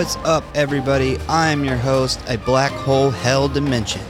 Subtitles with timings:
[0.00, 1.18] what's up, everybody?
[1.28, 4.00] I'm your host, a black hole hell dimension,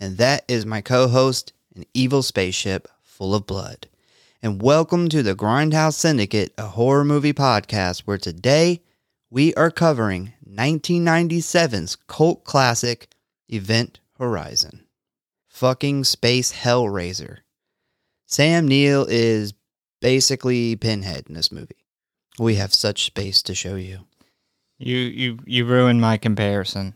[0.00, 3.86] and that is my co host, an evil spaceship full of blood.
[4.42, 8.80] And welcome to the Grindhouse Syndicate, a horror movie podcast where today
[9.28, 13.08] we are covering 1997's cult classic,
[13.50, 14.86] Event Horizon.
[15.48, 17.40] Fucking Space Hellraiser.
[18.24, 19.52] Sam Neill is
[20.00, 21.84] basically Pinhead in this movie.
[22.38, 24.06] We have such space to show you.
[24.78, 26.94] You you you ruined my comparison.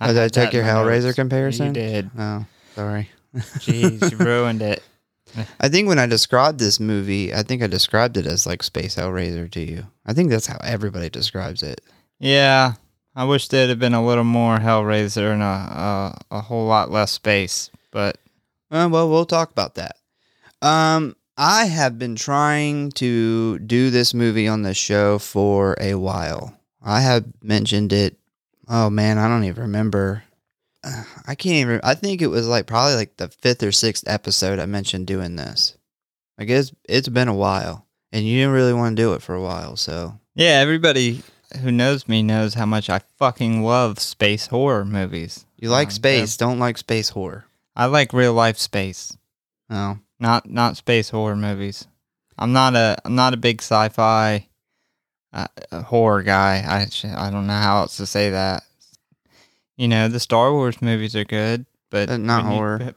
[0.00, 1.16] Oh, did I take your Hellraiser notes.
[1.16, 1.66] comparison?
[1.68, 2.10] You did.
[2.18, 3.08] Oh, sorry.
[3.34, 4.82] Jeez, you ruined it.
[5.60, 8.96] I think when I described this movie, I think I described it as like Space
[8.96, 9.86] Hellraiser to you.
[10.06, 11.80] I think that's how everybody describes it.
[12.20, 12.74] Yeah,
[13.16, 16.90] I wish there'd have been a little more Hellraiser and a a, a whole lot
[16.90, 17.70] less space.
[17.90, 18.18] But
[18.70, 19.96] Uh, well, we'll talk about that.
[20.60, 26.56] Um, I have been trying to do this movie on the show for a while.
[26.84, 28.16] I have mentioned it.
[28.68, 30.22] Oh man, I don't even remember.
[31.26, 31.80] I can't even.
[31.82, 35.36] I think it was like probably like the fifth or sixth episode I mentioned doing
[35.36, 35.76] this.
[36.38, 39.34] I guess it's been a while, and you didn't really want to do it for
[39.34, 39.76] a while.
[39.76, 41.22] So yeah, everybody
[41.62, 45.46] who knows me knows how much I fucking love space horror movies.
[45.56, 47.46] you like Um, space, don't like space horror.
[47.76, 49.16] I like real life space,
[49.70, 51.86] No, not not space horror movies.
[52.36, 54.48] I'm not a I'm not a big sci-fi
[55.34, 56.62] uh, uh, horror guy.
[56.66, 58.62] I I don't know how else to say that.
[59.76, 62.94] You know, the Star Wars movies are good, but Uh, not when you- horror.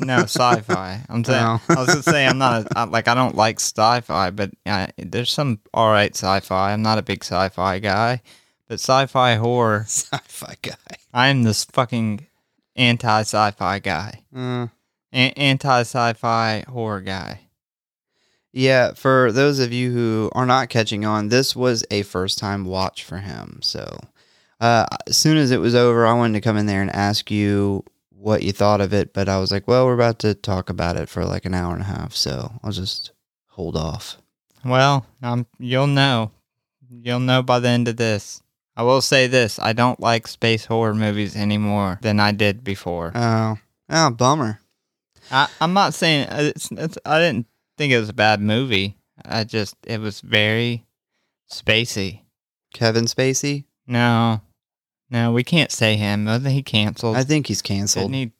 [0.00, 1.02] no, sci-fi.
[1.08, 1.42] I'm saying.
[1.42, 1.60] No.
[1.68, 4.86] I was gonna say I'm not a, I, like I don't like sci-fi, but uh,
[4.98, 6.72] there's some all right sci-fi.
[6.72, 8.20] I'm not a big sci-fi guy,
[8.68, 9.84] but sci-fi horror.
[9.88, 10.74] sci-fi guy.
[11.14, 12.26] I am this fucking
[12.76, 14.66] anti-sci-fi guy, Uh,
[15.12, 17.40] a- anti-sci-fi horror guy.
[18.52, 22.64] Yeah, for those of you who are not catching on, this was a first time
[22.64, 23.60] watch for him.
[23.62, 23.98] So,
[24.60, 27.30] uh, as soon as it was over, I wanted to come in there and ask
[27.30, 29.12] you what you thought of it.
[29.12, 31.72] But I was like, well, we're about to talk about it for like an hour
[31.72, 32.14] and a half.
[32.14, 33.12] So I'll just
[33.48, 34.16] hold off.
[34.64, 36.32] Well, um, you'll know.
[36.90, 38.42] You'll know by the end of this.
[38.76, 43.12] I will say this: I don't like space horror movies anymore than I did before.
[43.14, 43.58] Oh,
[43.90, 44.60] oh, bummer.
[45.30, 46.98] I, I'm not saying uh, it's, it's.
[47.04, 47.46] I didn't
[47.78, 48.96] think it was a bad movie.
[49.24, 50.84] I just it was very
[51.50, 52.20] spacey.
[52.74, 53.64] Kevin Spacey?
[53.86, 54.42] No,
[55.10, 56.26] no, we can't say him.
[56.26, 57.16] Wasn't he canceled?
[57.16, 58.12] I think he's canceled.
[58.12, 58.32] Didn't he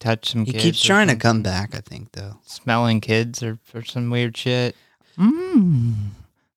[0.00, 2.38] touch some He keeps trying to come back, I think, though.
[2.46, 4.74] Smelling kids or, or some weird shit.
[5.18, 5.94] Mmm.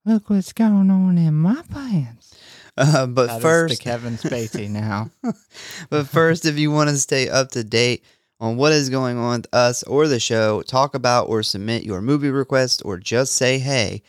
[0.05, 2.35] Look what's going on in my pants.
[2.77, 5.09] Uh, but That first, Kevin Spacey now.
[5.89, 8.05] but first, if you want to stay up to date
[8.39, 12.01] on what is going on with us or the show, talk about or submit your
[12.01, 14.01] movie request, or just say hey,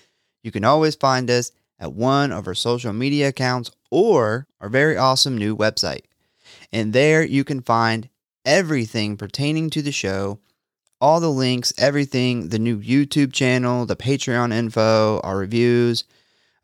[0.43, 4.97] you can always find us at one of our social media accounts or our very
[4.97, 6.03] awesome new website.
[6.73, 8.09] And there you can find
[8.45, 10.39] everything pertaining to the show,
[11.01, 16.05] all the links, everything, the new YouTube channel, the Patreon info, our reviews,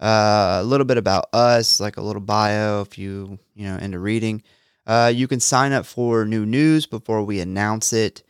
[0.01, 3.99] uh, a little bit about us, like a little bio if you, you know, into
[3.99, 4.43] reading.
[4.87, 8.23] Uh, you can sign up for new news before we announce it.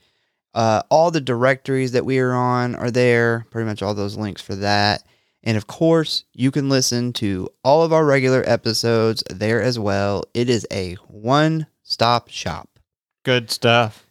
[0.55, 4.41] Uh, all the directories that we are on are there, pretty much all those links
[4.41, 5.03] for that.
[5.43, 10.25] And of course, you can listen to all of our regular episodes there as well.
[10.33, 12.79] It is a one stop shop.
[13.25, 14.07] Good stuff.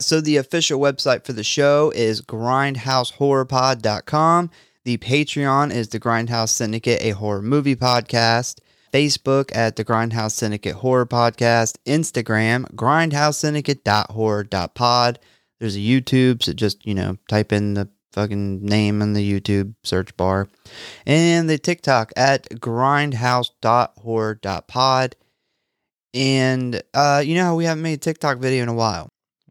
[0.00, 4.50] So the official website for the show is grindhousehorrorpod.com.
[4.84, 8.58] The Patreon is the Grindhouse Syndicate, a horror movie podcast.
[8.94, 11.78] Facebook at the Grindhouse Syndicate Horror Podcast.
[11.84, 15.18] Instagram, grindhousesyndicate.horror.pod.
[15.58, 19.74] There's a YouTube, so just, you know, type in the fucking name in the YouTube
[19.82, 20.48] search bar.
[21.04, 25.16] And the TikTok at grindhouse.horror.pod.
[26.14, 29.08] And uh, you know how we haven't made a TikTok video in a while.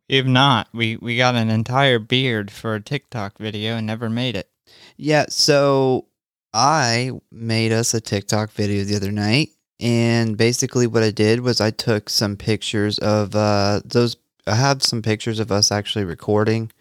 [0.07, 4.37] If not, we, we got an entire beard for a TikTok video and never made
[4.37, 4.49] it.
[4.95, 6.07] Yeah, so
[6.53, 11.59] I made us a TikTok video the other night, and basically what I did was
[11.59, 14.15] I took some pictures of uh, those.
[14.45, 16.71] I have some pictures of us actually recording.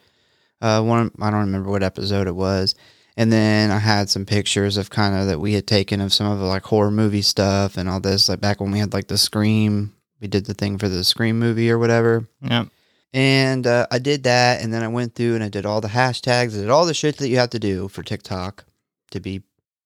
[0.60, 2.74] Uh, one I don't remember what episode it was,
[3.16, 6.30] and then I had some pictures of kind of that we had taken of some
[6.30, 8.28] of the like horror movie stuff and all this.
[8.28, 11.38] Like back when we had like the Scream, we did the thing for the Scream
[11.38, 12.28] movie or whatever.
[12.42, 12.68] Yep.
[13.14, 15.88] And uh, I did that, and then I went through and I did all the
[15.88, 18.64] hashtags, I did all the shit that you have to do for TikTok
[19.10, 19.42] to be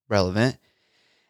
[0.09, 0.57] relevant.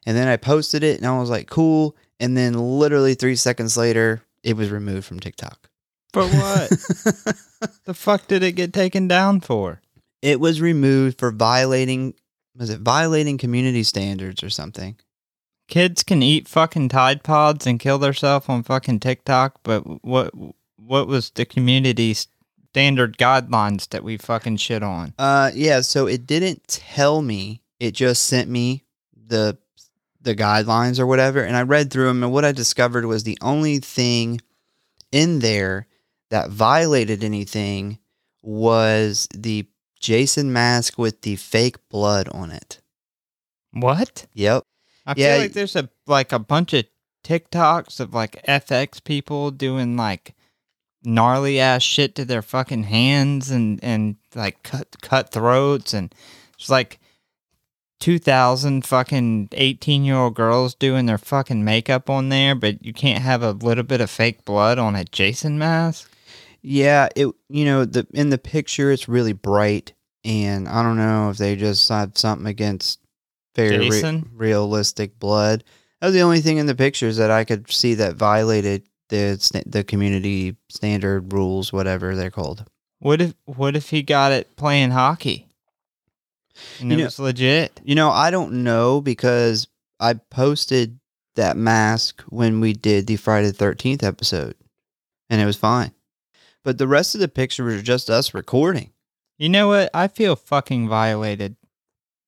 [0.05, 1.97] And then I posted it, and I was like, cool.
[2.21, 5.69] And then literally three seconds later, it was removed from TikTok.
[6.13, 6.71] For what?
[7.85, 9.81] the fuck did it get taken down for?
[10.23, 12.15] it was removed for violating,
[12.57, 14.97] was it violating community standards or something?
[15.69, 20.33] kids can eat fucking Tide Pods and kill themselves on fucking TikTok, but what
[20.77, 25.15] what was the community standard guidelines that we fucking shit on?
[25.19, 25.81] Uh, yeah.
[25.81, 27.63] So it didn't tell me.
[27.81, 28.85] It just sent me
[29.27, 29.59] the
[30.21, 32.23] the guidelines or whatever, and I read through them.
[32.23, 34.41] And what I discovered was the only thing
[35.13, 35.87] in there
[36.31, 37.99] that violated anything
[38.43, 39.67] was the
[40.01, 42.81] Jason mask with the fake blood on it.
[43.73, 44.27] What?
[44.35, 44.65] Yep.
[45.07, 46.87] I Yeah, feel like there's a like a bunch of
[47.23, 50.35] TikToks of like FX people doing like
[51.05, 56.13] gnarly ass shit to their fucking hands and and like cut cut throats and
[56.59, 56.99] it's like
[58.01, 63.23] 2000 fucking 18 year old girls doing their fucking makeup on there but you can't
[63.23, 66.11] have a little bit of fake blood on a Jason mask
[66.63, 69.93] Yeah, it you know the in the picture it's really bright,
[70.25, 72.99] and I don't know if they just had something against
[73.55, 75.63] very re- realistic blood.
[76.01, 79.63] That was the only thing in the pictures that I could see that violated the
[79.65, 82.65] the community standard rules, whatever they're called.
[82.99, 85.47] what if what if he got it playing hockey
[86.81, 89.69] and You it know- was legit You know, I don't know because
[90.01, 90.99] I posted
[91.37, 94.55] that mask when we did the Friday the Thirteenth episode,
[95.31, 95.93] and it was fine.
[96.65, 98.93] But the rest of the pictures were just us recording.
[99.39, 99.91] You know what?
[99.95, 101.57] I feel fucking violated.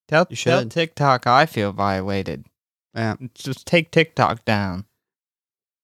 [0.09, 0.65] Tell, You tell.
[0.67, 2.47] TikTok I feel violated.
[2.95, 3.17] Yeah.
[3.35, 4.85] Just take TikTok down.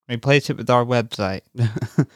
[0.08, 1.42] Replace it with our website.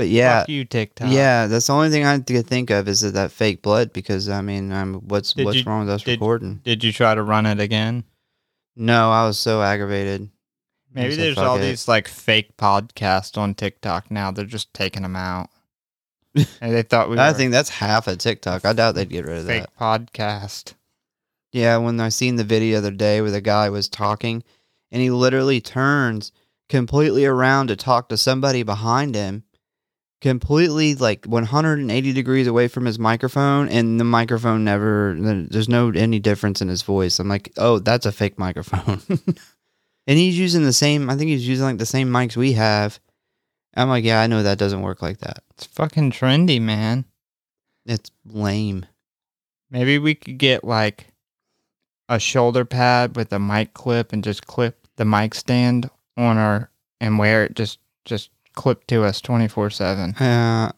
[0.00, 1.10] but yeah, Fuck you, TikTok.
[1.12, 4.30] Yeah, that's the only thing I could think of is that, that fake blood because
[4.30, 6.60] I mean, I'm what's Did what's you- wrong with us did- recording?
[6.64, 8.04] Did you try to run it again?
[8.76, 10.30] No, I was so aggravated.
[10.96, 14.30] I Maybe said, there's "Fuck all it." these like fake podcasts on TikTok now.
[14.30, 15.50] They're just taking them out.
[16.34, 18.64] and they thought we were I think that's half of TikTok.
[18.64, 19.76] I doubt they'd get rid of fake that.
[19.76, 20.72] podcast.
[21.52, 24.42] Yeah, when I seen the video the other day where the guy was talking,
[24.90, 26.32] and he literally turns
[26.70, 29.42] completely around to talk to somebody behind him,
[30.20, 35.16] completely like 180 degrees away from his microphone, and the microphone never.
[35.18, 37.18] There's no any difference in his voice.
[37.18, 39.00] I'm like, oh, that's a fake microphone.
[40.06, 41.10] and he's using the same.
[41.10, 43.00] I think he's using like the same mics we have.
[43.76, 45.42] I'm like, yeah, I know that doesn't work like that.
[45.52, 47.04] It's fucking trendy, man.
[47.86, 48.86] It's lame.
[49.70, 51.06] Maybe we could get like
[52.08, 56.70] a shoulder pad with a mic clip and just clip the mic stand on our
[57.00, 58.30] and wear it just just
[58.60, 60.20] clip to us 24/7.
[60.20, 60.70] Yeah.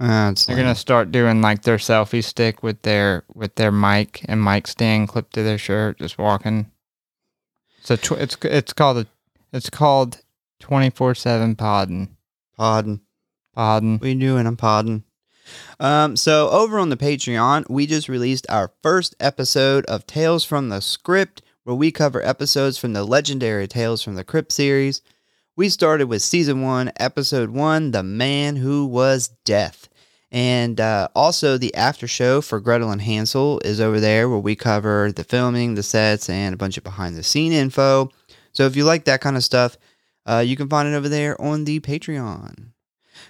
[0.00, 0.64] uh, They're lame.
[0.64, 4.66] going to start doing like their selfie stick with their with their mic and mic
[4.66, 6.70] stand clipped to their shirt just walking.
[7.82, 9.06] So tw- it's it's called a
[9.52, 10.18] it's called
[10.60, 12.16] 24/7 podding.
[12.56, 13.00] Podding.
[13.54, 13.98] Podding.
[14.00, 14.46] We doing?
[14.46, 15.04] I'm podding.
[15.80, 20.68] Um, so over on the Patreon, we just released our first episode of Tales from
[20.68, 25.00] the Script, where we cover episodes from the legendary Tales from the Crypt series.
[25.58, 29.88] We started with season one, episode one, The Man Who Was Death.
[30.30, 34.54] And uh, also, the after show for Gretel and Hansel is over there, where we
[34.54, 38.08] cover the filming, the sets, and a bunch of behind the scene info.
[38.52, 39.76] So if you like that kind of stuff,
[40.26, 42.68] uh, you can find it over there on the Patreon.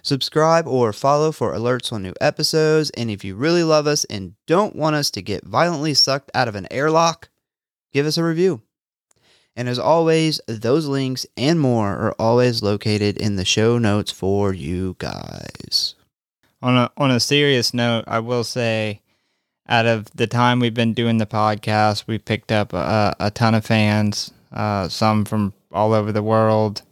[0.02, 2.90] Subscribe or follow for alerts on new episodes.
[2.90, 6.47] And if you really love us and don't want us to get violently sucked out
[6.47, 7.30] of an airlock,
[7.90, 8.61] give us a review.
[9.58, 14.54] And as always, those links and more are always located in the show notes for
[14.54, 15.96] you guys.
[16.62, 19.00] On a on a serious note, I will say,
[19.68, 23.56] out of the time we've been doing the podcast, we picked up a, a ton
[23.56, 26.82] of fans, uh, some from all over the world.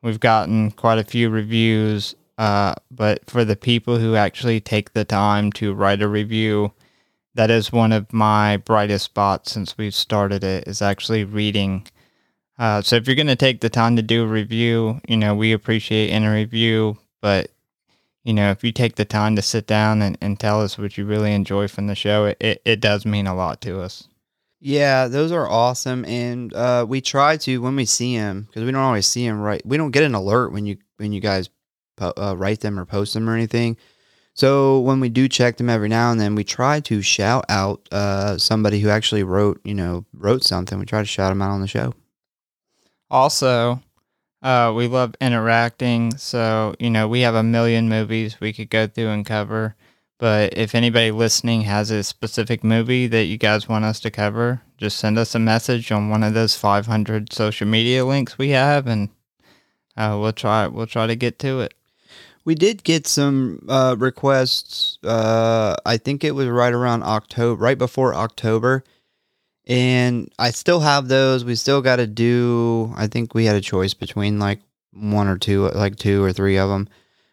[0.00, 5.04] We've gotten quite a few reviews, uh, but for the people who actually take the
[5.04, 6.74] time to write a review,
[7.34, 10.68] that is one of my brightest spots since we've started it.
[10.68, 11.88] Is actually reading.
[12.58, 15.34] Uh, so if you're going to take the time to do a review, you know
[15.34, 17.50] we appreciate in a review, but
[18.24, 20.96] you know, if you take the time to sit down and, and tell us what
[20.96, 24.08] you really enjoy from the show, it, it, it does mean a lot to us.
[24.60, 28.72] Yeah, those are awesome, and uh, we try to when we see them because we
[28.72, 29.64] don't always see them right.
[29.66, 31.50] We don't get an alert when you when you guys
[31.96, 33.76] po- uh, write them or post them or anything.
[34.32, 37.86] So when we do check them every now and then, we try to shout out
[37.92, 40.78] uh, somebody who actually wrote you know wrote something.
[40.78, 41.92] We try to shout them out on the show.
[43.14, 43.80] Also,
[44.42, 46.16] uh, we love interacting.
[46.16, 49.76] So, you know, we have a million movies we could go through and cover.
[50.18, 54.62] But if anybody listening has a specific movie that you guys want us to cover,
[54.78, 58.88] just send us a message on one of those 500 social media links we have,
[58.88, 59.10] and
[59.96, 61.72] uh, we'll try we'll try to get to it.
[62.44, 64.98] We did get some uh, requests.
[65.04, 68.82] Uh, I think it was right around October, right before October,
[69.66, 71.44] and I still have those.
[71.44, 72.92] We still got to do.
[72.96, 74.60] I think we had a choice between like
[74.92, 76.88] one or two, like two or three of them.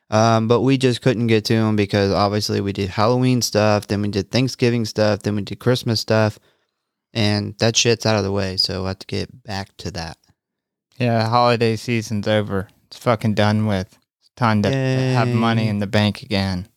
[0.09, 4.01] Um, but we just couldn't get to them because obviously we did Halloween stuff, then
[4.01, 6.37] we did Thanksgiving stuff, then we did Christmas stuff,
[7.13, 8.57] and that shit's out of the way.
[8.57, 10.17] So I have to get back to that.
[10.97, 12.67] Yeah, holiday season's over.
[12.87, 13.97] It's fucking done with.
[14.19, 16.67] It's time to have money in the bank again.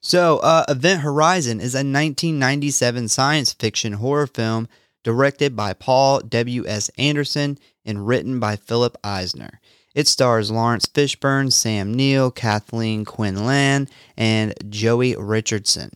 [0.00, 4.68] So, uh, Event Horizon is a 1997 science fiction horror film
[5.02, 6.90] directed by Paul W.S.
[6.98, 9.60] Anderson and written by Philip Eisner.
[9.94, 15.90] It stars Laurence Fishburne, Sam Neill, Kathleen Quinlan, and Joey Richardson.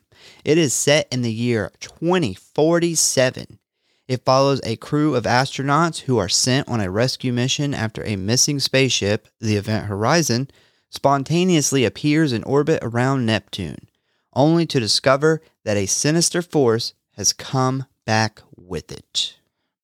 [0.45, 3.59] It is set in the year 2047.
[4.07, 8.17] It follows a crew of astronauts who are sent on a rescue mission after a
[8.17, 10.51] missing spaceship, the Event Horizon,
[10.91, 13.89] spontaneously appears in orbit around Neptune,
[14.35, 19.37] only to discover that a sinister force has come back with it.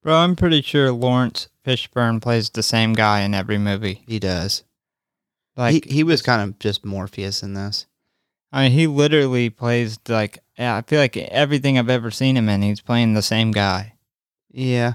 [0.03, 4.03] Bro, I'm pretty sure Laurence Fishburne plays the same guy in every movie.
[4.07, 4.65] He does.
[5.57, 7.87] Like he, he was kind of just Morpheus in this.
[8.53, 10.77] I mean, he literally plays like yeah.
[10.77, 13.95] I feel like everything I've ever seen him in, he's playing the same guy.
[14.51, 14.95] Yeah.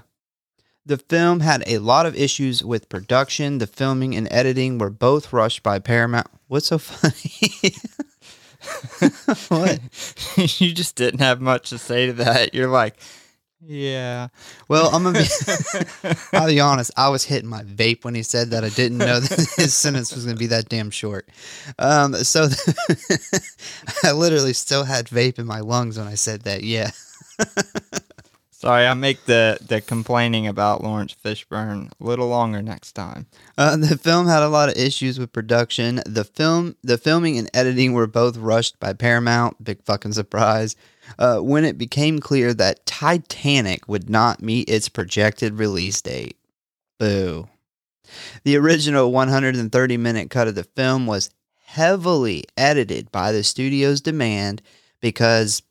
[0.87, 3.57] The film had a lot of issues with production.
[3.57, 6.27] The filming and editing were both rushed by Paramount.
[6.47, 7.73] What's so funny?
[9.49, 9.79] what?
[10.59, 12.53] you just didn't have much to say to that.
[12.53, 12.95] You're like,
[13.61, 14.27] yeah.
[14.67, 16.15] Well, I'm gonna be.
[16.33, 16.91] I'll be honest.
[16.97, 18.63] I was hitting my vape when he said that.
[18.63, 21.27] I didn't know that his sentence was gonna be that damn short.
[21.79, 22.47] Um, so
[24.03, 26.63] I literally still had vape in my lungs when I said that.
[26.63, 26.91] Yeah.
[28.57, 33.27] Sorry, I make the the complaining about Laurence Fishburne a little longer next time.
[33.57, 36.01] Uh, the film had a lot of issues with production.
[36.05, 39.61] The film, the filming and editing were both rushed by Paramount.
[39.61, 40.77] Big fucking surprise.
[41.19, 46.37] Uh, when it became clear that Titanic would not meet its projected release date.
[46.97, 47.49] Boo.
[48.45, 51.29] The original 130 minute cut of the film was
[51.65, 54.61] heavily edited by the studio's demand
[55.01, 55.61] because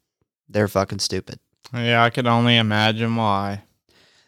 [0.51, 1.39] they're fucking stupid.
[1.75, 3.65] Yeah, I could only imagine why.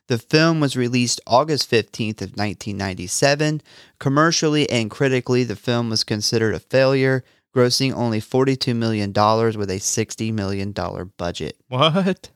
[0.09, 3.63] The film was released August 15th of 1997.
[3.99, 7.25] Commercially and critically, the film was considered a failure,
[7.55, 10.73] grossing only $42 million with a $60 million
[11.17, 11.57] budget.
[11.69, 12.31] What?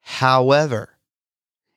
[0.00, 0.90] However,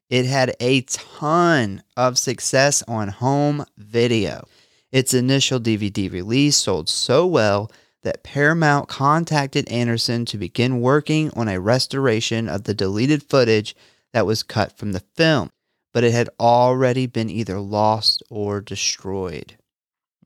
[0.09, 4.47] it had a ton of success on home video.
[4.91, 7.71] Its initial DVD release sold so well
[8.03, 13.75] that Paramount contacted Anderson to begin working on a restoration of the deleted footage
[14.13, 15.51] that was cut from the film,
[15.93, 19.57] but it had already been either lost or destroyed.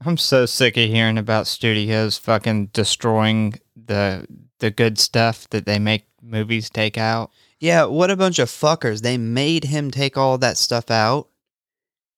[0.05, 4.27] I'm so sick of hearing about studios fucking destroying the
[4.59, 7.31] the good stuff that they make movies take out.
[7.59, 9.01] Yeah, what a bunch of fuckers.
[9.01, 11.29] They made him take all that stuff out.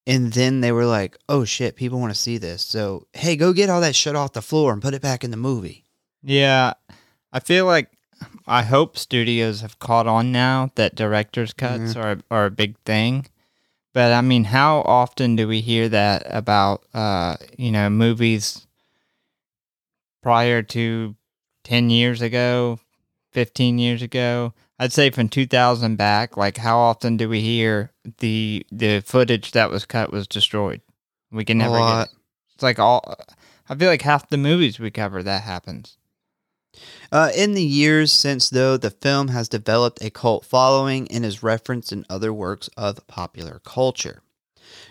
[0.08, 2.64] And then they were like, oh shit, people want to see this.
[2.64, 5.32] So, hey, go get all that shit off the floor and put it back in
[5.32, 5.84] the movie.
[6.24, 6.74] Yeah,
[7.34, 7.90] I feel like
[8.48, 13.28] I hope studios have caught on now that director's cuts are are a big thing.
[13.94, 18.66] But I mean, how often do we hear that about uh, you know, movies
[20.24, 21.16] prior to
[21.66, 22.80] 10 years ago,
[23.34, 24.54] 15 years ago?
[24.80, 29.72] I'd say from 2000 back, like how often do we hear the the footage that
[29.72, 30.82] was cut was destroyed?
[31.32, 32.10] We can never get it.
[32.54, 33.16] It's like all
[33.70, 35.98] I feel like half the movies we cover that happens.
[37.12, 41.42] Uh, in the years since, though, the film has developed a cult following and is
[41.42, 44.22] referenced in other works of popular culture.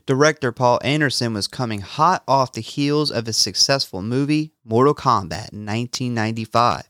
[0.06, 5.52] Director Paul Anderson was coming hot off the heels of his successful movie, Mortal Kombat,
[5.52, 6.84] in 1995.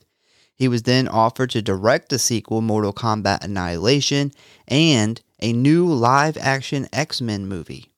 [0.57, 4.33] He was then offered to direct the sequel, Mortal Kombat Annihilation,
[4.67, 7.93] and a new live action X Men movie.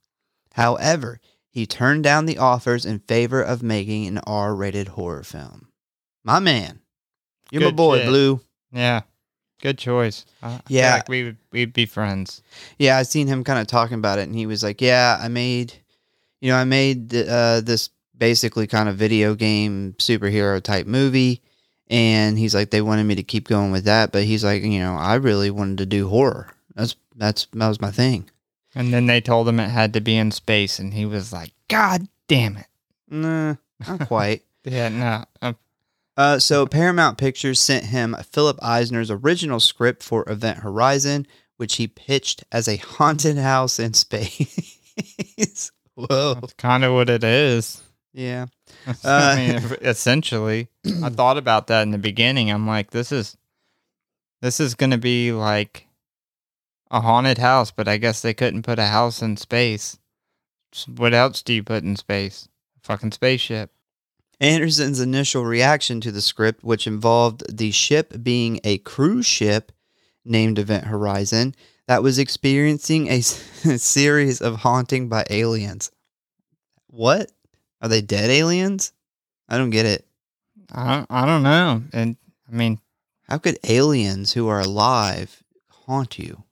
[0.54, 5.68] However, he turned down the offers in favor of making an R rated horror film.
[6.24, 6.80] My man.
[7.52, 8.06] You're my boy, shit.
[8.08, 8.40] Blue.
[8.72, 9.02] Yeah,
[9.62, 10.26] good choice.
[10.42, 10.94] I Yeah.
[10.94, 12.42] like we would we'd be friends.
[12.78, 15.28] Yeah, I seen him kind of talking about it, and he was like, "Yeah, I
[15.28, 15.72] made,
[16.40, 21.40] you know, I made uh, this basically kind of video game superhero type movie."
[21.90, 24.78] And he's like, they wanted me to keep going with that, but he's like, you
[24.78, 26.50] know, I really wanted to do horror.
[26.74, 28.28] That's that's that was my thing.
[28.74, 31.52] And then they told him it had to be in space, and he was like,
[31.68, 32.66] "God damn it!"
[33.08, 34.42] Nah, not quite.
[34.64, 35.24] Yeah, no.
[35.40, 35.52] Uh,
[36.16, 41.26] Uh, so Paramount Pictures sent him Philip Eisner's original script for Event Horizon,
[41.56, 45.70] which he pitched as a haunted house in space.
[45.94, 46.34] Whoa.
[46.34, 47.82] that's kind of what it is.
[48.12, 48.46] Yeah.
[49.04, 50.68] I uh, mean, essentially,
[51.02, 52.50] I thought about that in the beginning.
[52.50, 53.36] I'm like, this is,
[54.40, 55.86] this is gonna be like
[56.90, 59.98] a haunted house, but I guess they couldn't put a house in space.
[60.86, 62.48] What else do you put in space?
[62.78, 63.70] A fucking spaceship.
[64.40, 69.72] Anderson's initial reaction to the script, which involved the ship being a cruise ship
[70.24, 71.54] named Event Horizon
[71.88, 75.90] that was experiencing a series of haunting by aliens.
[76.86, 77.32] What?
[77.80, 78.92] Are they dead aliens?
[79.48, 80.04] I don't get it.
[80.72, 81.82] I don't, I don't know.
[81.92, 82.16] And
[82.50, 82.80] I mean,
[83.28, 85.42] How could aliens who are alive
[85.86, 86.44] haunt you?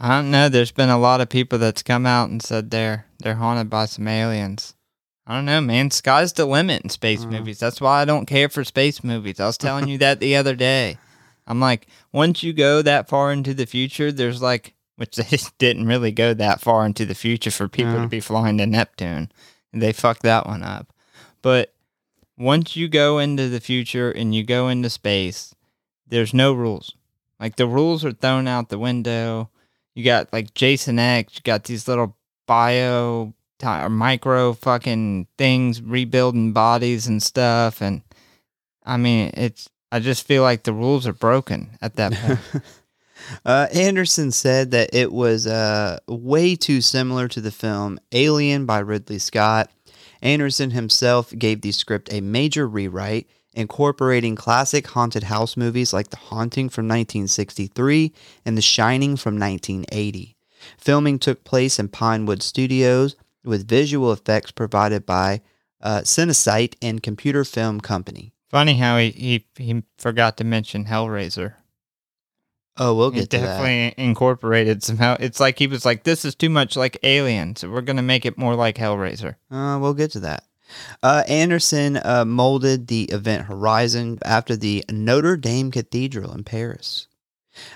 [0.00, 0.48] I don't know.
[0.48, 3.86] There's been a lot of people that's come out and said they're they're haunted by
[3.86, 4.74] some aliens.
[5.26, 5.90] I don't know, man.
[5.90, 7.28] Sky's the limit in space Uh.
[7.28, 7.58] movies.
[7.58, 9.40] That's why I don't care for space movies.
[9.40, 10.98] I was telling you that the other day.
[11.46, 15.86] I'm like, once you go that far into the future, there's like, which they didn't
[15.86, 18.02] really go that far into the future for people Yeah.
[18.02, 19.32] to be flying to Neptune.
[19.78, 20.92] They fucked that one up.
[21.42, 21.72] But
[22.36, 25.54] once you go into the future and you go into space,
[26.06, 26.94] there's no rules.
[27.40, 29.50] Like the rules are thrown out the window.
[29.94, 32.16] You got like Jason X, you got these little
[32.46, 37.80] bio or micro fucking things rebuilding bodies and stuff.
[37.82, 38.02] And
[38.84, 42.38] I mean, it's, I just feel like the rules are broken at that point.
[43.44, 48.78] uh, Anderson said that it was uh, way too similar to the film Alien by
[48.78, 49.70] Ridley Scott.
[50.20, 56.16] Anderson himself gave the script a major rewrite, incorporating classic haunted house movies like The
[56.16, 58.12] Haunting from 1963
[58.44, 60.36] and The Shining from 1980.
[60.76, 65.40] Filming took place in Pinewood Studios with visual effects provided by
[65.80, 68.32] uh, Cinesite and Computer Film Company.
[68.50, 71.54] Funny how he, he, he forgot to mention Hellraiser.
[72.78, 73.44] Oh, we'll get to that.
[73.44, 75.16] definitely incorporated somehow.
[75.18, 78.24] It's like he was like, "This is too much like Alien, so we're gonna make
[78.24, 80.44] it more like Hellraiser." Uh, we'll get to that.
[81.02, 87.06] Uh, Anderson uh, molded the event Horizon after the Notre Dame Cathedral in Paris.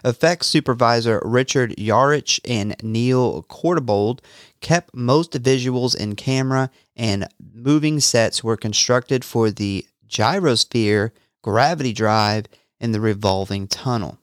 [0.05, 4.21] Effects supervisor Richard Yuricich and Neil Corbould
[4.61, 11.11] kept most visuals in camera, and moving sets were constructed for the gyrosphere,
[11.43, 12.47] gravity drive,
[12.81, 14.19] and the revolving tunnel.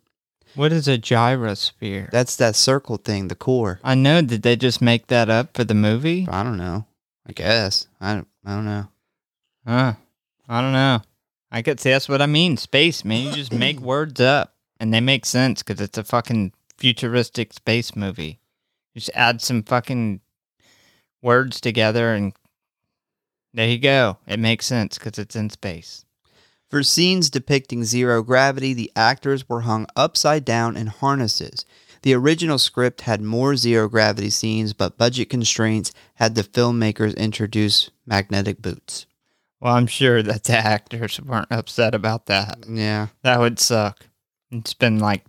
[0.56, 2.10] What is a gyrosphere?
[2.12, 3.80] That's that circle thing, the core.
[3.84, 4.22] I know.
[4.22, 6.28] Did they just make that up for the movie?
[6.30, 6.86] I don't know.
[7.28, 7.88] I guess.
[8.02, 8.88] I don't, I don't know.
[9.66, 9.94] Huh?
[10.48, 11.02] I don't know.
[11.52, 12.58] I could say that's what I mean.
[12.58, 13.28] Space, man.
[13.28, 17.96] You just make words up, and they make sense because it's a fucking futuristic space
[17.96, 18.40] movie.
[18.94, 20.22] You just add some fucking
[21.22, 22.34] words together, and
[23.54, 24.18] there you go.
[24.28, 26.06] It makes sense because it's in space.
[26.70, 31.66] For scenes depicting zero gravity, the actors were hung upside down in harnesses.
[32.04, 37.90] The original script had more zero gravity scenes, but budget constraints had the filmmakers introduce
[38.06, 39.06] magnetic boots.
[39.60, 42.66] Well, I'm sure that the actors weren't upset about that.
[42.70, 43.08] Yeah.
[43.24, 44.06] That would suck.
[44.52, 45.24] It's been like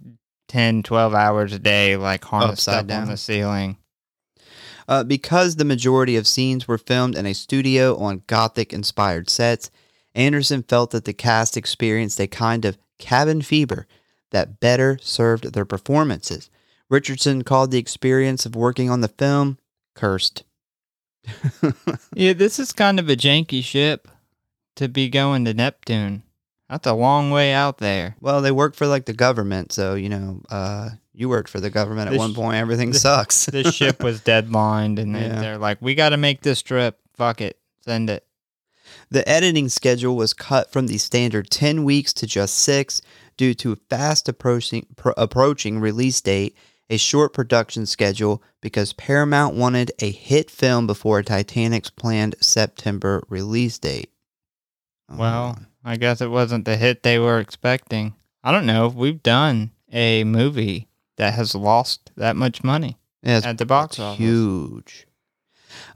[0.48, 3.03] 10, 12 hours a day, like harnessed Upside up down.
[3.05, 3.76] on the ceiling.
[4.87, 9.70] Uh, because the majority of scenes were filmed in a studio on Gothic inspired sets,
[10.14, 13.86] Anderson felt that the cast experienced a kind of cabin fever
[14.30, 16.50] that better served their performances.
[16.88, 19.58] Richardson called the experience of working on the film
[19.94, 20.44] cursed.
[22.14, 24.08] Yeah, this is kind of a janky ship
[24.76, 26.22] to be going to Neptune.
[26.68, 28.16] That's a long way out there.
[28.20, 31.70] Well, they work for like the government, so you know, uh, you worked for the
[31.70, 32.56] government at This one point.
[32.56, 33.46] Everything this- sucks.
[33.46, 35.40] This ship was deadlined, and they, Yeah.
[35.40, 36.98] they're like, we got to make this trip.
[37.14, 37.58] Fuck it.
[37.84, 38.24] Send it.
[39.10, 43.02] The editing schedule was cut from the standard 10 weeks to just 6
[43.36, 46.56] due to a fast approaching pro- approaching release date,
[46.88, 53.78] a short production schedule because Paramount wanted a hit film before Titanic's planned September release
[53.78, 54.10] date.
[55.08, 58.14] Well, I guess it wasn't the hit they were expecting.
[58.44, 63.40] I don't know if we've done a movie that has lost that much money yeah,
[63.44, 64.18] at the box office.
[64.18, 65.06] huge.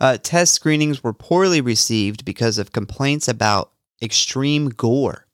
[0.01, 5.27] Uh, test screenings were poorly received because of complaints about extreme gore.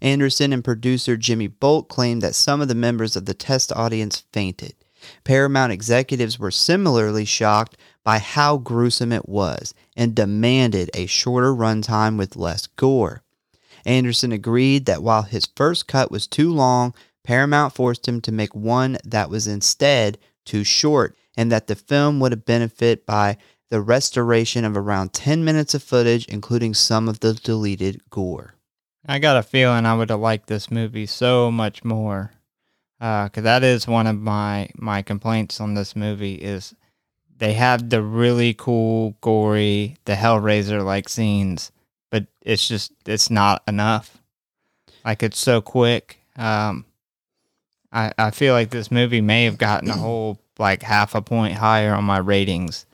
[0.00, 4.24] Anderson and producer Jimmy Bolt claimed that some of the members of the test audience
[4.32, 4.74] fainted.
[5.24, 12.16] Paramount executives were similarly shocked by how gruesome it was and demanded a shorter runtime
[12.18, 13.22] with less gore.
[13.84, 18.54] Anderson agreed that while his first cut was too long, Paramount forced him to make
[18.54, 23.36] one that was instead too short, and that the film would have benefit by
[23.68, 28.54] the restoration of around 10 minutes of footage, including some of the deleted gore.
[29.06, 32.32] I got a feeling I would have liked this movie so much more.
[32.98, 36.74] Because that is one of my, my complaints on this movie is
[37.36, 41.70] they have the really cool, gory, the Hellraiser-like scenes,
[42.10, 44.16] but it's just, it's not enough.
[45.04, 46.20] Like, it's so quick.
[46.36, 46.86] Um,
[47.92, 51.54] I, I feel like this movie may have gotten a whole like half a point
[51.54, 52.86] higher on my ratings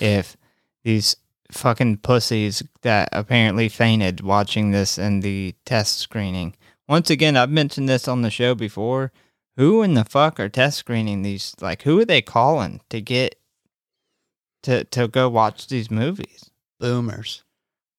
[0.00, 0.36] if
[0.84, 1.16] these
[1.50, 6.54] fucking pussies that apparently fainted watching this in the test screening.
[6.88, 9.12] Once again, I've mentioned this on the show before.
[9.56, 11.54] Who in the fuck are test screening these?
[11.60, 13.36] Like, who are they calling to get
[14.62, 16.50] to to go watch these movies?
[16.78, 17.42] Boomers.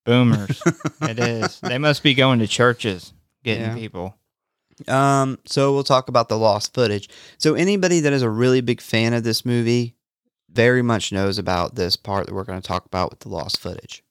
[0.06, 0.62] Boomers.
[1.02, 1.60] it is.
[1.60, 3.76] They must be going to churches getting Yeah.
[3.76, 4.16] people.
[4.88, 7.10] Um, so we'll talk about the lost footage.
[7.38, 9.96] So anybody that is a really big fan of this movie
[10.54, 13.60] very much knows about this part that we're going to talk about with the lost
[13.60, 14.04] footage.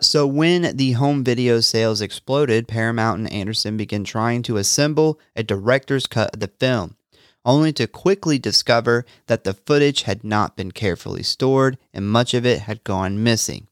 [0.00, 5.42] So when the home video sales exploded, Paramount and Anderson began trying to assemble a
[5.42, 6.96] director's cut of the film,
[7.44, 12.46] only to quickly discover that the footage had not been carefully stored and much of
[12.46, 13.66] it had gone missing.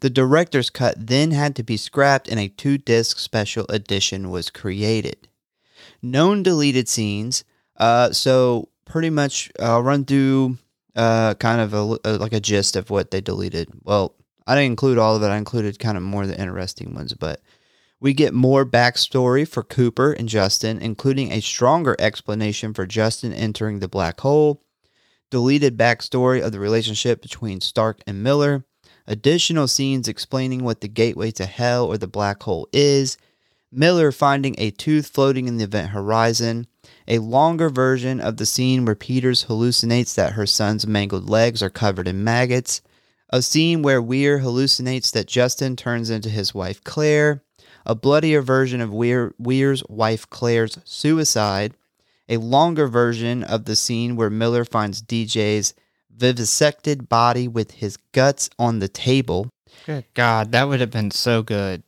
[0.00, 5.28] The director's cut then had to be scrapped and a two-disc special edition was created
[6.04, 7.44] known deleted scenes.
[7.76, 10.58] Uh, so pretty much, I'll run through
[10.96, 13.68] uh, kind of a, uh, like a gist of what they deleted.
[13.82, 14.14] Well,
[14.46, 15.26] I didn't include all of it.
[15.28, 17.40] I included kind of more of the interesting ones, but
[18.00, 23.78] we get more backstory for Cooper and Justin, including a stronger explanation for Justin entering
[23.78, 24.62] the black hole.
[25.30, 28.66] Deleted backstory of the relationship between Stark and Miller.
[29.06, 33.16] Additional scenes explaining what the gateway to hell or the black hole is.
[33.72, 36.66] Miller finding a tooth floating in the event horizon,
[37.06, 41.70] a longer version of the scene where Peters hallucinates that her son's mangled legs are
[41.70, 42.80] covered in maggots,
[43.30, 47.42] a scene where Weir hallucinates that Justin turns into his wife Claire,
[47.86, 51.74] a bloodier version of Weir, Weir's wife Claire's suicide,
[52.28, 55.74] a longer version of the scene where Miller finds DJ's
[56.16, 59.50] vivisected body with his guts on the table,
[59.84, 61.82] Good God, that would have been so good.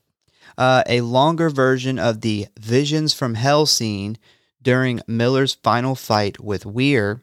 [0.59, 4.19] uh, a longer version of the Visions from Hell scene
[4.67, 7.23] during Miller's final fight with Weir,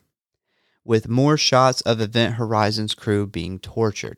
[0.86, 4.18] with more shots of Event Horizon's crew being tortured.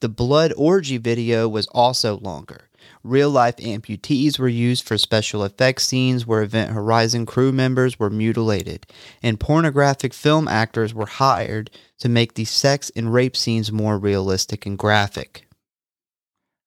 [0.00, 2.68] The Blood Orgy video was also longer.
[3.04, 8.10] Real life amputees were used for special effects scenes where Event Horizon crew members were
[8.10, 8.84] mutilated,
[9.22, 14.66] and pornographic film actors were hired to make the sex and rape scenes more realistic
[14.66, 15.46] and graphic.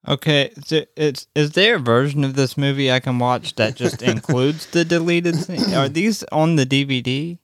[0.07, 4.01] Okay, so it's is there a version of this movie I can watch that just
[4.13, 5.73] includes the deleted scene?
[5.73, 7.37] Are these on the DVD?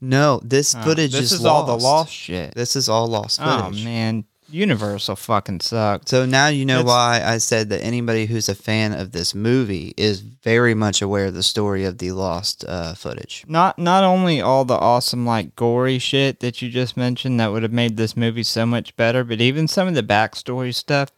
[0.00, 2.12] No, this Oh, footage this is, is all the lost.
[2.12, 2.54] shit.
[2.54, 6.08] This is all lost Oh man, Universal fucking sucks.
[6.10, 9.34] So now you know That's- why I said that anybody who's a fan of this
[9.34, 13.44] movie is very much aware of the story of the lost uh, footage.
[13.48, 17.64] Not not only all the awesome like gory shit that you just mentioned that would
[17.64, 21.10] have made this movie so much better, but even some of the backstory stuff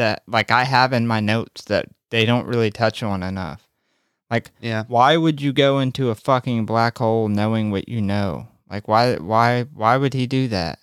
[0.00, 3.68] that like I have in my notes that they don't really touch on enough.
[4.30, 4.84] Like Yeah.
[4.88, 8.48] why would you go into a fucking black hole knowing what you know?
[8.70, 10.78] Like why why why would he do that?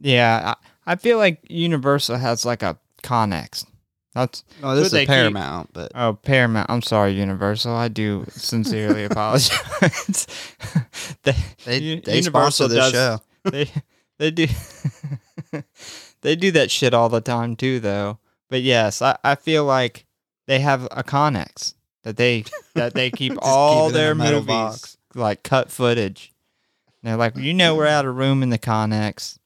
[0.00, 0.54] Yeah,
[0.86, 3.64] I, I feel like Universal has like a Connex.
[4.14, 6.70] That's Oh, this But they is keep- Paramount, but oh Paramount.
[6.70, 7.72] I'm sorry, Universal.
[7.74, 10.26] I do sincerely apologize.
[11.24, 11.34] they,
[11.64, 13.18] they U- they sponsor this does- show.
[13.50, 13.70] They
[14.18, 14.46] they do
[16.22, 18.18] they do that shit all the time too, though.
[18.48, 20.06] But yes, I, I feel like
[20.46, 24.14] they have a Connex that they that they keep all keep it in a their
[24.14, 24.96] movies box.
[25.14, 26.32] like cut footage.
[27.02, 29.38] They're like, you know, we're out of room in the Connex.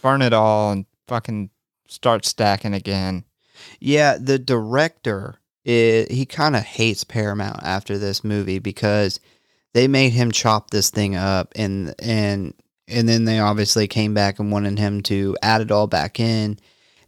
[0.00, 1.50] Burn it all and fucking
[1.88, 3.24] start stacking again.
[3.80, 9.18] Yeah, the director he kind of hates Paramount after this movie because
[9.74, 12.54] they made him chop this thing up and and
[12.86, 16.56] and then they obviously came back and wanted him to add it all back in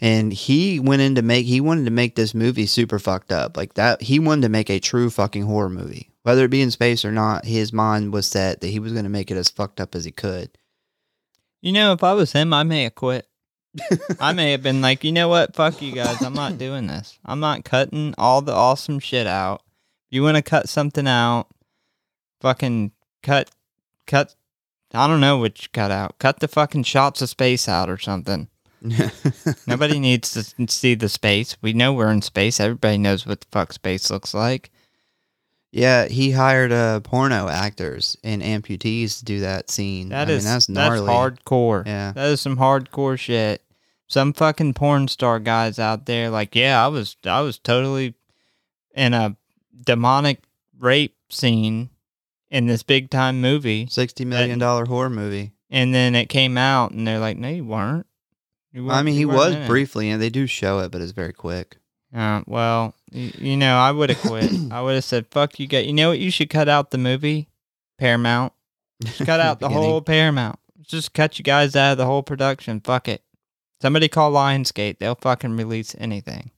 [0.01, 3.57] and he went in to make he wanted to make this movie super fucked up
[3.57, 6.71] like that he wanted to make a true fucking horror movie whether it be in
[6.71, 9.49] space or not his mind was set that he was going to make it as
[9.49, 10.51] fucked up as he could
[11.61, 13.27] You know, if I was him, I may have quit.
[14.21, 15.55] I may have been like, you know what?
[15.57, 16.23] Fuck you guys.
[16.23, 17.19] I'm not doing this.
[17.25, 19.63] I'm not cutting all the awesome shit out.
[20.07, 21.47] If you want to cut something out,
[22.41, 23.51] fucking cut,
[24.07, 24.35] cut.
[24.95, 26.19] I don't know which cut out.
[26.19, 28.49] Cut the fucking shots of space out or something.
[29.67, 31.57] Nobody needs to see the space.
[31.63, 32.61] We know we're in space.
[32.61, 34.71] Everybody knows what the fuck space looks like.
[35.73, 40.45] yeah he hired uh porno actors and amputees to do that scene That I is
[40.45, 41.87] mean, that's gnarly that's hardcore.
[41.87, 43.63] yeah That is some hardcore shit.
[44.11, 48.15] Some fucking porn star guys out there, like, yeah, I was, I was totally
[48.95, 49.37] in a
[49.85, 50.41] demonic
[50.79, 51.91] rape scene
[52.51, 55.53] in this big time movie, Sixty million dollar horror movie.
[55.69, 58.07] and then it came out, and they're like, no, you weren't.
[58.89, 61.77] I mean, you he was briefly, and they do show it, but it's very quick.
[62.15, 64.51] Uh, well, you, you know, I would have quit.
[64.71, 65.87] I would have said, fuck you, guys.
[65.87, 66.19] You know what?
[66.19, 67.49] You should cut out the movie.
[67.99, 68.53] Paramount.
[69.03, 69.89] Just cut out the Beginning.
[69.89, 70.59] whole Paramount.
[70.83, 72.81] Just cut you guys out of the whole production.
[72.81, 73.23] Fuck it.
[73.83, 74.99] Somebody call Lionsgate.
[74.99, 76.51] They'll fucking release anything.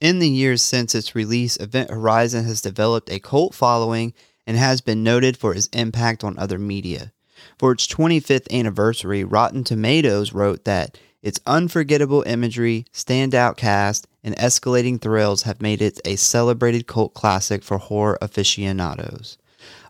[0.00, 4.12] In the years since its release, Event Horizon has developed a cult following
[4.46, 7.12] and has been noted for its impact on other media.
[7.58, 15.00] For its 25th anniversary, Rotten Tomatoes wrote that its unforgettable imagery, standout cast, and escalating
[15.00, 19.38] thrills have made it a celebrated cult classic for horror aficionados.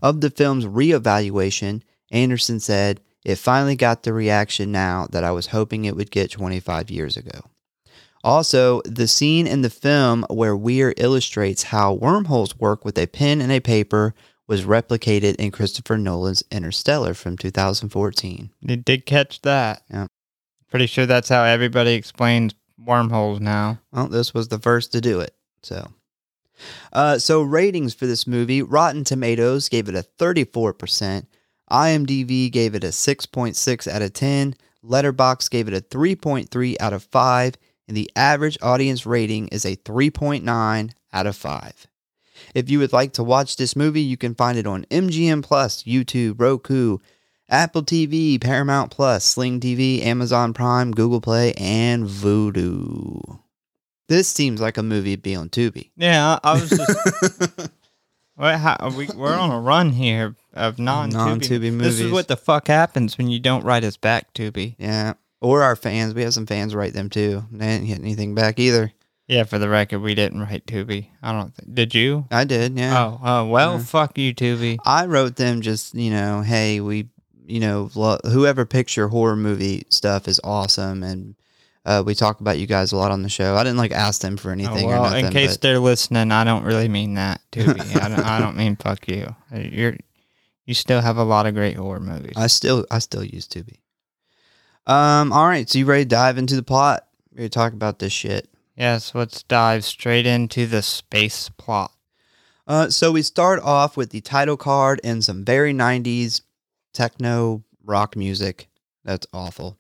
[0.03, 5.49] Of the film's reevaluation, Anderson said, It finally got the reaction now that I was
[5.49, 7.41] hoping it would get 25 years ago.
[8.23, 13.41] Also, the scene in the film where Weir illustrates how wormholes work with a pen
[13.41, 14.15] and a paper
[14.49, 18.51] was replicated in Christopher Nolan's Interstellar from 2014.
[18.62, 19.83] They did catch that.
[19.91, 20.07] Yeah.
[20.77, 23.79] Pretty sure that's how everybody explains wormholes now.
[23.93, 25.35] Well, this was the first to do it.
[25.62, 25.89] So,
[26.93, 31.29] uh, so ratings for this movie: Rotten Tomatoes gave it a 34%.
[31.71, 34.55] IMDb gave it a 6.6 out of 10.
[34.85, 37.55] Letterboxd gave it a 3.3 out of 5,
[37.89, 41.87] and the average audience rating is a 3.9 out of 5.
[42.55, 45.85] If you would like to watch this movie, you can find it on MGM Plus,
[45.85, 46.99] YouTube, Roku,
[47.49, 53.39] Apple TV, Paramount Plus, Sling TV, Amazon Prime, Google Play, and Vudu.
[54.09, 55.91] This seems like a movie to be on Tubi.
[55.97, 57.71] Yeah, I I was just.
[58.39, 61.97] What, how, we, we're on a run here of non Non-Tubi movies.
[61.97, 64.75] This is what the fuck happens when you don't write us back, Tubi.
[64.79, 65.15] yeah.
[65.41, 66.13] Or our fans.
[66.13, 67.45] We have some fans write them too.
[67.51, 68.93] They didn't get anything back either.
[69.27, 71.09] Yeah, for the record, we didn't write Tubi.
[71.23, 71.75] I don't think.
[71.75, 72.27] Did you?
[72.31, 72.99] I did, yeah.
[73.07, 73.85] Oh, oh, well, Yeah.
[73.85, 74.77] fuck you, Tubi.
[74.85, 77.09] I wrote them just, you know, hey, we,
[77.47, 81.03] you know, lo- whoever picks your horror movie stuff is awesome.
[81.03, 81.35] And
[81.85, 83.55] uh, we talk about you guys a lot on the show.
[83.57, 85.27] I didn't like ask them for Oh, anything well, or nothing.
[85.27, 88.01] in case but they're listening, I don't really mean that, Tubi.
[88.01, 89.35] I, don't, I don't mean fuck you.
[89.55, 89.97] You're,
[90.65, 92.33] you still have a lot of great horror movies.
[92.37, 93.79] I still, I still use Tubi.
[94.87, 95.69] Um, all right.
[95.69, 97.07] So you ready to dive into the plot?
[97.35, 98.49] Ready to talk about this shit?
[98.79, 101.93] yes, let's dive straight into the space plot.
[102.67, 106.43] Uh, so we start off with the title card and some very 90s
[106.97, 108.69] techno rock music.
[109.05, 109.79] That's awful.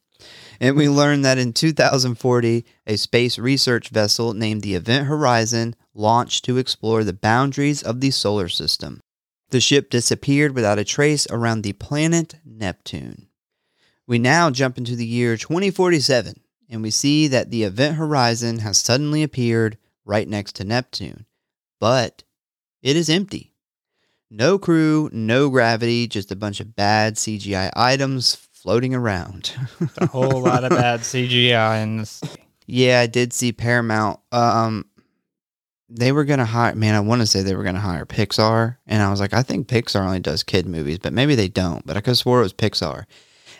[0.60, 6.44] And we learn that in 2040, a space research vessel named the Event Horizon launched
[6.44, 9.00] to explore the boundaries of the solar system.
[9.50, 13.28] The ship disappeared without a trace around the planet Neptune.
[14.06, 18.78] We now jump into the year 2047, and we see that the Event Horizon has
[18.78, 21.26] suddenly appeared right next to Neptune.
[21.80, 22.22] But
[22.82, 23.55] it is empty.
[24.30, 29.54] No crew, no gravity, just a bunch of bad CGI items floating around.
[29.98, 32.20] A whole lot of bad CGI in this.
[32.66, 34.18] yeah, I did see Paramount.
[34.32, 34.86] Um,
[35.88, 36.74] they were gonna hire.
[36.74, 39.42] Man, I want to say they were gonna hire Pixar, and I was like, I
[39.44, 41.86] think Pixar only does kid movies, but maybe they don't.
[41.86, 43.04] But I could have swore it was Pixar.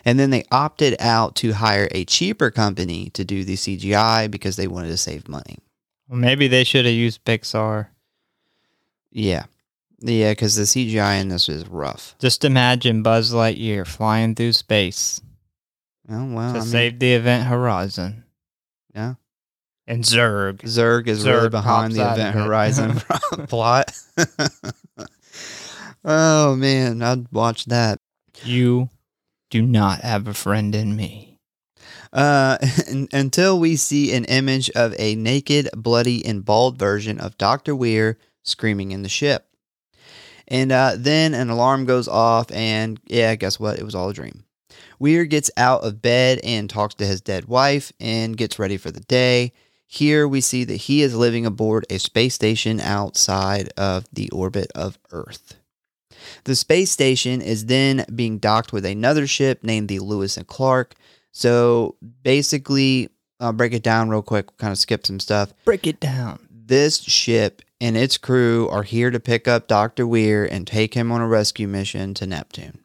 [0.03, 4.57] And then they opted out to hire a cheaper company to do the CGI because
[4.57, 5.57] they wanted to save money.
[6.09, 7.87] Well, maybe they should have used Pixar.
[9.11, 9.45] Yeah,
[9.99, 12.15] yeah, because the CGI in this is rough.
[12.19, 15.21] Just imagine Buzz Lightyear flying through space
[16.09, 18.23] Oh well, to I mean, save the event horizon.
[18.93, 19.15] Yeah.
[19.85, 20.59] And Zurg.
[20.61, 22.35] Zerg is really behind the Event.
[22.35, 22.95] Horizon
[23.47, 23.91] plot.
[26.05, 27.99] oh man, I'd watch that.
[28.43, 28.89] You
[29.49, 31.39] do not have a friend in me.
[32.13, 32.57] Uh,
[32.89, 37.75] un- until we see an image of a naked, bloody, and bald version of Doctor
[37.75, 39.46] Weir screaming in the ship,
[40.47, 43.79] and uh, then an alarm goes off, and yeah, guess what?
[43.79, 44.43] It was all a dream.
[44.99, 48.91] Weir gets out of bed and talks to his dead wife and gets ready for
[48.91, 49.53] the day.
[49.85, 54.71] Here we see that he is living aboard a space station outside of the orbit
[54.75, 55.55] of Earth.
[56.43, 60.95] The space station is then being docked with another ship named the Lewis and Clark.
[61.31, 65.53] So basically, I'll break it down real quick, kind of skip some stuff.
[65.63, 66.39] Break it down.
[66.49, 70.07] This ship and its crew are here to pick up Dr.
[70.07, 72.83] Weir and take him on a rescue mission to Neptune.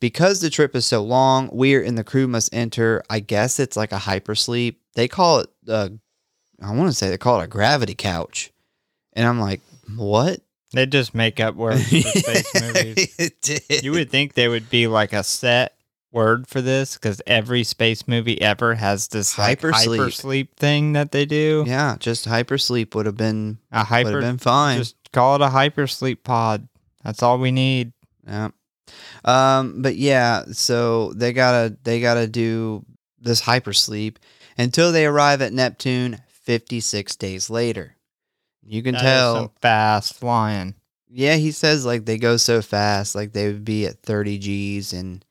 [0.00, 3.76] Because the trip is so long, Weir and the crew must enter, I guess it's
[3.76, 4.76] like a hypersleep.
[4.94, 5.90] They call it, uh,
[6.62, 8.50] I want to say they call it a gravity couch.
[9.12, 9.60] And I'm like,
[9.96, 10.40] what?
[10.72, 13.82] They just make up words for space movies.
[13.82, 15.74] You would think there would be like a set
[16.12, 19.98] word for this because every space movie ever has this like, Hypersleep.
[19.98, 21.64] hypersleep thing that they do.
[21.66, 24.78] Yeah, just hypersleep would have been A would have been fine.
[24.78, 26.68] just call it a hypersleep pod.
[27.04, 27.92] That's all we need.
[28.26, 28.48] Yeah.
[29.24, 32.84] Um, but yeah, so they gotta they gotta do
[33.20, 34.16] this hypersleep
[34.58, 37.96] until they arrive at Neptune 56 days later.
[38.62, 40.74] You can That tell fast flying.
[41.08, 44.92] Yeah, he says like they go so fast, like they would be at 30 G's,
[44.92, 45.24] and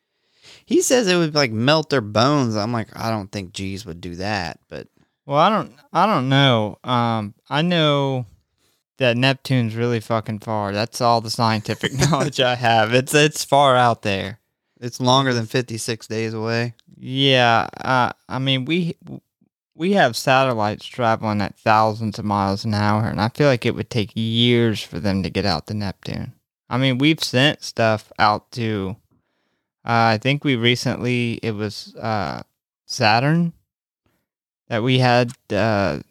[0.70, 2.56] he says it would like melt their bones.
[2.56, 4.88] I'm like, I don't think G's would do that, but
[5.26, 6.78] Well, I don't I don't know.
[6.84, 8.26] Um I know
[8.98, 10.72] that Neptune's really fucking far.
[10.72, 12.94] That's all the scientific knowledge I have.
[12.94, 14.40] It's it's far out there.
[14.80, 16.76] it's longer than 56 days away.
[16.98, 18.96] Yeah, uh, I mean we
[19.74, 23.76] we have satellites traveling at thousands of miles an hour, and I feel like it
[23.76, 26.34] would take years for them to get out to Neptune.
[26.70, 28.98] I mean, we've sent stuff out to.
[29.90, 32.44] Uh, I think we recently it was uh,
[32.86, 33.54] Saturn
[34.68, 35.34] that we had.
[35.50, 36.02] Uh,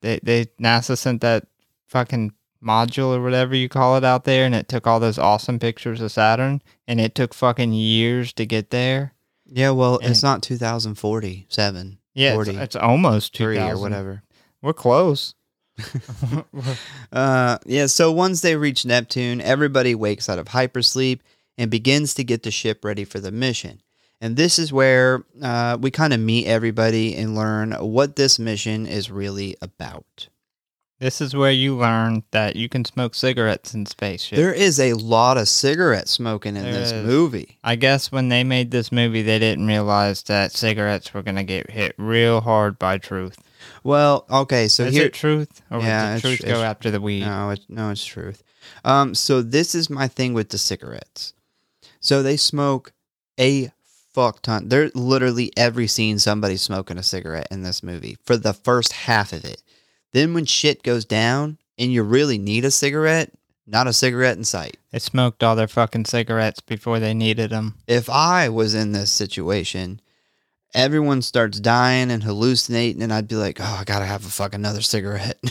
[0.00, 1.46] they they NASA sent that
[1.88, 2.32] fucking
[2.64, 6.00] module or whatever you call it out there, and it took all those awesome pictures
[6.00, 9.12] of Saturn, and it took fucking years to get there.
[9.44, 14.22] Yeah, well, it's not 2047, Yeah, it's, 40, it's almost two three or whatever.
[14.62, 15.34] We're close.
[17.10, 21.20] Uh, yeah, so once they reach Neptune, everybody wakes out of hypersleep
[21.58, 23.82] and begins to get the ship ready for the mission.
[24.20, 28.86] And this is where uh, we kind of meet everybody and learn what this mission
[28.86, 30.28] is really about.
[31.00, 34.36] this is where you learn that you can smoke cigarettes in spaceship.
[34.36, 37.06] There is a lot of cigarette smoking in There this is.
[37.06, 37.58] movie.
[37.62, 41.70] I guess when they made this movie, they didn't realize that cigarettes were gonna get
[41.70, 43.36] hit real hard by truth.
[43.84, 47.20] Well, okay, so is here, it truth, or Yeah, it's- truth go after the weed?
[47.20, 48.42] No, it's no, it's truth.
[48.84, 51.32] Um, so this is my thing with the cigarettes.
[52.00, 52.92] So they smoke
[53.38, 53.70] a
[54.12, 54.68] fuck ton.
[54.68, 59.32] There's literally every scene somebody smoking a cigarette in this movie for the first half
[59.32, 59.62] of it.
[60.12, 63.32] Then when shit goes down and you really need a cigarette,
[63.66, 64.78] not a cigarette in sight.
[64.90, 67.74] They smoked all their fucking cigarettes before they needed them.
[67.86, 70.00] If I was in this situation,
[70.74, 74.54] everyone starts dying and hallucinating, and I'd be like, "Oh, I gotta have a fuck
[74.54, 75.38] another cigarette."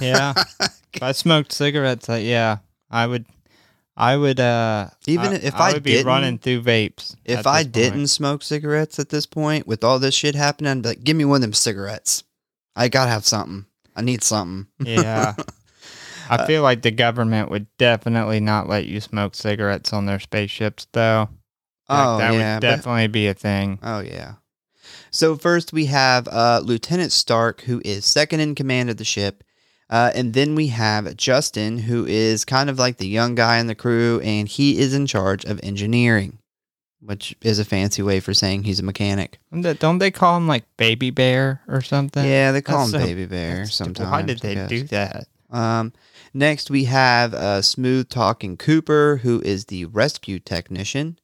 [0.00, 0.34] Yeah.
[0.94, 3.24] if I smoked cigarettes, uh, yeah, I would.
[3.98, 4.38] I would.
[4.38, 7.16] Uh, Even I, if I would be running through vapes.
[7.24, 10.88] If I didn't smoke cigarettes at this point, with all this shit happening, I'd be
[10.90, 12.22] like, give me one of them cigarettes.
[12.76, 13.66] I gotta have something.
[13.96, 14.68] I need something.
[14.78, 15.34] Yeah.
[16.30, 20.86] I feel like the government would definitely not let you smoke cigarettes on their spaceships,
[20.92, 21.28] though.
[21.88, 22.54] Like, oh, that yeah.
[22.54, 23.80] would but- definitely be a thing.
[23.82, 24.34] oh, yeah.
[25.10, 29.42] So, first we have uh, Lieutenant Stark, who is second in command of the ship.
[29.90, 33.66] Uh, and then we have Justin, who is kind of like the young guy in
[33.68, 36.38] the crew, and he is in charge of engineering,
[37.00, 39.38] which is a fancy way for saying he's a mechanic.
[39.78, 42.24] Don't they- call him like Baby Bear or something?
[42.24, 44.10] yeah, they call him so- Baby Bear sometimes.
[44.10, 45.26] Why did they do that?
[45.50, 45.94] Um,
[46.34, 51.18] next, we have uh, Smooth Talking Cooper, who is the rescue technician.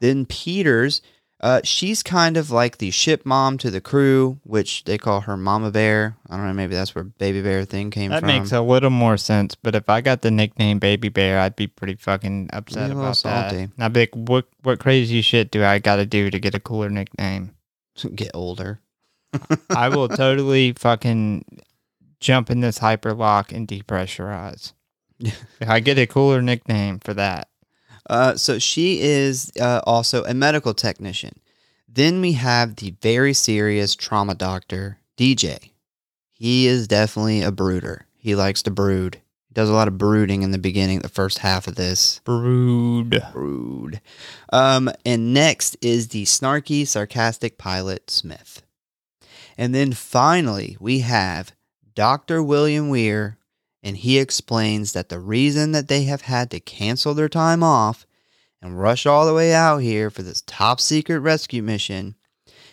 [0.00, 1.02] Then Peters,
[1.44, 5.36] uh, she's kind of like the ship mom to the crew, which they call her
[5.36, 6.16] Mama Bear.
[6.30, 8.28] I don't know, maybe that's where Baby Bear thing came That from.
[8.28, 9.54] makes a little more sense.
[9.54, 12.88] But if I got the nickname Baby Bear, I'd be pretty fucking upset Be a
[12.88, 13.66] little about salty.
[13.76, 13.84] that.
[13.84, 16.60] I'd be like, what, what crazy shit do I got to do to get a
[16.60, 17.54] cooler nickname?
[18.14, 18.80] Get older.
[19.70, 21.44] I will totally fucking
[22.20, 24.72] jump in this hyperlock and depressurize.
[25.20, 27.48] if I get a cooler nickname for that.
[28.08, 31.40] Uh, so she is uh, also a medical technician.
[31.88, 35.70] Then we have the very serious trauma doctor, DJ.
[36.32, 38.06] He is definitely a brooder.
[38.16, 39.20] He likes to brood.
[39.48, 42.20] He does a lot of brooding in the beginning, the first half of this.
[42.24, 43.22] Brood.
[43.32, 44.00] Brood.
[44.52, 48.62] Um, and next is the snarky, sarcastic pilot, Smith.
[49.56, 51.52] And then finally, we have
[51.94, 52.42] Dr.
[52.42, 53.38] William Weir,
[53.84, 58.06] and he explains that the reason that they have had to cancel their time off
[58.62, 62.16] and rush all the way out here for this top secret rescue mission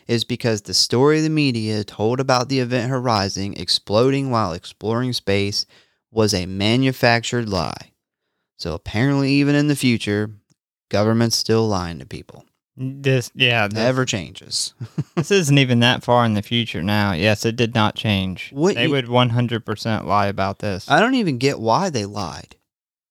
[0.07, 5.65] is because the story the media told about the event Horizon exploding while exploring space
[6.11, 7.91] was a manufactured lie.
[8.57, 10.31] So apparently, even in the future,
[10.89, 12.45] government's still lying to people.
[12.77, 14.73] This, yeah, this, Never changes.
[15.15, 17.11] this isn't even that far in the future now.
[17.11, 18.49] Yes, it did not change.
[18.53, 20.89] What they you- would 100% lie about this.
[20.89, 22.55] I don't even get why they lied.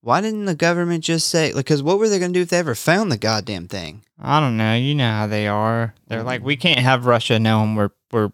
[0.03, 2.49] Why didn't the government just say, like, because what were they going to do if
[2.49, 4.03] they ever found the goddamn thing?
[4.19, 4.75] I don't know.
[4.75, 5.95] You know how they are.
[6.09, 6.45] They're like, Mm.
[6.45, 8.33] we can't have Russia knowing we're we're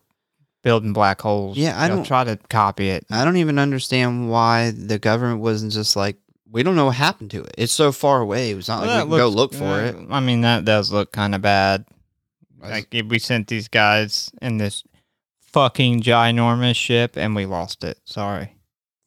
[0.63, 1.57] building black holes.
[1.57, 3.05] Yeah, I They'll don't- try to copy it.
[3.11, 6.17] I don't even understand why the government wasn't just like,
[6.57, 7.55] we don't know what happened to it.
[7.59, 8.53] It's so far away.
[8.53, 9.97] It's not Well, like we can go look for uh, it.
[10.09, 11.85] I mean, that does look kind of bad.
[12.63, 14.83] That's- Like if we sent these guys in this
[15.43, 18.01] fucking ginormous ship and we lost it.
[18.05, 18.57] Sorry.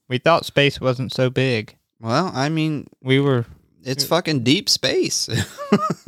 [0.07, 1.75] We thought space wasn't so big.
[1.99, 3.47] Well, I mean, We were
[3.83, 5.27] it's fucking deep space.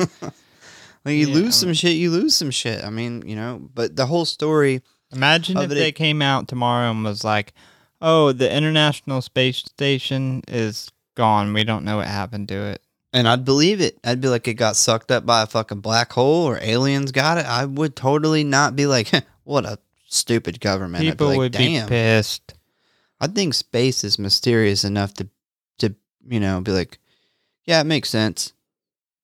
[1.03, 2.83] like you Yeah, lose some shit, you lose some shit.
[2.83, 4.83] I mean, you know, but the whole story.
[5.11, 7.53] Imagine if it- they came out tomorrow and was like,
[7.99, 11.53] "Oh, the International Space Station is gone.
[11.53, 12.81] We don't know what happened to it.
[13.13, 13.99] And I'd believe it.
[14.03, 17.37] I'd be like, it got sucked up by a fucking black hole or aliens got
[17.37, 17.45] it.
[17.45, 19.11] I would totally not be like,
[19.43, 21.01] what a stupid government.
[21.01, 21.87] I'd be People like, would Damn.
[21.87, 22.53] be pissed.
[23.19, 25.27] I think space is mysterious enough to,
[25.79, 25.93] to
[26.27, 26.99] you know, be like,
[27.65, 28.53] yeah, it makes sense.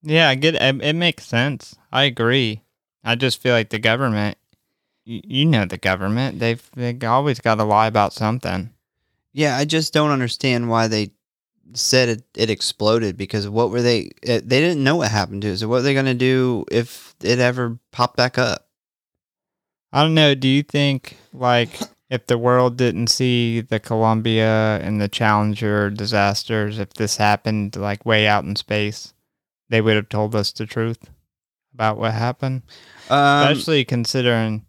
[0.03, 0.61] Yeah, I get it.
[0.61, 1.75] It makes sense.
[1.91, 2.61] I agree.
[3.03, 4.37] I just feel like the government.
[5.05, 6.39] You, you know the government.
[6.39, 8.71] They've they always got to lie about something.
[9.33, 11.11] Yeah, I just don't understand why they
[11.73, 14.11] said it, it exploded because what were they?
[14.21, 15.57] It, they didn't know what happened to it.
[15.57, 18.67] So what are they gonna do if it ever popped back up?
[19.91, 20.35] I don't know.
[20.35, 26.79] Do you think like if the world didn't see the Columbia and the Challenger disasters,
[26.79, 29.13] if this happened like way out in space,
[29.69, 31.09] they would have told us the truth
[31.73, 32.63] about what happened?
[33.09, 34.65] Um, Especially considering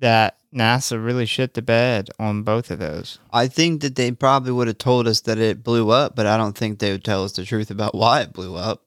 [0.00, 3.18] that NASA really shit the bed on both of those.
[3.30, 6.36] I think that they probably would have told us that it blew up, but I
[6.36, 8.82] don't think they would tell us the truth about why it blew up.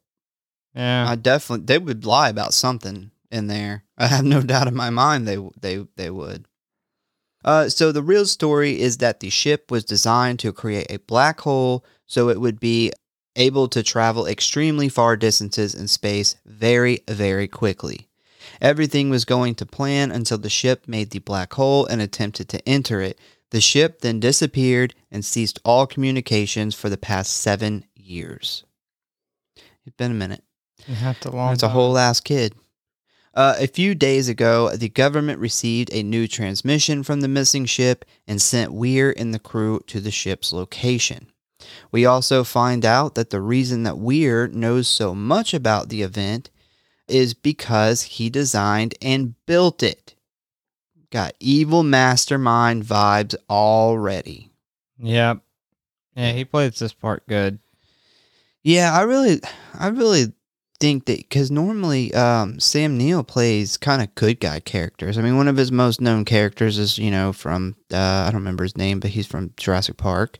[0.74, 1.10] Yeah.
[1.10, 3.84] I definitely they would lie about something in there.
[3.98, 6.46] I have no doubt in my mind they they they would.
[7.44, 11.40] Uh, so the real story is that the ship was designed to create a black
[11.40, 12.92] hole, so it would be
[13.36, 18.09] able to travel extremely far distances in space very very quickly.
[18.62, 22.68] Everything was going to plan until the ship made the black hole and attempted to
[22.68, 23.18] enter it.
[23.51, 28.64] The ship then disappeared and ceased all communications for the past seven years.
[29.86, 30.43] It's been a minute.
[30.88, 32.53] That's a long That's a whole ass kid.
[33.34, 38.03] Uh, a few days ago, the government received a new transmission from the missing ship
[38.28, 41.32] and sent Weir and the crew to the ship's location.
[41.91, 46.49] We also find out that the reason that Weir knows so much about the event
[47.10, 50.16] is because he designed and built it.
[51.12, 54.51] Got evil mastermind vibes already.
[54.99, 55.39] Yep.
[56.16, 57.60] Yeah, he plays this part good.
[58.62, 59.39] Yeah, I really,
[59.74, 60.34] I really
[60.80, 65.18] think that because normally um, Sam Neill plays kind of good guy characters.
[65.18, 68.41] I mean, one of his most known characters is you know from uh, I don't
[68.41, 70.38] remember his name, but he's from Jurassic Park,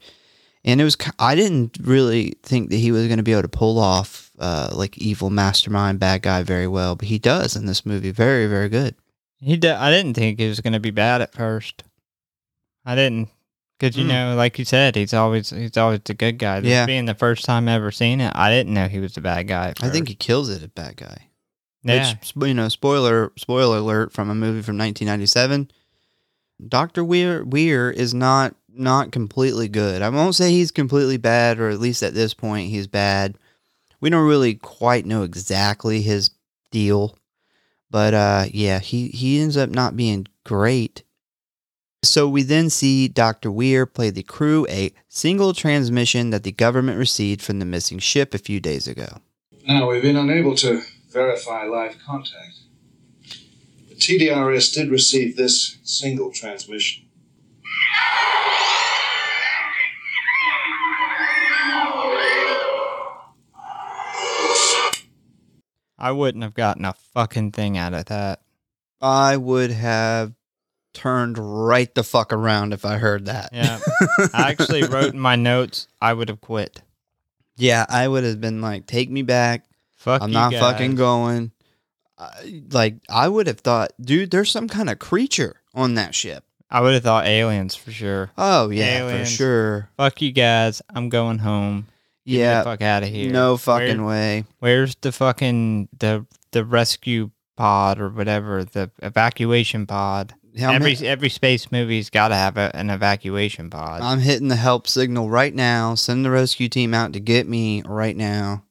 [0.64, 3.48] and it was I didn't really think that he was going to be able to
[3.48, 7.86] pull off uh, like evil mastermind bad guy very well, but he does in this
[7.86, 8.12] movie.
[8.12, 8.96] Very, very good.
[9.40, 9.72] He did.
[9.72, 11.84] I didn't think he was going to be bad at first.
[12.86, 13.30] I didn't,
[13.78, 14.08] because you Mm.
[14.08, 16.60] know, like you said, he's always he's always the good guy.
[16.62, 16.86] This Yeah.
[16.86, 19.48] being the first time I ever seen it, I didn't know he was the bad
[19.48, 19.74] guy.
[19.82, 21.28] I think he kills it at bad guy.
[21.84, 25.70] yeah, Which, you know, spoiler spoiler alert from a movie from 1997.
[26.68, 30.02] Doctor Weir Weir is not not completely good.
[30.02, 33.38] I won't say he's completely bad, or at least at this point he's bad.
[34.02, 36.32] We don't really quite know exactly his
[36.72, 37.18] deal,
[37.90, 41.04] but uh, yeah, he he ends up not being great.
[42.02, 43.52] So we then see Dr.
[43.52, 48.34] Weir play the crew a single transmission that the government received from the missing ship
[48.34, 49.20] a few days ago.
[49.68, 50.82] Now, we've been unable to
[51.12, 52.60] verify live contact.
[53.90, 57.06] The TDRS did receive this single transmission.
[66.00, 68.42] I wouldn't have gotten a fucking thing out of that.
[69.02, 70.34] I would have
[70.94, 73.50] turned right the fuck around if I heard that.
[73.54, 73.80] Yeah,
[74.34, 76.82] I actually wrote in my notes I would have quit.
[77.58, 79.66] yeah, I would have been like, take me back.
[79.98, 80.62] Fuck I'm not guys.
[80.62, 81.52] fucking going.
[82.18, 86.44] I, like, I would have thought, dude, there's some kind of creature on that ship.
[86.72, 88.32] I would have thought aliens for sure.
[88.38, 89.30] Oh, yeah, Aliens.
[89.32, 89.90] for sure.
[89.98, 90.82] Fuck you guys.
[90.90, 91.88] I'm going home.
[92.30, 93.32] Get me the Yeah, fuck out of here.
[93.32, 94.44] no fucking Where- way.
[94.60, 100.34] Where's the fucking the the rescue pod or whatever the evacuation pod?
[100.58, 104.02] Every hit- every space movie's got to have a, an evacuation pod.
[104.02, 105.94] I'm hitting the help signal right now.
[105.96, 108.64] Send the rescue team out to get me right now.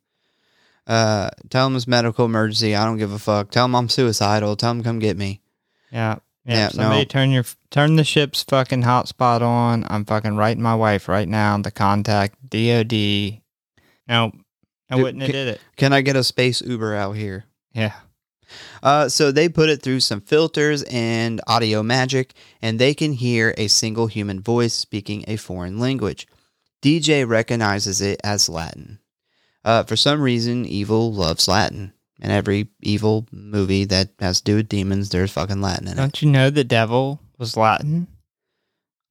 [0.87, 2.75] Uh, tell them it's medical emergency.
[2.75, 3.51] I don't give a fuck.
[3.51, 4.57] Tell them I'm suicidal.
[4.57, 5.41] Tell them come get me.
[5.93, 6.55] yeah, yeah.
[6.57, 7.05] Yeah, somebody no.
[7.05, 9.85] turn your turn the ship's fucking hotspot on.
[9.89, 13.41] I'm fucking writing my wife right now to contact DOD.
[14.09, 14.33] No,
[14.91, 15.61] I Dude, wouldn't have ca- did it.
[15.77, 17.45] Can I get a space Uber out here?
[17.73, 17.93] Yeah,
[18.83, 22.33] Uh, so they put it through some filters and audio magic,
[22.63, 26.27] and they can hear a single human voice speaking a foreign language.
[26.83, 29.01] DJ recognizes it as Latin.
[29.65, 31.93] Uh, for some reason, Evil loves Latin.
[32.21, 35.97] In every evil movie that has to do with demons, there's fucking Latin in it.
[35.97, 38.09] don't you know the devil was Latin?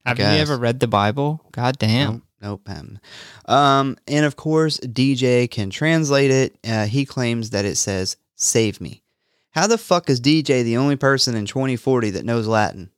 [0.06, 1.46] Have you ever read the Bible?
[1.52, 2.24] God damn.
[2.42, 3.00] Nope, nope.
[3.46, 6.56] Um, and of course, DJ can translate it.
[6.68, 9.04] Uh, he claims that it says, Save me.
[9.52, 12.92] How the fuck is DJ the only person in 2040 that knows Latin?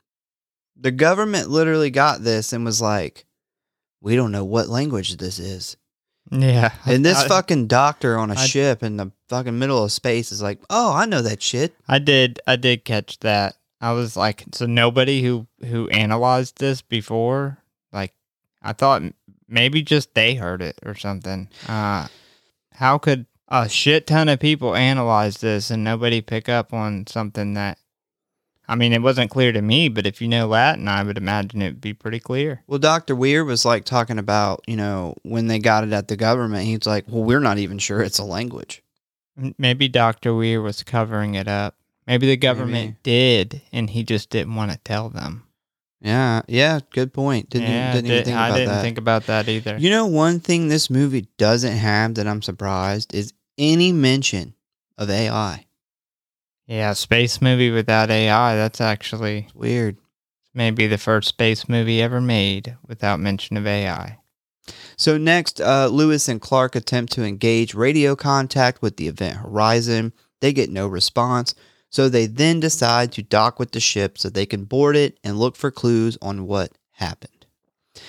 [0.75, 3.25] The government literally got this and was like,
[4.01, 5.77] We don't know what language this is.
[6.31, 6.71] Yeah.
[6.85, 10.31] And this I, fucking doctor on a I- ship in the fucking middle of space
[10.31, 11.73] is like, oh, I know that shit.
[11.87, 13.55] I did I did catch that.
[13.81, 17.59] I was like, so nobody who who analyzed this before,
[17.93, 18.13] like,
[18.61, 19.03] I thought
[19.49, 21.49] maybe just they heard it or something.
[21.67, 22.07] Uh,
[22.73, 27.55] how could a shit ton of people analyze this and nobody pick up on something
[27.55, 27.77] that?
[28.67, 31.63] I mean, it wasn't clear to me, but if you know Latin, I would imagine
[31.63, 32.61] it'd be pretty clear.
[32.67, 33.15] Well, Dr.
[33.15, 36.85] Weir was like talking about, you know, when they got it at the government, he's
[36.85, 38.83] like, well, we're not even sure it's a language.
[39.57, 41.77] Maybe Doctor Weir was covering it up.
[42.05, 45.43] Maybe the government did, and he just didn't want to tell them.
[46.01, 47.49] Yeah, yeah, good point.
[47.49, 48.81] Didn't, yeah, didn't did- think I about didn't that.
[48.81, 49.77] think about that either.
[49.77, 54.53] You know, one thing this movie doesn't have that I'm surprised is any mention
[54.97, 55.65] of AI.
[56.67, 58.55] Yeah, space movie without AI.
[58.55, 59.97] That's actually It's weird.
[60.53, 64.19] maybe the first space movie ever made without mention of AI.
[64.95, 70.13] So next, uh, Lewis and Clark attempt to engage radio contact with the Event Horizon.
[70.41, 71.55] They get no response,
[71.89, 75.37] so they then decide to dock with the ship so they can board it and
[75.39, 77.45] look for clues on what happened.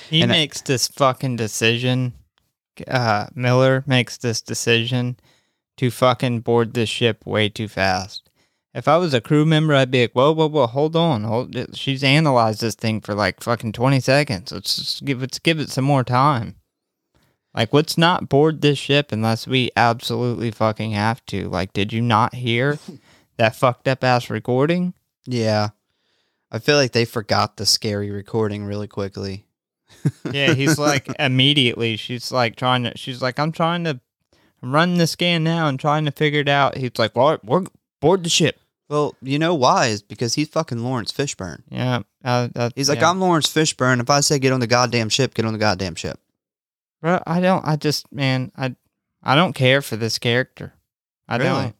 [0.09, 2.13] He And I- makes this fucking decision.
[2.87, 5.17] Uh, Miller makes this decision
[5.77, 8.29] to fucking board this ship way too fast.
[8.73, 11.57] If I was a crew member, I'd be like, "Whoa, whoa, whoa, hold on, hold."
[11.77, 14.53] She's analyzed this thing for like fucking twenty seconds.
[14.53, 16.55] Let's just give let's give it some more time.
[17.53, 21.49] Like, let's not board this ship unless we absolutely fucking have to.
[21.49, 22.79] Like, did you not hear
[23.41, 24.95] that fucked up ass recording?
[25.27, 25.71] Yeah,
[26.53, 29.47] I feel like they forgot the scary recording really quickly.
[30.33, 31.97] Yeah, he's like immediately.
[31.97, 32.97] She's like trying to.
[32.97, 34.01] She's like, I'm trying to
[34.63, 36.77] run the scan now and trying to figure it out.
[36.77, 37.65] He's like, well, we're
[38.01, 38.59] board the ship.
[38.89, 39.87] Well, you know why?
[39.89, 41.63] Is because he's fucking Laurence Fishburne.
[41.69, 43.11] Yeah, uh, that, He's like, yeah.
[43.11, 44.01] I'm Laurence Fishburne.
[44.01, 46.19] If I say get on the goddamn ship, get on the goddamn ship.
[47.03, 47.67] Bro, I don't.
[47.67, 48.75] I just, man, I,
[49.23, 50.73] I don't care for this character.
[51.29, 51.49] I Really?
[51.49, 51.75] don't.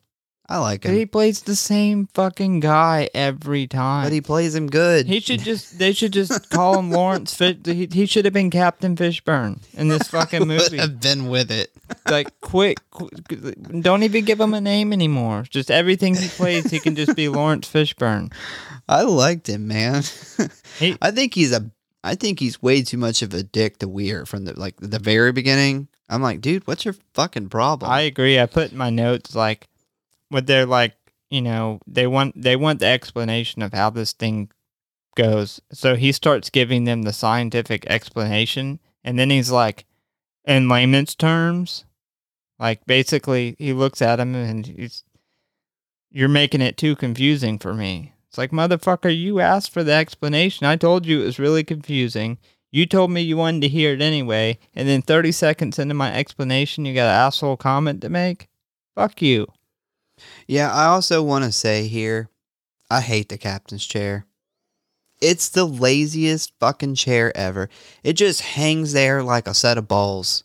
[0.53, 4.07] I like But him, he plays the same fucking guy every time.
[4.07, 5.07] but he plays him good.
[5.07, 5.79] He should just.
[5.79, 7.33] They should just call him Laurence.
[7.35, 7.59] Fish.
[7.65, 10.79] He, he should have been Captain Fishburne in this fucking movie.
[10.79, 11.71] have been with it.
[12.11, 13.11] like quick, qu-
[13.81, 15.45] don't even give him a name anymore.
[15.49, 18.33] Just everything he plays, he can just be Laurence Fishburne.
[18.89, 20.03] I liked him, man.
[20.81, 21.71] He- I think he's a.
[22.03, 24.99] I think he's way too much of a dick to Weir from the like the
[24.99, 25.87] very beginning.
[26.09, 27.89] I'm like, dude, what's your fucking problem?
[27.89, 28.41] I agree.
[28.41, 29.69] I put in my notes like,
[30.31, 30.97] what they're like,
[31.29, 34.51] you know, they want they want the explanation of how this thing
[35.15, 35.61] goes.
[35.73, 39.85] So he starts giving them the scientific explanation, and then he's like,
[40.45, 41.85] in layman's terms,
[42.59, 45.05] like basically he looks at him and he's,
[46.11, 48.15] you're making it too confusing for me.
[48.29, 50.67] It's like, motherfucker, you asked for the explanation.
[50.67, 52.39] I told you it was really confusing.
[52.71, 56.15] You told me you wanted to hear it anyway, and then 30 seconds into my
[56.15, 58.49] explanation, you got an asshole comment to make?
[58.95, 59.49] Fuck you.
[60.47, 62.29] Yeah, I also want to say here,
[62.91, 64.27] I hate the captain's chair.
[65.21, 67.69] It's the laziest fucking chair ever.
[68.03, 70.45] It just hangs there like a set of balls.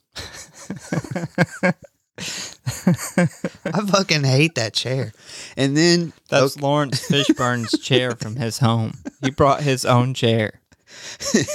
[2.18, 5.14] I fucking hate that chair.
[5.58, 8.94] And then That's okay, Laurence Fishburne's chair from his home.
[9.22, 10.62] He brought his own chair.
[11.34, 11.46] and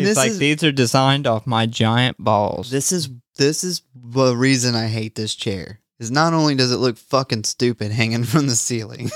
[0.00, 2.70] He's this like, is these are designed off my giant balls.
[2.70, 5.80] This is this is the reason I hate this chair.
[5.98, 9.10] Is not only does it look fucking stupid hanging from the ceiling,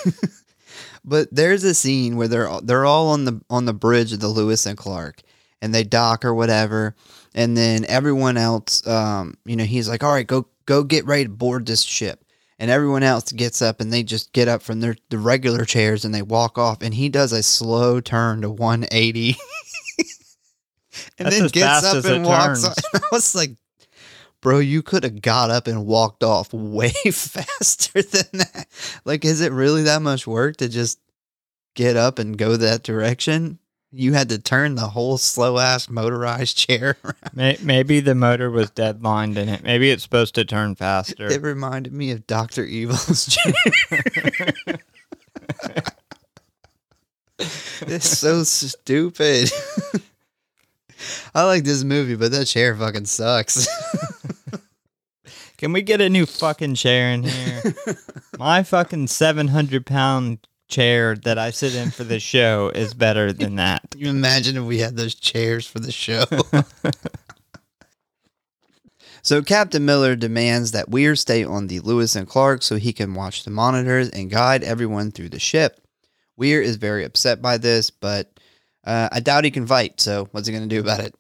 [1.05, 4.21] but there's a scene where they're all- they're all on the on the bridge of
[4.21, 5.23] the Lewis and Clark,
[5.61, 6.95] and they dock or whatever,
[7.35, 11.25] and then everyone else, um, you know, he's like, all right, go go get ready
[11.25, 12.25] to board this ship.
[12.59, 16.05] And everyone else gets up and they just get up from their the regular chairs
[16.05, 16.83] and they walk off.
[16.83, 19.29] And he does a slow turn to 180
[21.19, 22.67] and That's then gets up and walks.
[22.95, 23.53] I was like,
[24.41, 28.67] bro, you could have got up and walked off way faster than that.
[29.05, 30.99] Like, is it really that much work to just
[31.75, 33.59] get up and go that direction?
[33.93, 37.65] You had to turn the whole slow ass motorized chair around.
[37.65, 39.65] Maybe the motor was deadlined in it.
[39.65, 41.27] Maybe it's supposed to turn faster.
[41.27, 43.53] It reminded me of Doctor Evil's chair.
[47.81, 49.51] it's so stupid.
[51.35, 53.67] I like this movie, but that chair fucking sucks.
[55.61, 57.63] Can we get a new fucking chair in here?
[58.39, 60.39] My fucking 700 pound
[60.69, 63.83] chair that I sit in for the show is better than that.
[63.95, 66.25] you imagine if we had those chairs for the show?
[69.23, 73.13] so Captain Miller demands that Weir stay on the Lewis and Clark so he can
[73.13, 75.87] watch the monitors and guide everyone through the ship.
[76.39, 78.33] Weir is very upset by this, but
[78.85, 80.01] uh, I doubt he can fight.
[80.01, 81.15] So what's he going to do about it?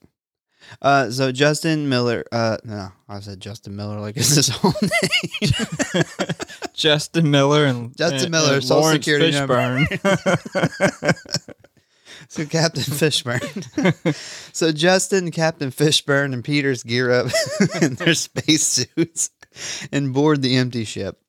[0.83, 2.25] Uh, so Justin Miller.
[2.31, 6.05] Uh, no, I said Justin Miller like it's his whole name.
[6.75, 9.57] Justin Miller and Justin and- Miller, and Social Laurence Security number.
[9.87, 11.14] Fishburne.
[12.29, 14.14] so Captain Fishburne.
[14.55, 17.27] so Justin, Captain Fishburne, and Peters gear up
[17.83, 19.31] in their spacesuits
[19.93, 21.21] and board the empty ship.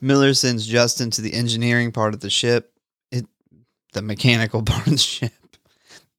[0.00, 2.72] Miller sends Justin to the engineering part of the ship,
[3.10, 3.26] it,
[3.94, 5.32] the mechanical part of the ship.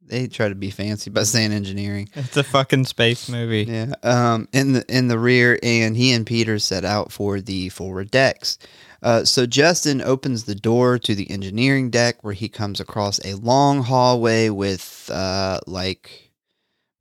[0.08, 2.10] They try to be fancy by saying engineering.
[2.14, 3.66] it's a fucking space movie.
[3.70, 3.93] Yeah.
[4.03, 8.12] Um, in the in the rear, and he and Peter set out for the forward
[8.12, 8.58] decks.
[9.03, 13.36] Uh, so Justin opens the door to the engineering deck, where he comes across a
[13.36, 16.32] long hallway with uh, like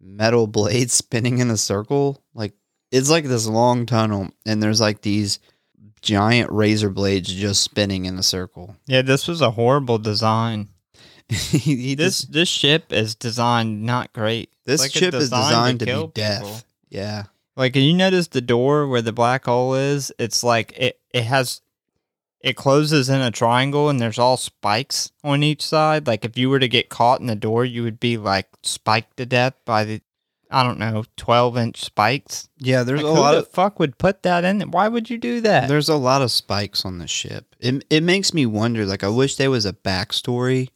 [0.01, 2.23] metal blades spinning in a circle.
[2.35, 2.53] Like
[2.91, 5.39] it's like this long tunnel, and there's like these
[6.03, 8.77] giant razor blades just spinning in a circle.
[8.87, 10.69] Yeah, this was a horrible design.
[11.29, 14.51] he, This just- this ship is designed not great.
[14.65, 16.43] this like ship is designed to, kill be death.
[16.43, 16.61] people.
[16.89, 17.25] Yeah.
[17.57, 21.63] Like you notice the door where the black hole is, it's like it it has
[22.43, 26.07] it closes in a triangle and there's all spikes on each side.
[26.07, 29.17] Like if you were to get caught in the door, you would be like spiked
[29.17, 30.01] to death by the
[30.49, 32.49] I don't know, twelve inch spikes.
[32.59, 34.61] Yeah, there's Like, a who lot the of fuck would put that in?
[34.71, 35.67] Why would you do that?
[35.67, 37.57] There's a lot of spikes on the ship.
[37.59, 38.87] It it makes me wonder.
[38.87, 40.69] Like, I wish there was a backstory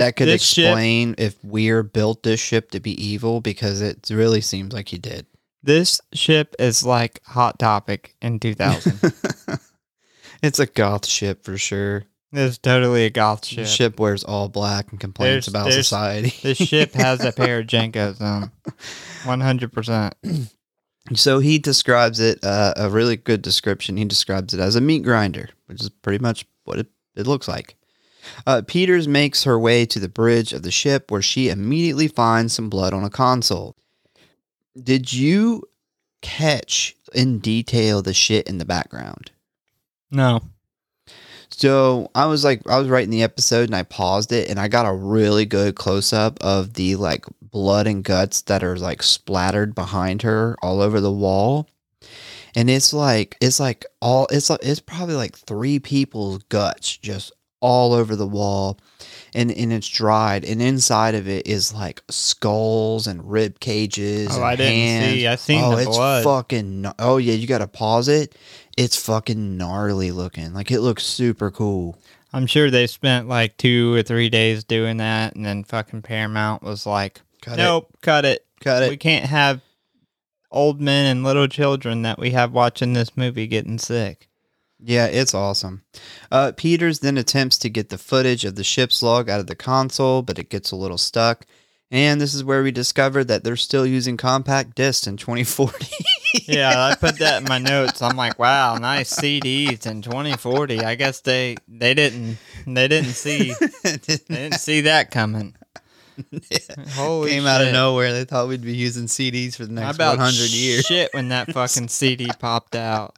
[0.00, 4.08] That could this ship- explain if Weir built this ship to be evil, because it
[4.10, 5.26] really seems like he did.
[5.62, 9.12] this ship is like Hot Topic in 2000.
[10.42, 12.04] it's a goth ship for sure.
[12.32, 13.64] it's totally a goth ship.
[13.64, 13.98] The ship.
[14.00, 16.34] wears all black and complains There's- about there's- society.
[16.42, 18.50] This ship has a pair of JNCOs on.
[19.22, 20.50] 100%.
[21.14, 23.96] So he describes it uh, a really good description.
[23.98, 27.46] He describes it as a meat grinder, which is pretty much what it, it looks
[27.46, 27.76] like.
[28.46, 32.52] Uh, Peters makes her way to the bridge of the ship where she immediately finds
[32.52, 33.76] some blood on a console.
[34.80, 35.62] Did you
[36.22, 39.30] catch in detail the shit in the background?
[40.10, 40.40] No.
[41.50, 44.66] So I was like, I was writing the episode and I paused it and I
[44.66, 49.02] got a really good close up of the like blood and guts that are like
[49.02, 51.68] splattered behind her all over the wall.
[52.56, 57.32] And it's like, it's like all, it's like, it's probably like three people's guts just
[57.64, 58.78] all over the wall.
[59.36, 60.44] And, and it's dried.
[60.44, 64.28] And inside of it is like skulls and rib cages.
[64.30, 65.12] Oh, and I didn't hands.
[65.12, 65.26] see.
[65.26, 66.24] I seen oh, the it's blood.
[66.24, 66.92] fucking.
[67.00, 68.36] Oh yeah, you gotta pause it.
[68.76, 70.52] It's fucking gnarly looking.
[70.52, 71.98] Like it looks super cool.
[72.32, 76.62] I'm sure they spent like two or three days doing that, and then fucking Paramount
[76.62, 78.46] was like, Cut nope, cut it.
[78.60, 78.90] Cut it.
[78.90, 79.62] We can't have
[80.50, 84.28] old men and little children that we have watching this movie getting sick.
[84.86, 85.82] Yeah, it's awesome.
[86.30, 89.54] Uh, Peters then attempts to get the footage of the ship's log out of the
[89.54, 91.46] console, but it gets a little stuck.
[91.90, 95.86] And this is where we discover that they're still using compact discs in 2040.
[96.48, 98.02] Yeah, I put that in my notes.
[98.02, 100.80] I'm like, wow, nice CDs in 2040.
[100.80, 103.54] I guess they they didn't they didn't see
[103.84, 105.54] they didn't see that coming.
[106.94, 108.12] Holy Came out of nowhere.
[108.12, 110.84] They thought we'd be using CDs for the next about 100 years.
[110.84, 113.16] Shit, when that fucking CD popped out.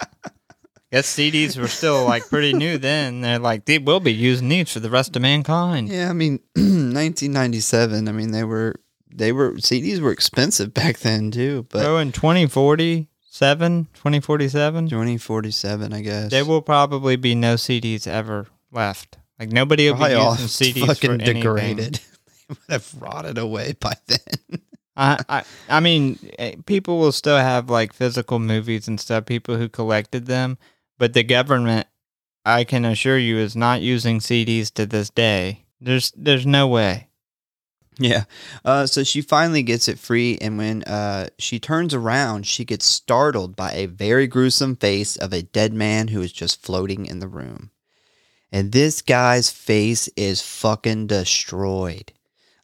[0.93, 3.20] Guess CDs were still like pretty new then.
[3.20, 5.89] They're like, they will be using these for the rest of mankind.
[5.89, 8.09] Yeah, I mean, 1997.
[8.09, 8.76] I mean, they were
[9.12, 16.01] they were CDs were expensive back then too, but Bro, in 2047, 2047, 2047, I
[16.03, 16.30] guess.
[16.30, 19.18] there will probably be no CDs ever left.
[19.39, 21.37] Like nobody will Probably be all using CDs fucking for anything.
[21.43, 21.95] degraded.
[22.26, 24.18] they would have rotted away by then.
[24.99, 29.26] I, I, I mean, eh, people will still have like physical movies and stuff.
[29.26, 30.57] People who collected them,
[30.99, 31.86] but the government,
[32.44, 35.64] I can assure you, is not using CDs to this day.
[35.80, 37.09] There's, there's no way.
[37.99, 38.24] Yeah.
[38.64, 42.84] Uh, so she finally gets it free, and when uh, she turns around, she gets
[42.84, 47.20] startled by a very gruesome face of a dead man who is just floating in
[47.20, 47.70] the room.
[48.53, 52.12] And this guy's face is fucking destroyed.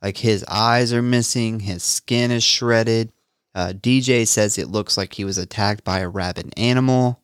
[0.02, 3.12] Like his eyes are missing, his skin is shredded.
[3.54, 7.21] Uh, DJ says it looks like he was attacked by a rabid animal.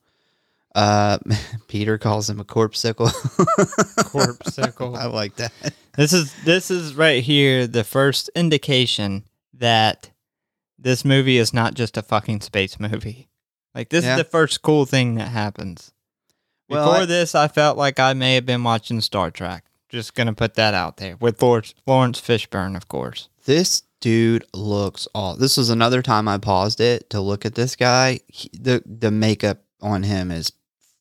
[0.74, 1.18] Uh,
[1.68, 3.08] Peter calls him a corpsicle.
[4.04, 4.96] Corpsicle.
[4.96, 5.52] I like that.
[5.96, 10.10] This is this is right here the first indication that
[10.78, 13.28] this movie is not just a fucking space movie.
[13.74, 14.12] Like this Yeah.
[14.14, 15.92] is the first cool thing that happens.
[16.68, 19.64] Well, Before I- this, I felt like I may have been watching Star Trek.
[19.88, 23.28] Just gonna put that out there with Laurence, Laurence Fishburne, of course.
[23.46, 25.34] This dude looks all.
[25.34, 28.20] This was another time I paused it to look at this guy.
[28.28, 30.52] He, the The makeup on him is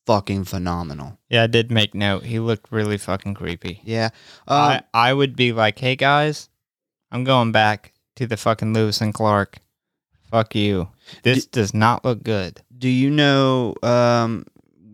[0.08, 1.20] fucking phenomenal.
[1.30, 2.24] Yeah, I did make note.
[2.24, 3.82] He looked really fucking creepy.
[3.84, 4.10] Yeah.
[4.48, 6.50] Um, I I would be like, hey guys,
[7.12, 9.58] I'm going back to the fucking Lewis and Clark.
[10.32, 10.88] Fuck you.
[11.24, 12.62] This does not look good.
[12.76, 13.76] Do you know?
[13.84, 14.46] Um,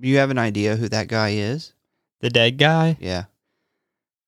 [0.01, 1.73] you have an idea who that guy is?
[2.19, 2.97] The dead guy?
[2.99, 3.25] Yeah,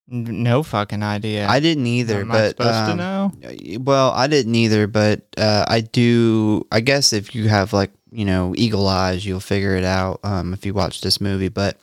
[0.07, 1.47] No fucking idea.
[1.47, 2.21] I didn't either.
[2.21, 3.79] Am I but supposed to um, know?
[3.79, 6.67] Well, I didn't either, but uh, I do.
[6.71, 10.53] I guess if you have like you know eagle eyes, you'll figure it out um,
[10.53, 11.49] if you watch this movie.
[11.49, 11.77] But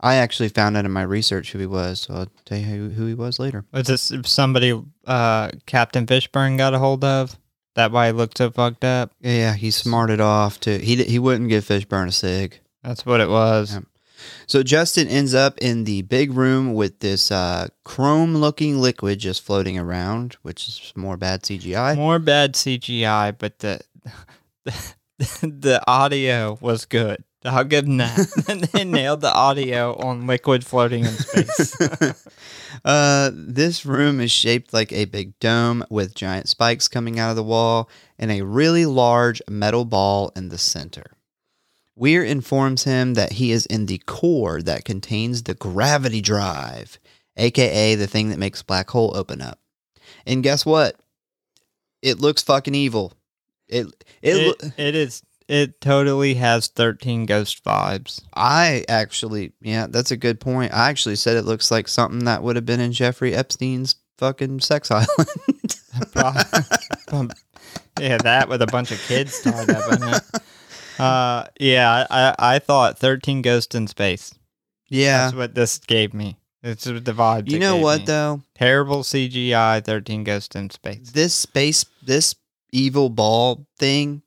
[0.00, 2.88] I actually found out in my research who he was, so I'll tell you who,
[2.88, 3.64] who he was later.
[3.72, 7.36] Was this somebody uh, Captain Fishburne got a hold of?
[7.74, 9.12] That why he looked so fucked up?
[9.20, 12.58] Yeah, he smarted off to he he wouldn't give Fishburne a cig.
[12.82, 13.74] That's what it was.
[13.74, 13.80] Yeah.
[14.46, 19.78] So Justin ends up in the big room with this uh, chrome-looking liquid just floating
[19.78, 21.96] around, which is more bad CGI.
[21.96, 23.80] More bad CGI, but the
[25.42, 27.24] the audio was good.
[27.44, 28.70] I'll give them that.
[28.72, 31.74] they nailed the audio on liquid floating in space.
[32.84, 37.36] uh, this room is shaped like a big dome with giant spikes coming out of
[37.36, 41.12] the wall and a really large metal ball in the center.
[41.96, 46.98] Weir informs him that he is in the core that contains the gravity drive,
[47.36, 49.58] aka the thing that makes black hole open up.
[50.26, 50.96] And guess what?
[52.02, 53.12] It looks fucking evil.
[53.68, 53.86] It
[54.22, 55.22] it, it, loo- it is.
[55.48, 58.22] It totally has thirteen ghost vibes.
[58.34, 60.72] I actually, yeah, that's a good point.
[60.72, 64.60] I actually said it looks like something that would have been in Jeffrey Epstein's fucking
[64.60, 65.76] sex island.
[68.00, 70.22] Yeah, that with a bunch of kids tied up in it.
[71.00, 74.34] Uh, yeah, I, I thought thirteen ghosts in space.
[74.88, 75.24] yeah.
[75.24, 76.36] That's what this gave me.
[76.62, 77.50] It's the vibes.
[77.50, 78.06] You know what me.
[78.06, 78.42] though?
[78.54, 79.82] Terrible CGI.
[79.84, 81.10] Thirteen ghosts in space.
[81.10, 82.34] This space, this
[82.72, 84.22] evil ball thing,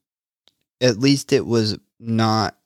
[0.82, 2.58] at least it was not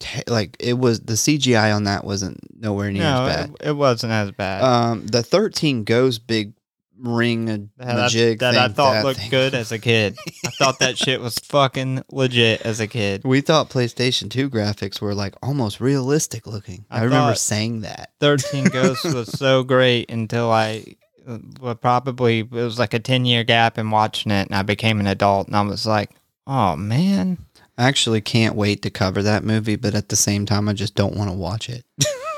[0.00, 1.00] te- like it was.
[1.00, 3.50] The CGI on that wasn't nowhere near no, as bad.
[3.50, 4.62] it, it wasn't as bad.
[4.62, 6.54] Um, the thirteen goes big
[7.02, 7.48] ring
[7.78, 9.30] a that, jig that I thought that looked thing.
[9.30, 10.16] good as a kid.
[10.46, 13.22] I thought that shit was fucking legit as a kid.
[13.24, 16.84] We thought PlayStation 2 graphics were like almost realistic looking.
[16.90, 18.12] I, I remember saying that.
[18.20, 20.96] 13 Ghosts was so great until I
[21.26, 24.62] uh, well, probably it was like a 10 year gap in watching it and I
[24.62, 26.10] became an adult and I was like,
[26.46, 27.38] oh man.
[27.78, 30.94] I actually can't wait to cover that movie, but at the same time, I just
[30.94, 31.84] don't want to watch it.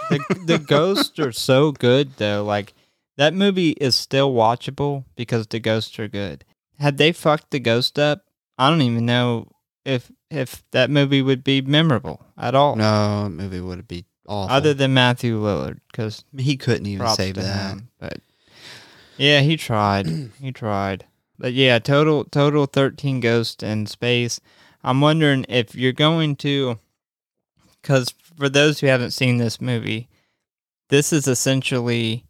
[0.09, 2.45] The, the ghosts are so good though.
[2.45, 2.73] Like
[3.17, 6.45] that movie is still watchable because the ghosts are good.
[6.79, 8.25] Had they fucked the ghost up,
[8.59, 9.49] I don't even know
[9.85, 12.77] if if that movie would be memorable at all.
[12.77, 14.55] no, that movie would be awful.
[14.55, 17.71] Other than Matthew Lillard, because he couldn't even save that.
[17.71, 17.89] him.
[18.01, 18.19] But
[19.17, 20.07] yeah, he tried.
[20.41, 21.07] he tried.
[21.39, 24.41] But yeah, total total thirteen ghosts in space.
[24.83, 26.79] I'm wondering if you're going to,
[27.81, 30.09] because for those who haven't seen this movie,
[30.91, 32.27] this is essentially,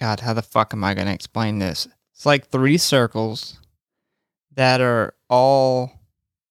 [0.00, 1.86] God, how the fuck am I going to explain this?
[2.14, 3.58] It's like three circles
[4.54, 5.92] that are all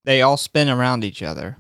[0.06, 1.58] they all spin around each other.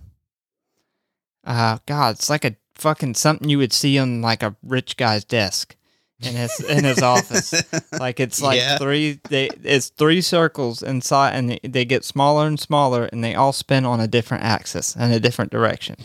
[1.43, 5.23] Uh God, it's like a fucking something you would see on like a rich guy's
[5.25, 5.75] desk
[6.21, 7.53] in his in his office.
[7.99, 8.77] Like it's like Yeah.
[8.77, 13.35] three they it's three circles inside and they, they get smaller and smaller and they
[13.35, 15.95] all spin on a different axis and a different direction.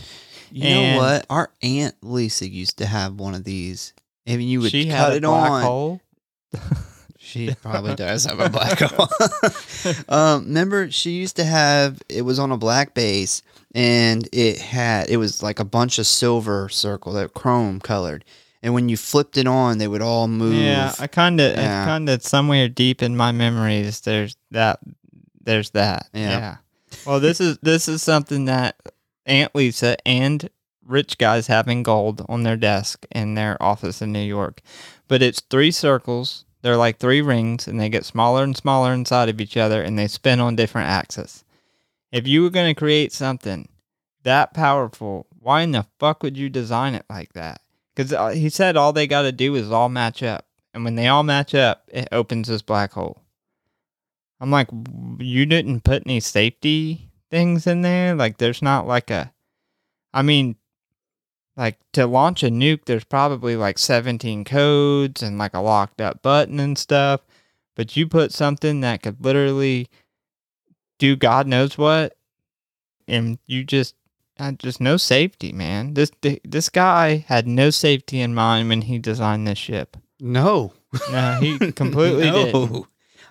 [0.51, 1.27] You And- know what?
[1.31, 3.93] Our aunt Lisa used to have one of these.
[4.27, 5.63] I mean, you would she cut it black on.
[5.63, 6.01] hole.
[7.19, 9.09] She probably does have a black hole.
[10.09, 13.43] um, remember, she used to have it was on a black base,
[13.75, 18.25] and it had it was like a bunch of silver circle that chrome colored,
[18.63, 20.55] and when you flipped it on, they would all move.
[20.55, 21.85] Yeah, I kind of, Yeah.
[21.87, 24.79] kind of somewhere deep in my memories, there's that,
[25.43, 26.09] there's that.
[26.13, 26.39] Yeah.
[26.39, 26.57] Yeah.
[27.07, 28.77] Well, this is this is something that
[29.27, 30.49] Aunt Lisa and
[30.87, 34.61] rich guys having gold on their desk in their office in New York,
[35.09, 36.45] but it's three circles.
[36.63, 39.99] They're like three rings, and they get smaller and smaller inside of each other, and
[39.99, 41.45] they spin on different axes.
[42.11, 43.69] If you were going to create something
[44.25, 47.61] that powerful, why in the fuck would you design it like that?
[47.95, 50.47] Because uh, he said all they got to do is all match up.
[50.73, 53.23] And when they all match up, it opens this black hole.
[54.41, 54.69] I'm like,
[55.19, 58.15] you didn't put any safety things in there?
[58.17, 59.33] Like, there's not like a.
[60.13, 60.57] I mean,
[61.57, 66.23] like to launch a nuke, there's probably like 17 codes and like a locked up
[66.23, 67.21] button and stuff.
[67.77, 69.89] But you put something that could literally
[70.99, 72.17] do God knows what,
[73.09, 73.95] and you just
[74.39, 75.95] uh, just no safety, man.
[75.95, 76.11] This
[76.45, 79.97] this guy had no safety in mind when he designed this ship.
[80.21, 80.73] no,
[81.11, 82.45] No, he completely no.
[82.45, 82.85] did.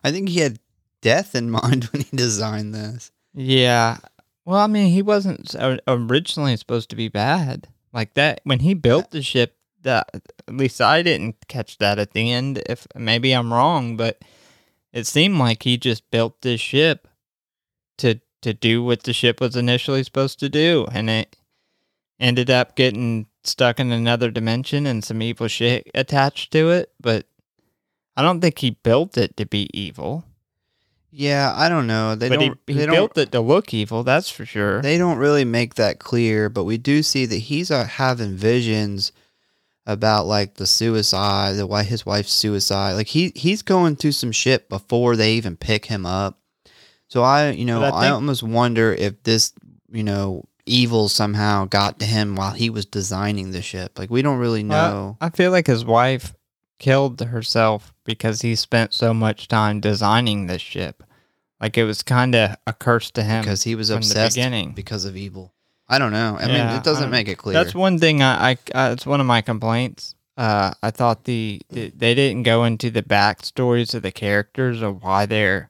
[0.03, 0.59] I think he had
[1.01, 3.11] death in mind when he designed this.
[3.33, 3.97] Yeah.
[4.45, 5.55] Well, I mean, he wasn't
[5.87, 8.41] originally supposed to be bad like that.
[8.43, 10.23] When he built the ship, that at
[10.55, 12.61] least I didn't catch that at the end.
[12.67, 14.21] If maybe I'm wrong, but
[14.91, 17.07] it seemed like he just built this ship
[17.99, 21.37] to to do what the ship was initially supposed to do, and it
[22.19, 26.91] ended up getting stuck in another dimension and some evil shit attached to it.
[26.99, 27.25] But
[28.15, 30.25] I don't think he built it to be evil.
[31.15, 32.15] Yeah, I don't know.
[32.15, 32.59] They but don't.
[32.65, 32.95] he, he they don't.
[32.95, 34.03] built it to look evil.
[34.03, 34.81] That's for sure.
[34.81, 39.11] They don't really make that clear, but we do see that he's uh, having visions
[39.85, 42.93] about like the suicide, the why his wife's suicide.
[42.93, 46.39] Like he he's going through some shit before they even pick him up.
[47.09, 49.53] So I, you know, I I, almost wonder if this,
[49.91, 53.99] you know, evil somehow got to him while he was designing the ship.
[53.99, 54.75] Like we don't really know.
[54.75, 56.33] Well, I feel like his wife
[56.79, 61.03] killed herself because he spent so much time designing this ship.
[61.59, 64.73] Like it was kind of a curse to him because he was obsessed beginning.
[64.73, 65.53] because of evil.
[65.87, 66.37] I don't know.
[66.39, 67.53] I mean, it doesn't make it clear.
[67.53, 70.15] That's one thing I, I uh, it's one of my complaints.
[70.35, 74.91] Uh, I thought the, the they didn't go into the backstories of the characters or
[74.91, 75.69] why they're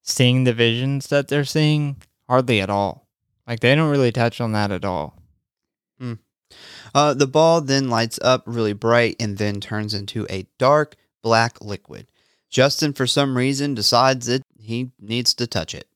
[0.00, 1.96] seeing the visions that they're seeing
[2.28, 3.06] hardly at all.
[3.46, 5.18] Like they don't really touch on that at all.
[6.00, 6.18] Mm.
[6.94, 11.60] Uh, the ball then lights up really bright and then turns into a dark black
[11.60, 12.06] liquid.
[12.50, 15.86] Justin, for some reason, decides that he needs to touch it.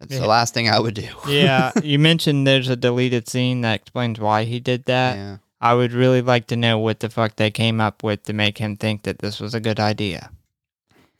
[0.00, 0.20] That's Yeah.
[0.20, 1.08] the last thing I would do.
[1.28, 5.16] Yeah, you mentioned there's a deleted scene that explains why he did that.
[5.16, 5.36] yeah.
[5.60, 8.58] I would really like to know what the fuck they came up with to make
[8.58, 10.30] him think that this was a good idea.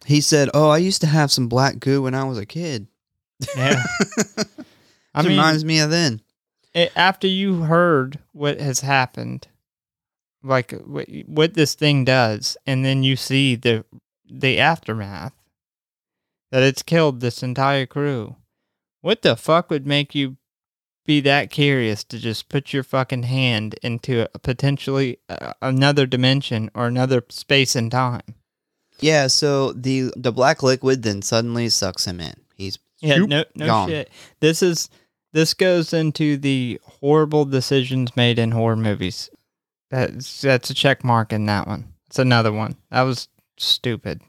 [0.05, 2.87] He said, "Oh, I used to have some black goo when I was a kid."
[3.57, 3.83] Yeah.
[5.15, 6.21] I mean, reminds me of then.
[6.75, 9.47] it, after you heard what has happened,
[10.45, 13.85] like what, what this thing does, and then you see the
[14.31, 15.33] the aftermath
[16.53, 18.37] that it's killed this entire crew.
[19.01, 20.37] What the fuck would make you
[21.07, 26.71] be that curious to just put your fucking hand into a potentially uh, another dimension
[26.75, 28.35] or another space and time?
[29.01, 29.27] Yeah.
[29.27, 32.35] So the the black liquid then suddenly sucks him in.
[32.57, 33.89] He's Yeah, Shoop, no, no gone.
[33.89, 34.11] shit.
[34.41, 34.89] This is
[35.33, 39.29] this goes into the horrible decisions made in horror movies.
[39.91, 41.95] That's that's a check mark in that one.
[42.07, 42.77] It's another one.
[42.91, 44.21] That was stupid.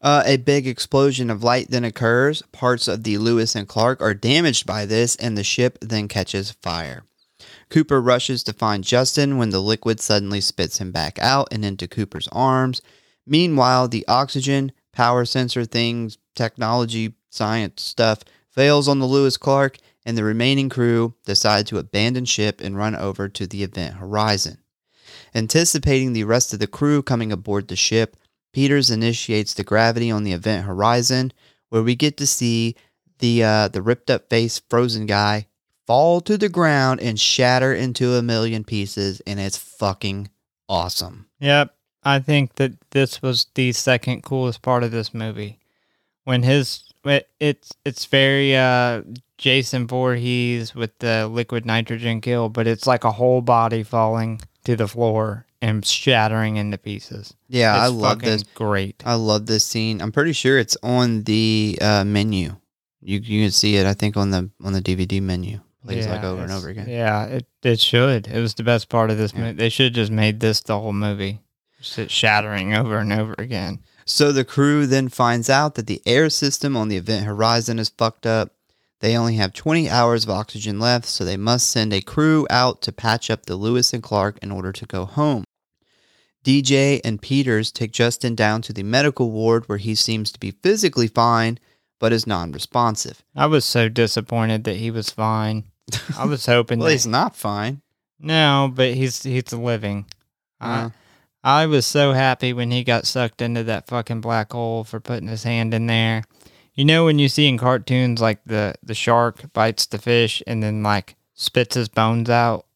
[0.00, 2.42] Uh, a big explosion of light then occurs.
[2.52, 6.52] Parts of the Lewis and Clark are damaged by this, and the ship then catches
[6.52, 7.04] fire.
[7.68, 11.88] Cooper rushes to find Justin when the liquid suddenly spits him back out and into
[11.88, 12.80] Cooper's arms.
[13.26, 18.20] Meanwhile, the oxygen, power sensor things, technology, science stuff
[18.50, 22.94] fails on the Lewis Clark, and the remaining crew decide to abandon ship and run
[22.96, 24.58] over to the event horizon.
[25.34, 28.16] Anticipating the rest of the crew coming aboard the ship,
[28.52, 31.32] Peters initiates the gravity on the event horizon,
[31.68, 32.74] where we get to see
[33.18, 35.46] the uh, the ripped up face frozen guy
[35.86, 40.28] fall to the ground and shatter into a million pieces, and it's fucking
[40.68, 41.26] awesome.
[41.40, 41.74] Yep.
[42.04, 45.58] I think that this was the second coolest part of this movie.
[46.24, 49.02] When his it, it's it's very uh
[49.38, 54.76] Jason Voorhees with the liquid nitrogen kill, but it's like a whole body falling to
[54.76, 57.34] the floor and shattering into pieces.
[57.48, 58.42] Yeah, I love this.
[58.42, 59.02] Great.
[59.06, 60.02] I love this scene.
[60.02, 62.54] I'm pretty sure it's on the uh, menu.
[63.00, 63.86] You you can see it.
[63.86, 65.60] I think on the on the DVD menu.
[65.84, 66.86] Plays like over and over again.
[66.88, 68.26] Yeah, it it should.
[68.26, 69.40] It was the best part of this Yeah.
[69.40, 69.52] movie.
[69.56, 71.40] They should have just made this the whole movie,
[71.80, 73.78] just shattering over and over again.
[74.04, 77.88] So the crew then finds out that the air system on the event horizon is
[77.88, 78.52] fucked up.
[79.00, 82.82] They only have 20 hours of oxygen left, so they must send a crew out
[82.82, 85.44] to patch up the Lewis and Clark in order to go home.
[86.44, 90.52] DJ and Peters take Justin down to the medical ward where he seems to be
[90.52, 91.58] physically fine
[92.00, 93.22] but is non responsive.
[93.34, 95.64] I was so disappointed that he was fine.
[96.16, 97.82] I was hoping Well, that he's not fine.
[98.20, 100.06] no, but he's he's living.
[100.60, 100.90] Uh,
[101.42, 105.00] I I was so happy when he got sucked into that fucking black hole for
[105.00, 106.22] putting his hand in there.
[106.78, 110.62] You know when you see in cartoons like the the shark bites the fish and
[110.62, 112.66] then like spits his bones out.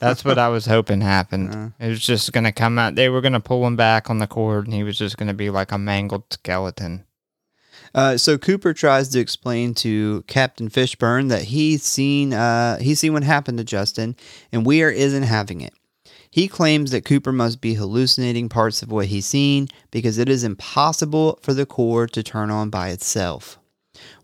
[0.00, 1.54] That's what I was hoping happened.
[1.54, 1.68] Uh.
[1.78, 2.94] It was just gonna come out.
[2.94, 5.50] They were gonna pull him back on the cord, and he was just gonna be
[5.50, 7.04] like a mangled skeleton.
[7.94, 13.12] Uh, so Cooper tries to explain to Captain Fishburne that he's seen uh, he's seen
[13.12, 14.16] what happened to Justin,
[14.52, 15.74] and Weir isn't having it.
[16.36, 20.44] He claims that Cooper must be hallucinating parts of what he's seen because it is
[20.44, 23.58] impossible for the core to turn on by itself.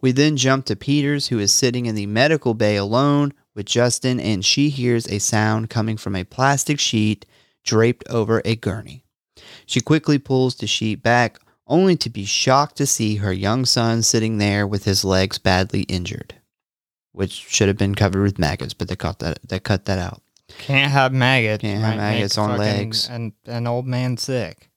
[0.02, 4.20] We then jump to Peters, who is sitting in the medical bay alone with Justin,
[4.20, 7.24] and she hears a sound coming from a plastic sheet
[7.64, 9.06] draped over a gurney.
[9.64, 14.02] She quickly pulls the sheet back, only to be shocked to see her young son
[14.02, 16.34] sitting there with his legs badly injured,
[17.12, 20.20] which should have been covered with maggots, but they cut that they cut that out.
[20.58, 21.62] Can't have maggots.
[21.62, 23.08] Can't have maggots on legs.
[23.08, 24.70] And an old man sick.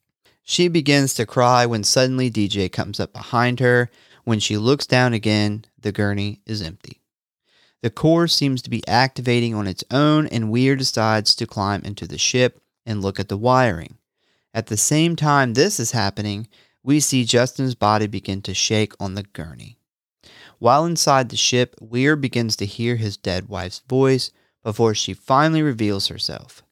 [0.43, 3.89] She begins to cry when suddenly DJ comes up behind her.
[4.23, 7.01] When she looks down again, the gurney is empty.
[7.81, 12.07] The core seems to be activating on its own, and Weir decides to climb into
[12.07, 13.97] the ship and look at the wiring.
[14.53, 16.47] At the same time this is happening,
[16.81, 19.79] we see Justin's body begin to shake on the gurney.
[20.59, 24.31] While inside the ship, Weir begins to hear his dead wife's voice
[24.65, 26.63] before she finally reveals herself.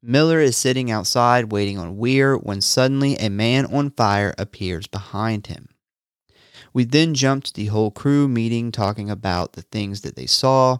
[0.00, 5.48] Miller is sitting outside waiting on Weir when suddenly a man on fire appears behind
[5.48, 5.68] him.
[6.72, 10.78] We then jump to the whole crew meeting talking about the things that they saw.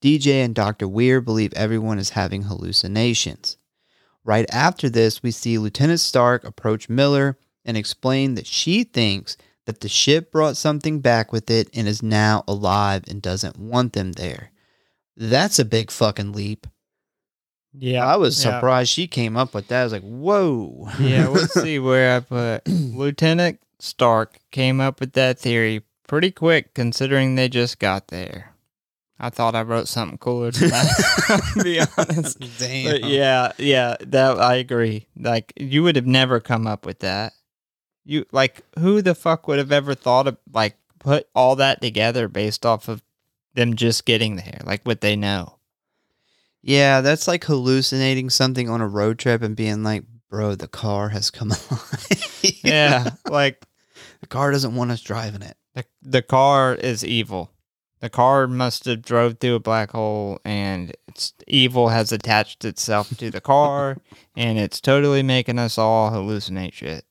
[0.00, 0.88] DJ and Dr.
[0.88, 3.56] Weir believe everyone is having hallucinations.
[4.24, 9.36] Right after this, we see Lieutenant Stark approach Miller and explain that she thinks
[9.66, 13.92] that the ship brought something back with it and is now alive and doesn't want
[13.92, 14.51] them there.
[15.16, 16.66] That's a big fucking leap.
[17.74, 18.52] Yeah, I was yeah.
[18.52, 19.80] surprised she came up with that.
[19.80, 20.88] I was like, whoa.
[20.98, 26.74] yeah, let's see where I put Lieutenant Stark came up with that theory pretty quick
[26.74, 28.52] considering they just got there.
[29.18, 32.38] I thought I wrote something cooler than that, to be honest.
[32.58, 32.90] Damn.
[32.90, 35.06] But yeah, yeah, that I agree.
[35.16, 37.32] Like you would have never come up with that.
[38.04, 42.26] You like who the fuck would have ever thought of like put all that together
[42.26, 43.00] based off of
[43.54, 45.56] them just getting there, like what they know.
[46.62, 51.08] Yeah, that's like hallucinating something on a road trip and being like, bro, the car
[51.10, 52.60] has come alive.
[52.62, 53.64] Yeah, like
[54.20, 55.56] The car doesn't want us driving it.
[55.74, 57.50] the the car is evil.
[58.00, 63.16] The car must have drove through a black hole, and it's evil has attached itself
[63.18, 63.98] to the car,
[64.36, 67.04] and it's totally making us all hallucinate shit.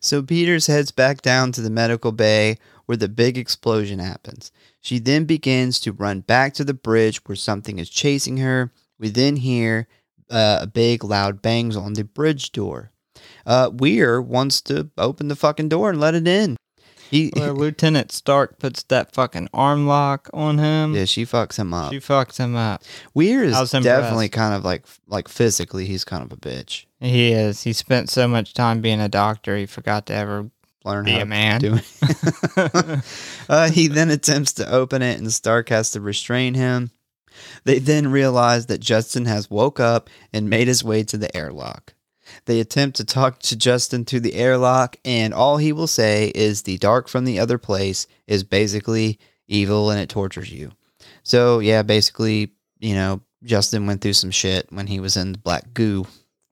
[0.00, 2.56] So Peters heads back down to the medical bay
[2.86, 4.50] where the big explosion happens.
[4.80, 8.72] She then begins to run back to the bridge where something is chasing her.
[8.98, 9.88] We then hear
[10.30, 12.90] uh, a big loud bangs on the bridge door.
[13.44, 16.56] Uh, Weir wants to open the fucking door and let it in.
[17.10, 20.94] He, Where Lieutenant Stark puts that fucking arm lock on him.
[20.94, 21.92] yeah, she fucks him up.
[21.92, 22.84] She fucks him up.
[23.14, 26.84] Weir is definitely kind of like like physically, he's kind of a bitch.
[27.00, 27.64] He is.
[27.64, 30.50] He spent so much time being a doctor, he forgot to ever
[30.84, 31.60] Learn be how a to man.
[31.60, 33.04] do it.
[33.48, 36.90] uh, he then attempts to open it, and Stark has to restrain him.
[37.64, 41.94] They then realize that Justin has woke up and made his way to the airlock.
[42.46, 46.62] They attempt to talk to Justin through the airlock, and all he will say is
[46.62, 49.18] the dark from the other place is basically
[49.48, 50.70] evil and it tortures you.
[51.22, 55.38] So, yeah, basically, you know, Justin went through some shit when he was in the
[55.38, 56.06] black goo.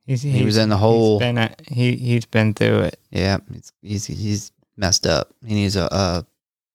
[0.09, 1.18] He's, He was in the he's hole.
[1.20, 2.98] been a- he he's been through it.
[3.11, 5.32] Yeah, he's, he's, he's messed up.
[5.46, 6.26] He needs a, a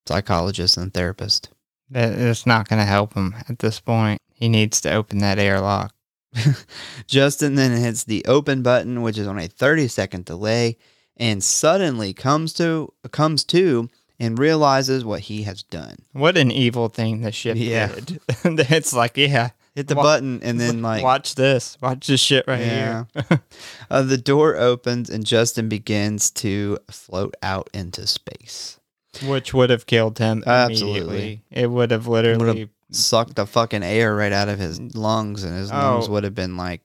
[0.07, 1.49] psychologist and therapist.
[1.89, 4.19] That it's not going to help him at this point.
[4.33, 5.93] He needs to open that airlock.
[7.07, 10.77] Justin then hits the open button, which is on a 30 second delay,
[11.17, 15.95] and suddenly comes to comes to and realizes what he has done.
[16.13, 17.87] What an evil thing the ship Yeah.
[17.87, 18.19] did.
[18.71, 22.45] it's like, yeah, Hit the Wa- button and then like watch this, watch this shit
[22.47, 23.05] right Yeah.
[23.29, 23.41] here.
[23.89, 28.79] uh, the door opens and Justin begins to float out into space.
[29.25, 31.43] Which would have killed him Absolutely.
[31.51, 32.69] It would have literally.
[32.91, 36.11] Sucked the fucking air right out of his lungs, and his lungs Oh.
[36.11, 36.81] would have been like.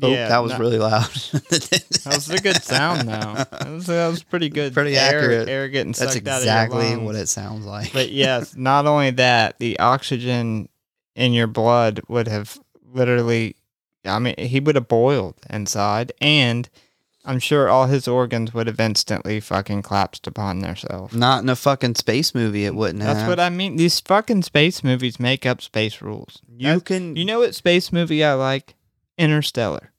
[0.00, 1.04] Oh, Yeah, that was no- really loud.
[1.50, 3.34] That was a good sound, though.
[3.34, 4.72] That was, that was pretty good.
[4.72, 5.48] Pretty air, accurate.
[5.50, 7.92] Air getting That's sucked out exactly what it sounds like.
[7.92, 10.70] But yes, not only that, the oxygen
[11.18, 12.58] in your blood would have
[12.94, 13.56] literally,
[14.06, 16.68] I mean, he would have boiled inside, and
[17.24, 21.12] I'm sure all his organs would have instantly fucking collapsed upon themselves.
[21.14, 23.16] Not in a fucking space movie, it wouldn't have.
[23.16, 23.28] That's have.
[23.28, 23.76] what I mean.
[23.76, 26.40] These fucking space movies make up space rules.
[26.48, 27.16] you That's- can.
[27.16, 28.76] You know what space movie I like?
[29.18, 29.92] Interstellar.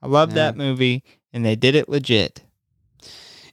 [0.00, 0.34] I love Yeah.
[0.36, 2.42] that movie, and they did it legit.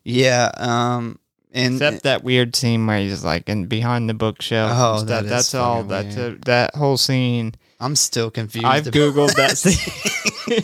[0.03, 0.51] yeah.
[0.57, 1.19] Um.
[1.55, 4.71] And Except that weird scene where he's like in behind the bookshelf.
[4.73, 5.83] Oh, that that's all.
[5.83, 7.53] That's a, that whole scene.
[7.79, 8.65] I'm still confused.
[8.65, 10.63] I've googled that scene.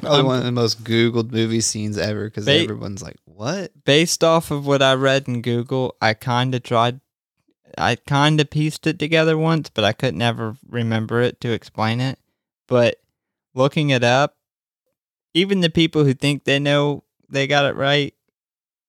[0.00, 3.72] Probably Um, one of the most Googled movie scenes ever because Ba- everyone's like, "What?"
[3.84, 7.00] Based off of what I read in Google, I kind of tried.
[7.76, 12.00] I kind of pieced it together once, but I could never remember it to explain
[12.00, 12.18] it.
[12.68, 12.96] But
[13.54, 14.36] looking it up,
[15.34, 18.14] even the people who think they know they got it right,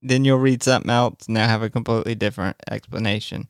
[0.01, 3.47] then you'll read something else and they'll have a completely different explanation.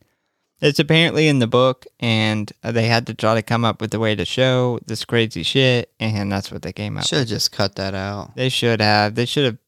[0.60, 3.94] It's apparently in the book, and uh, they had to try to come up with
[3.94, 7.04] a way to show this crazy shit, and that's what they came up.
[7.04, 7.28] Should have with.
[7.30, 8.36] just cut that out.
[8.36, 9.14] They should have.
[9.14, 9.58] They should have.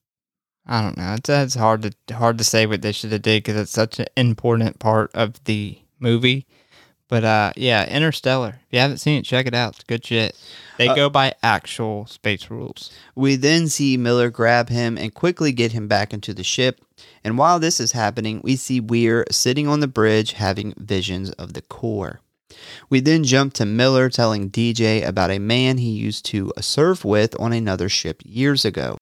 [0.67, 1.15] I don't know.
[1.15, 3.99] It's, it's hard to hard to say what they should have did because it's such
[4.01, 6.47] an important part of the movie.
[7.13, 8.61] But uh, yeah, Interstellar.
[8.63, 9.75] If you haven't seen it, check it out.
[9.75, 10.35] It's good shit.
[10.79, 12.91] They Uh, go by actual space rules.
[13.15, 16.81] We then see Miller grab him and quickly get him back into the ship.
[17.23, 21.53] And while this is happening, we see Weir sitting on the bridge having visions of
[21.53, 22.21] the core.
[22.89, 27.39] We then jump to Miller telling DJ about a man he used to surf with
[27.39, 28.97] on another ship years ago.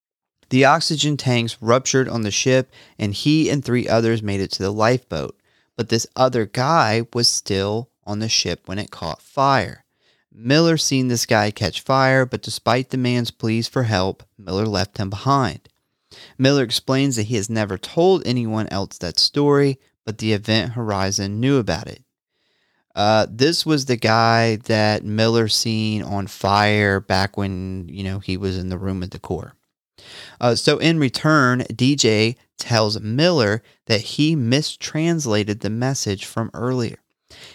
[0.49, 4.63] The oxygen tanks ruptured on the ship, and he and three others made it to
[4.63, 5.37] the lifeboat.
[5.77, 9.85] But this other guy was still on the ship when it caught fire.
[10.33, 14.97] Miller seen this guy catch fire, but despite the man's pleas for help, Miller left
[14.97, 15.67] him behind.
[16.37, 21.39] Miller explains that he has never told anyone else that story, but the Event Horizon
[21.39, 22.03] knew about it.
[22.95, 28.35] Uh, this was the guy that Miller seen on fire back when you know he
[28.35, 29.53] was in the room at the core.
[30.39, 36.97] Uh, so in return, DJ tells Miller that he mistranslated the message from earlier.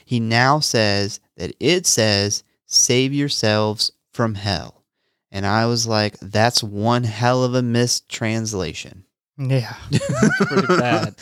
[0.06, 4.84] He now says that it says, Save yourselves from hell.
[5.30, 9.04] And I was like, that's one hell of a mistranslation.
[9.36, 9.74] Yeah,
[10.40, 11.14] pretty bad.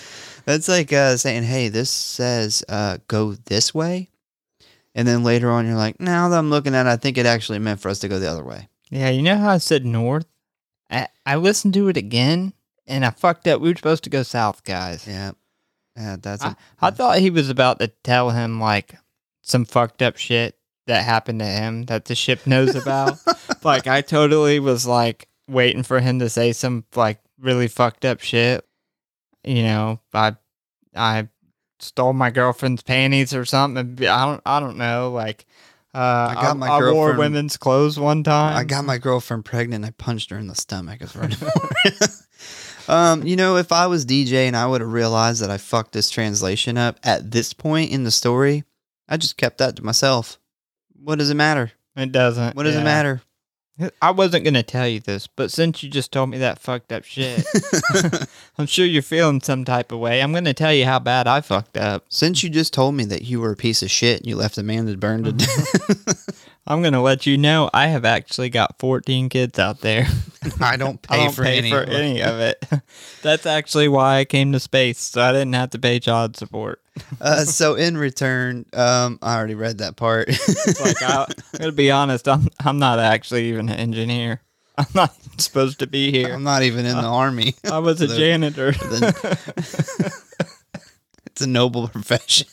[0.45, 4.11] That's like uh, saying, hey, this says uh, go this way.
[4.95, 7.27] And then later on, you're like, now that I'm looking at it, I think it
[7.27, 8.69] actually meant for us to go the other way.
[8.91, 10.27] Yeah, you know how I said north?
[10.91, 12.53] I, I listened to it again
[12.87, 13.61] and I fucked up.
[13.61, 15.09] We were supposed to go south, guys.
[15.09, 15.33] Yeah.
[15.97, 18.97] Yeah, that's I, I thought he was about to tell him like
[19.43, 23.19] some fucked up shit that happened to him that the ship knows about.
[23.65, 28.21] like I totally was like waiting for him to say some like really fucked up
[28.21, 28.67] shit.
[29.45, 30.37] You know, I
[30.97, 31.29] I
[31.81, 34.07] stole my girlfriend's panties or something.
[34.09, 35.13] I don't I don't know.
[35.13, 35.47] Like
[35.95, 38.57] uh, I got my I wore girlfriend- women's clothes one time.
[38.57, 39.85] I got my girlfriend pregnant.
[39.85, 41.03] I punched her in the stomach.
[41.03, 41.37] Is right.
[42.89, 45.93] um, you know, if I was DJ and I would have realized that I fucked
[45.93, 48.65] this translation up at this point in the story,
[49.09, 50.39] I just kept that to myself.
[51.03, 51.73] What does it matter?
[51.97, 52.57] It doesn't.
[52.57, 53.23] What does it matter?
[54.01, 57.03] I wasn't gonna tell you this, but since you just told me that fucked up
[57.03, 57.45] shit,
[58.59, 60.23] I'm sure you're feeling some type of way.
[60.23, 62.05] I'm gonna tell you how bad I fucked up.
[62.09, 64.59] Since you just told me that you were a piece of shit and you left
[64.59, 68.79] a man to burn to death, I'm gonna let you know I have actually got
[68.79, 70.07] 14 kids out there.
[70.61, 71.71] I don't pay I don't for pay any.
[71.71, 71.95] for of it.
[71.95, 72.65] any of it.
[73.23, 76.81] That's actually why I came to space, so I didn't have to pay child support.
[77.21, 80.29] Uh, so in return, um, I already read that part.
[80.29, 84.41] Like I, I'm gonna be honest, I'm I'm not actually even an engineer.
[84.77, 86.33] I'm not supposed to be here.
[86.35, 87.55] I'm not even in the army.
[87.71, 88.73] I was a The- janitor.
[88.73, 90.23] the-
[91.27, 92.47] it's a noble profession.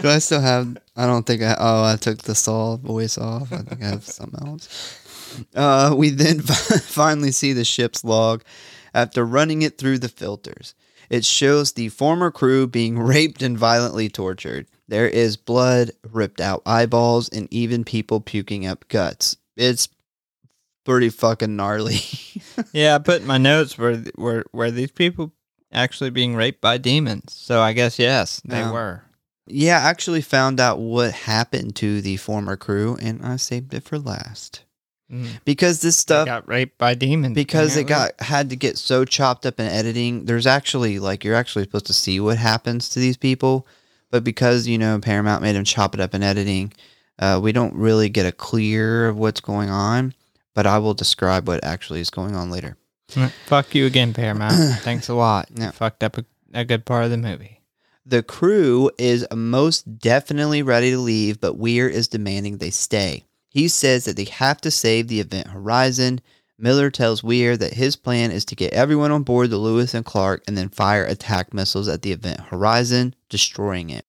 [0.00, 0.76] Do I still have?
[0.96, 1.56] I don't think I.
[1.58, 3.52] Oh, I took the Saul voice off.
[3.52, 4.98] I think I have something else.
[5.54, 8.42] Uh, we then finally see the ship's log
[8.94, 10.74] after running it through the filters.
[11.08, 14.66] It shows the former crew being raped and violently tortured.
[14.88, 19.36] There is blood, ripped out eyeballs, and even people puking up guts.
[19.56, 19.88] It's
[20.84, 22.00] pretty fucking gnarly.
[22.72, 25.32] Yeah, I put in my notes where were were these people
[25.72, 27.32] actually being raped by demons?
[27.34, 28.72] So I guess yes, they No.
[28.72, 29.02] were.
[29.46, 33.82] Yeah, I actually found out what happened to the former crew, and I saved it
[33.84, 34.64] for last
[35.12, 35.26] Mm.
[35.44, 39.04] because this They stuff got raped by demons because it got had to get so
[39.04, 40.26] chopped up in editing.
[40.26, 43.66] There's actually like you're actually supposed to see what happens to these people,
[44.12, 46.72] but because you know Paramount made them chop it up in editing,
[47.18, 50.14] uh, we don't really get a clear of what's going on.
[50.54, 52.76] But I will describe what actually is going on later.
[53.46, 54.54] Fuck you again, Paramount.
[54.82, 55.48] Thanks a lot.
[55.52, 55.70] Yeah.
[55.72, 57.59] fucked up a, a good part of the movie.
[58.10, 63.22] The crew is most definitely ready to leave, but Weir is demanding they stay.
[63.50, 66.20] He says that they have to save the event Horizon.
[66.58, 70.04] Miller tells Weir that his plan is to get everyone on board the Lewis and
[70.04, 74.04] Clark and then fire attack missiles at the event Horizon, destroying it.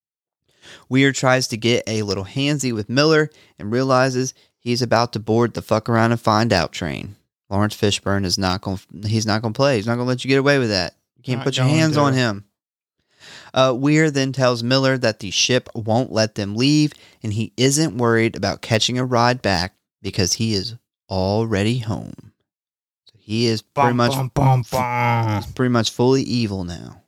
[0.90, 3.30] Weir tries to get a little handsy with Miller
[3.60, 7.18] and realizes he's about to board the fuck around and find out train.
[7.52, 8.80] Laurence Fishburne is not going.
[9.06, 9.76] He's not going to play.
[9.76, 10.95] He's not going to let you get away with that.
[11.18, 12.45] You can't Not put your hands on him.
[13.53, 17.98] Uh, Weir then tells Miller that the ship won't let them leave, and he isn't
[17.98, 20.76] worried about catching a ride back because he is
[21.10, 22.32] already home.
[23.06, 25.44] So he is pretty Bum, much bum, bum, bum.
[25.56, 27.02] pretty much fully evil now.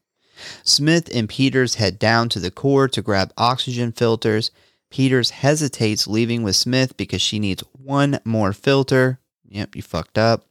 [0.63, 4.51] Smith and Peters head down to the core to grab oxygen filters.
[4.89, 9.19] Peters hesitates leaving with Smith because she needs one more filter.
[9.47, 10.45] Yep, you fucked up.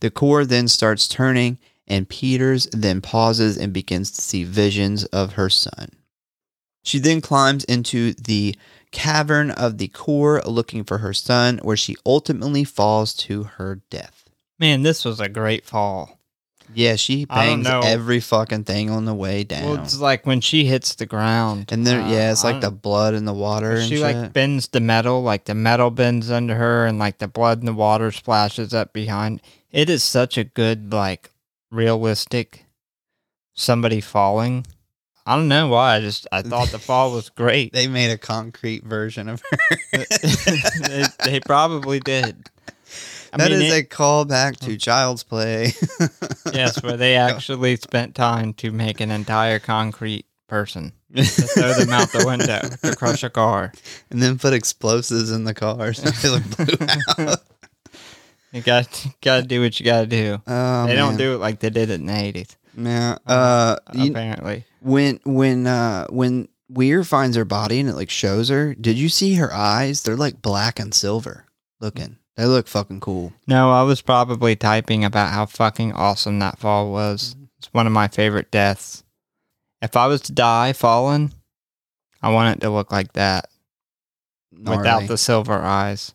[0.00, 1.58] The core then starts turning,
[1.88, 5.88] and Peters then pauses and begins to see visions of her son.
[6.84, 8.54] She then climbs into the
[8.92, 14.30] cavern of the core looking for her son, where she ultimately falls to her death.
[14.58, 16.18] Man, this was a great fall.
[16.74, 19.64] Yeah, she bangs every fucking thing on the way down.
[19.64, 21.72] Well, it's like when she hits the ground.
[21.72, 24.02] and there, uh, yeah, it's like the blood in the water and She shit.
[24.16, 27.66] like bends the metal, like the metal bends under her, and like the blood in
[27.66, 29.40] the water splashes up behind.
[29.70, 31.30] It is such a good, like,
[31.70, 32.66] realistic
[33.54, 34.66] somebody falling.
[35.26, 35.96] I don't know why.
[35.96, 37.72] I just I thought the fall was great.
[37.74, 39.58] they made a concrete version of her.
[40.88, 42.48] they, they probably did.
[43.32, 44.76] I That is mean, a it- callback to oh.
[44.76, 45.72] Child's Play.
[46.54, 51.90] yes, where they actually spent time to make an entire concrete person to throw them
[51.90, 53.70] out the window to crush a car.
[54.10, 55.98] and then put explosives in the cars.
[56.22, 56.86] They like blew
[57.18, 57.40] out.
[58.52, 60.40] You got got to do what you got to do.
[60.46, 62.56] Oh, they don't do it like they did it in the eighties.
[62.76, 63.18] Yeah.
[63.26, 64.64] Uh, you- apparently.
[64.80, 69.08] when when uh when Weir finds her body and it like shows her, did you
[69.08, 70.02] see her eyes?
[70.02, 71.44] They're like black and silver
[71.80, 72.16] looking.
[72.36, 73.32] They look fucking cool.
[73.46, 77.34] No, I was probably typing about how fucking awesome that fall was.
[77.58, 79.02] It's one of my favorite deaths.
[79.82, 81.32] If I was to die falling,
[82.22, 83.50] I want it to look like that
[84.52, 84.78] Gnarly.
[84.78, 86.14] without the silver eyes.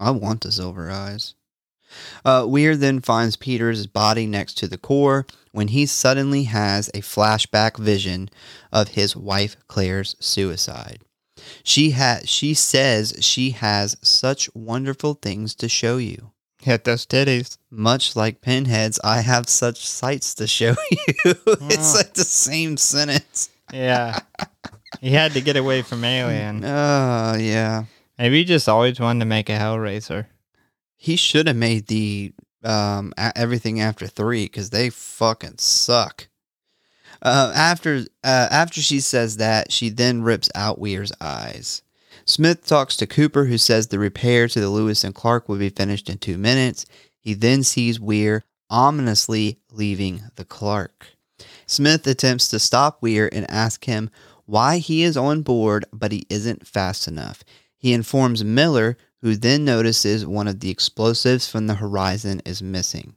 [0.00, 1.34] I want the silver eyes.
[2.24, 7.00] Uh, Weir then finds Peter's body next to the core when he suddenly has a
[7.00, 8.28] flashback vision
[8.72, 11.00] of his wife Claire's suicide.
[11.62, 16.30] She has she says she has such wonderful things to show you.
[16.62, 17.58] Hit those titties.
[17.70, 21.06] Much like pinheads, I have such sights to show you.
[21.26, 23.50] it's like the same sentence.
[23.72, 24.20] Yeah.
[25.00, 26.64] he had to get away from Alien.
[26.64, 27.84] Oh yeah.
[28.18, 30.26] Maybe he just always wanted to make a Hellraiser.
[31.04, 32.32] He should have made the
[32.62, 36.28] um everything after three because they fucking suck.
[37.20, 41.82] Uh, after uh, after she says that, she then rips out Weir's eyes.
[42.24, 45.68] Smith talks to Cooper, who says the repair to the Lewis and Clark will be
[45.68, 46.86] finished in two minutes.
[47.20, 51.08] He then sees Weir ominously leaving the Clark.
[51.66, 54.08] Smith attempts to stop Weir and ask him
[54.46, 57.44] why he is on board, but he isn't fast enough.
[57.76, 63.14] He informs Miller, who then notices one of the explosives from the horizon is missing.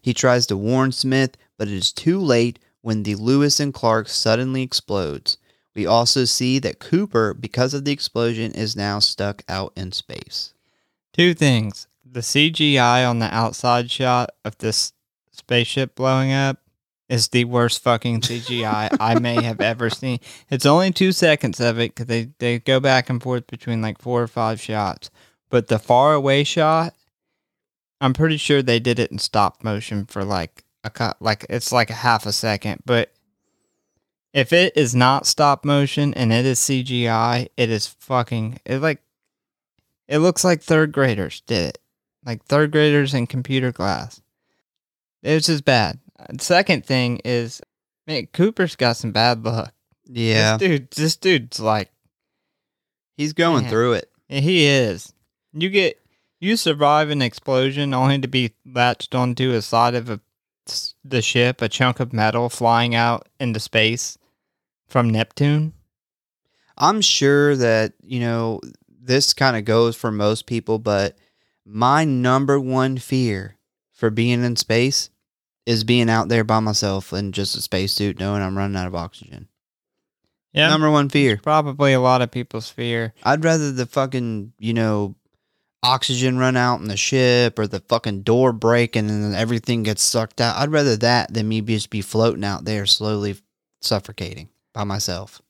[0.00, 4.08] He tries to warn Smith, but it is too late when the Lewis and Clark
[4.08, 5.36] suddenly explodes.
[5.74, 10.54] We also see that Cooper, because of the explosion, is now stuck out in space.
[11.12, 11.88] Two things.
[12.10, 14.94] The CGI on the outside shot of this
[15.30, 16.56] spaceship blowing up
[17.10, 20.20] is the worst fucking CGI I may have ever seen.
[20.48, 24.00] It's only two seconds of it because they, they go back and forth between like
[24.00, 25.10] four or five shots.
[25.54, 26.94] But the far away shot,
[28.00, 31.70] I'm pretty sure they did it in stop motion for like a cut, like it's
[31.70, 32.82] like a half a second.
[32.84, 33.12] But
[34.32, 39.00] if it is not stop motion and it is CGI, it is fucking it like
[40.08, 41.78] it looks like third graders did it.
[42.26, 44.20] Like third graders in computer class.
[45.22, 46.00] It was just bad.
[46.40, 47.60] Second thing is,
[48.08, 49.72] man, Cooper's got some bad luck.
[50.04, 51.92] Yeah, This dude, this dude's like,
[53.16, 53.70] he's going Man.
[53.70, 54.10] through it.
[54.28, 55.12] he is.
[55.54, 56.00] You get,
[56.40, 60.20] you survive an explosion only to be latched onto a side of a,
[61.04, 64.18] the ship, a chunk of metal flying out into space
[64.86, 65.72] from Neptune.
[66.76, 71.16] I'm sure that, you know, this kind of goes for most people, but
[71.64, 73.56] my number one fear
[73.92, 75.10] for being in space
[75.66, 78.94] is being out there by myself in just a spacesuit knowing I'm running out of
[78.94, 79.48] oxygen.
[80.52, 80.68] Yeah.
[80.68, 81.38] Number one fear.
[81.42, 83.12] Probably a lot of people's fear.
[83.22, 85.16] I'd rather the fucking, you know,
[85.84, 90.02] oxygen run out in the ship or the fucking door break and then everything gets
[90.02, 90.56] sucked out.
[90.56, 93.36] I'd rather that than me just be floating out there slowly
[93.82, 95.40] suffocating by myself.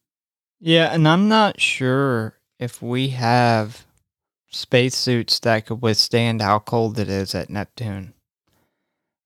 [0.60, 3.84] Yeah, and I'm not sure if we have
[4.50, 8.14] spacesuits that could withstand how cold it is at Neptune.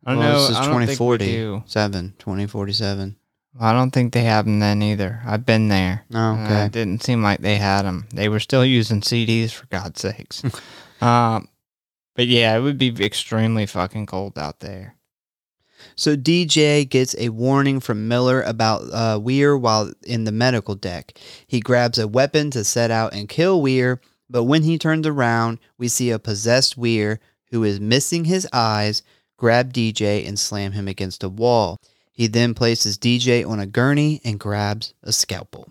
[0.04, 0.40] I don't Well, know.
[0.40, 1.26] This is I don't think 2040.
[1.26, 1.62] do.
[1.66, 3.16] 7, 2047.
[3.60, 5.20] I don't think they have them then either.
[5.26, 6.04] I've been there.
[6.14, 6.64] Oh, Uh, okay.
[6.66, 8.06] it didn't seem like they had them.
[8.12, 10.42] They were still using CDs for God's sakes.
[11.00, 11.48] um,
[12.14, 14.94] but yeah, it would be extremely fucking cold out there.
[15.94, 21.18] So DJ gets a warning from Miller about uh, Weir while in the medical deck.
[21.46, 25.58] He grabs a weapon to set out and kill Weir, but when he turns around,
[25.78, 27.20] we see a possessed Weir
[27.50, 29.02] who is missing his eyes
[29.38, 31.78] grab DJ and slam him against a wall.
[32.12, 35.70] He then places DJ on a gurney and grabs a scalpel.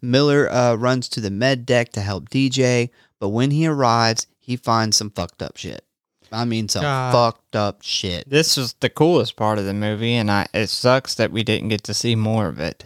[0.00, 2.90] Miller uh, runs to the med deck to help DJ,
[3.24, 5.82] but when he arrives, he finds some fucked up shit.
[6.30, 7.10] I mean, some God.
[7.12, 8.28] fucked up shit.
[8.28, 11.70] This was the coolest part of the movie, and I it sucks that we didn't
[11.70, 12.84] get to see more of it.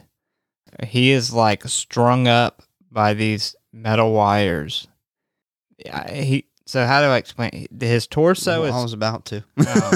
[0.86, 2.62] He is like strung up
[2.92, 4.86] by these metal wires.
[5.84, 7.66] Yeah, he So how do I explain?
[7.80, 9.42] His torso Well, I was about to.
[9.58, 9.92] Oh.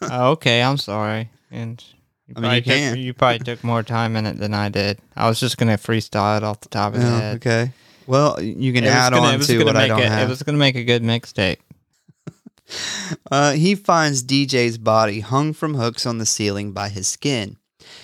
[0.08, 1.28] Oh, okay, I'm sorry.
[1.50, 1.84] And
[2.28, 2.96] you I mean, probably, you took, can.
[2.98, 5.00] you probably took more time in it than I did.
[5.16, 7.36] I was just gonna freestyle it off the top of the Oh, head.
[7.36, 7.72] okay.
[8.06, 10.28] Well, you can add gonna- on to what I don't it, have.
[10.28, 11.58] It was gonna make a good mixtape.
[13.30, 17.56] Uh, he finds DJ's body hung from hooks on the ceiling by his skin.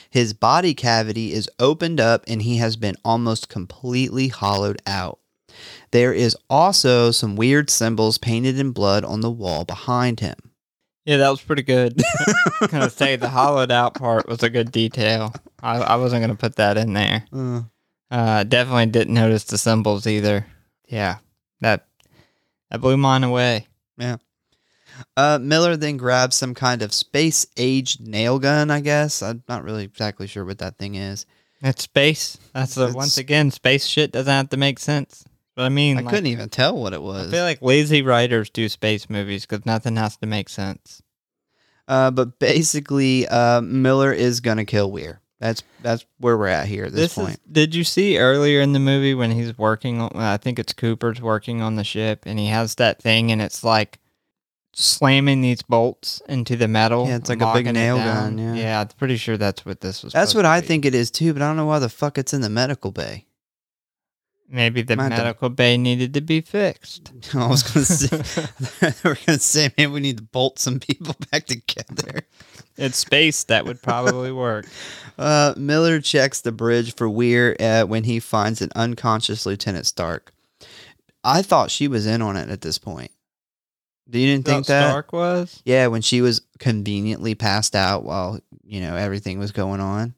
[0.08, 5.18] His body cavity is opened up and he has been almost completely hollowed out.
[5.90, 10.36] There is also some weird symbols painted in blood on the wall behind him.
[11.04, 12.00] Yeah, that was pretty good.
[12.60, 15.34] I'm gonna say the hollowed out part was a good detail.
[15.60, 17.24] I, I wasn't gonna put that in there.
[17.32, 17.62] Uh,
[18.12, 20.44] Uh, definitely didn't notice the symbols either.
[20.86, 21.16] Yeah,
[21.62, 21.86] that
[22.70, 23.68] that blew mine away.
[23.96, 24.18] Yeah.
[25.16, 29.22] Uh, Miller then grabs some kind of space aged nail gun, I guess.
[29.22, 31.24] I'm not really exactly sure what that thing is.
[31.62, 32.36] It's space.
[32.52, 35.24] That's the, once again space shit doesn't have to make sense.
[35.56, 37.28] But I mean, I like, couldn't even tell what it was.
[37.28, 41.00] I feel like lazy writers do space movies because nothing has to make sense.
[41.88, 45.21] Uh, but basically, uh, Miller is gonna kill Weir.
[45.42, 47.30] That's that's where we're at here at this, point.
[47.30, 47.40] is.
[47.50, 50.12] Did you see earlier in the movie when he's working on?
[50.14, 53.64] I think it's Cooper's working on the ship, and he has that thing, and it's
[53.64, 53.98] like
[54.72, 57.08] slamming these bolts into the metal.
[57.08, 58.54] Yeah, it's like a big nail gun, yeah.
[58.54, 60.12] yeah, I'm pretty sure that's what this was.
[60.12, 60.68] That's what I be.
[60.68, 62.92] think it is too, but I don't know why the fuck it's in the medical
[62.92, 63.26] bay.
[64.54, 67.10] Maybe the to- medical bay needed to be fixed.
[67.34, 71.46] I was gonna say we're gonna say, man, we need to bolt some people back
[71.46, 72.20] together.
[72.76, 74.66] it's space that would probably work.
[75.18, 80.34] Uh, Miller checks the bridge for Weir uh, when he finds an unconscious Lieutenant Stark.
[81.24, 83.10] I thought she was in on it at this point.
[84.10, 84.90] Do you didn't think that?
[84.90, 85.62] Stark was?
[85.64, 90.14] Yeah, when she was conveniently passed out while you know everything was going on.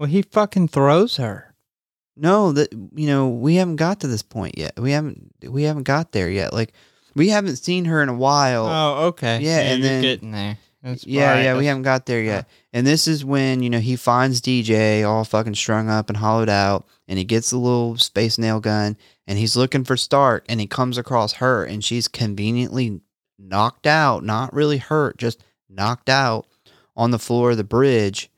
[0.00, 1.47] Well, he fucking throws her.
[2.18, 4.78] No, that you know we haven't got to this point yet.
[4.78, 6.52] We haven't we haven't got there yet.
[6.52, 6.72] Like
[7.14, 8.66] we haven't seen her in a while.
[8.66, 9.40] Oh, okay.
[9.40, 10.58] Yeah, and you're then- getting there.
[10.82, 12.48] That's yeah, right, yeah, we haven't got there yet.
[12.72, 16.48] And this is when you know he finds DJ all fucking strung up and hollowed
[16.48, 18.96] out, and he gets the little space nail gun,
[19.26, 23.00] and he's looking for Stark, and he comes across her, and she's conveniently
[23.38, 26.46] knocked out, not really hurt, just knocked out
[26.96, 28.30] on the floor of the bridge.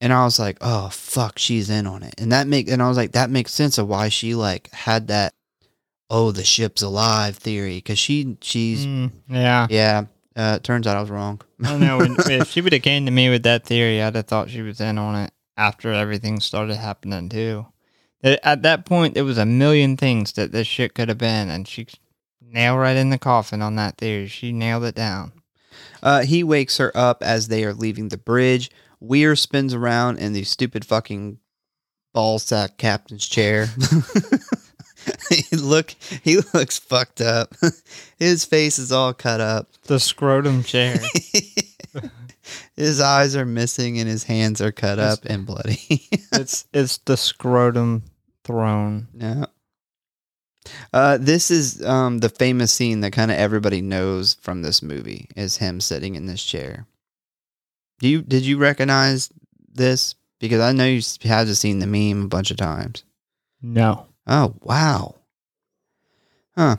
[0.00, 2.88] And I was like, oh fuck, she's in on it, and that make, and I
[2.88, 5.34] was like, that makes sense of why she like had that,
[6.08, 9.66] oh the ship's alive theory, because she she's Mm, yeah.
[9.70, 10.04] yeah.
[10.36, 11.40] Uh, it turns out I was wrong.
[11.62, 11.98] I don't know.
[11.98, 14.62] When, if she would have came to me with that theory, I'd have thought she
[14.62, 17.66] was in on it after everything started happening too.
[18.22, 21.50] At at that point, there was a million things that this shit could have been,
[21.50, 21.86] and she
[22.40, 24.28] nailed right in the coffin on that theory.
[24.28, 25.32] She nailed it down.
[26.02, 28.70] Uh, he wakes her up as they are leaving the bridge.
[29.00, 31.38] Weir spins around in the stupid fucking
[32.12, 33.66] ball sack captain's chair.
[35.30, 37.54] he look, he looks fucked up.
[38.18, 39.68] His face is all cut up.
[39.84, 40.98] The scrotum chair.
[42.76, 45.80] his eyes are missing and his hands are cut It's- up and bloody.
[46.32, 48.02] it's it's the scrotum
[48.44, 49.08] throne.
[49.14, 49.46] Yeah.
[50.92, 55.28] Uh, this is um, the famous scene that kind of everybody knows from this movie
[55.36, 56.86] is him sitting in this chair.
[58.00, 59.30] Do you did you recognize
[59.72, 60.14] this?
[60.40, 63.04] Because I know you have seen the meme a bunch of times.
[63.62, 65.16] No, Oh wow,
[66.56, 66.76] huh?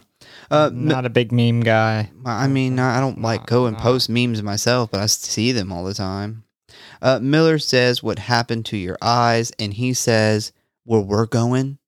[0.50, 2.12] Uh, not a big meme guy.
[2.26, 5.84] I mean, I don't like go and post memes myself, but I see them all
[5.84, 6.44] the time.
[7.02, 10.52] Uh, Miller says, "What happened to your eyes?" And he says,
[10.86, 11.80] "Where we're going,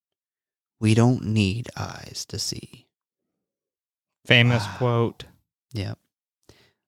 [0.79, 2.87] we don't need eyes to see."
[4.25, 4.75] Famous Wow.
[4.77, 5.25] quote.
[5.73, 5.97] Yep.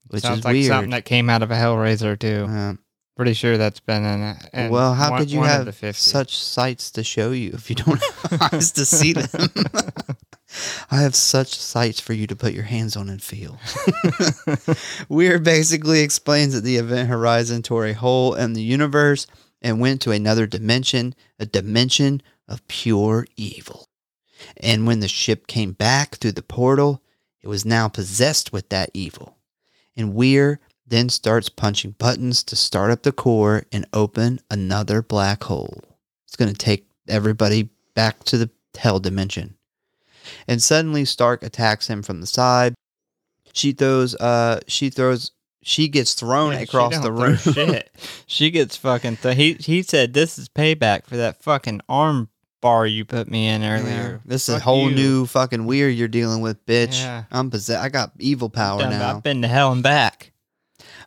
[0.08, 0.68] Which Sounds is like weird.
[0.68, 2.78] something that came out of a Hellraiser too.
[3.16, 7.04] Pretty sure that's been in in well, how one- could you have such sights to
[7.04, 9.50] show you if you don't have eyes to see them?
[10.92, 13.58] I have such sights for you to put your hands on and feel.
[15.10, 19.28] Weir basically explains that the event horizon tore a hole in the universe
[19.62, 23.88] and went to another dimension, a dimension of pure evil.
[24.58, 27.02] And when the ship came back through the portal,
[27.42, 29.35] it was now possessed with that evil.
[29.98, 35.44] And Weir then starts punching buttons to start up the core and open another black
[35.46, 35.82] hole.
[36.28, 39.56] It's going to take everybody back to the hell dimension.
[40.48, 42.76] And suddenly Stark attacks him from the side.
[43.54, 45.32] She throws uh she throws
[45.64, 47.38] she gets thrown Yeah, across the room.
[47.38, 47.90] Shit.
[48.28, 49.18] She gets fucking.
[49.18, 52.30] Th- he he said this is payback for that fucking arm
[52.66, 54.14] bar you put me in earlier.
[54.14, 54.96] Yeah, This is a whole you.
[54.96, 57.00] new fucking weird you're dealing with, bitch.
[57.00, 57.26] Yeah.
[57.32, 57.84] I'm possessed.
[57.84, 59.16] I got evil power Done- now.
[59.16, 60.32] I've been to hell and back.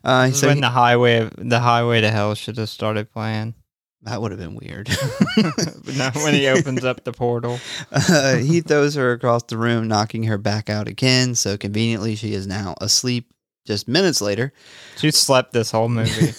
[0.03, 3.11] Uh, This so when he- the highway of, the highway to hell should have started
[3.11, 3.55] playing.
[4.03, 4.87] That would have been weird.
[5.35, 7.59] But now when he opens up the portal,
[7.91, 11.35] Uh, he throws her across the room, knocking her back out again.
[11.35, 13.29] So conveniently, she is now asleep.
[13.65, 14.53] Just minutes later,
[14.97, 16.31] she slept this whole movie.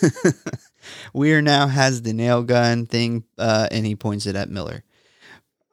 [1.13, 4.83] Weir now has the nail gun thing, uh, and he points it at Miller.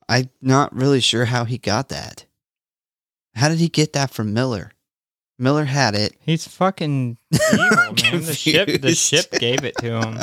[0.09, 2.25] I'm not really sure how he got that.
[3.35, 4.71] How did he get that from Miller?
[5.39, 6.15] Miller had it.
[6.19, 7.17] He's fucking
[7.53, 8.21] evil, man.
[8.23, 10.19] The ship, the ship gave it to him.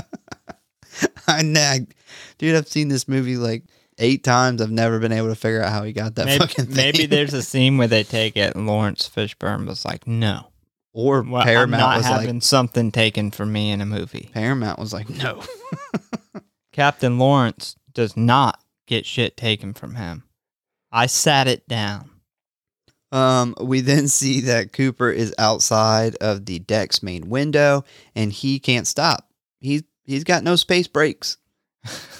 [1.26, 1.94] I nag,
[2.38, 2.56] dude.
[2.56, 3.62] I've seen this movie like
[3.98, 4.60] eight times.
[4.60, 6.74] I've never been able to figure out how he got that Maybe, fucking thing.
[6.76, 10.48] maybe there's a scene where they take it, and Laurence Fishburne was like, "No,
[10.92, 14.30] or well, I'm Paramount not was having like something taken from me in a movie."
[14.32, 15.42] Paramount was like no.
[16.72, 20.24] Captain Laurence does not get shit taken from him.
[20.92, 22.10] I sat it down.
[23.12, 27.84] Um, we then see that Cooper is outside of the deck's main window,
[28.14, 29.28] and he can't stop.
[29.60, 31.36] He's he's got no space brakes.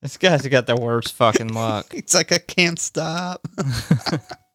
[0.00, 1.92] This guy's got the worst fucking luck.
[1.92, 3.46] It's like I can't stop.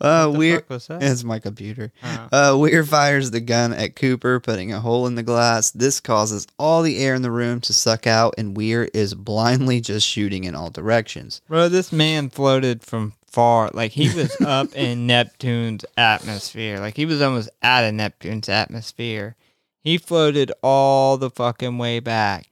[0.00, 0.60] Uh, the weird.
[0.60, 1.02] fuck was that?
[1.02, 1.90] It's my computer.
[2.02, 5.72] Uh, Uh, Weir fires the gun at Cooper, putting a hole in the glass.
[5.72, 9.80] This causes all the air in the room to suck out, and Weir is blindly
[9.80, 11.40] just shooting in all directions.
[11.48, 13.70] bro, this man floated from far.
[13.74, 16.78] Like he was up in Neptune's atmosphere.
[16.78, 19.34] Like he was almost out of Neptune's atmosphere.
[19.82, 22.50] He floated all the fucking way back.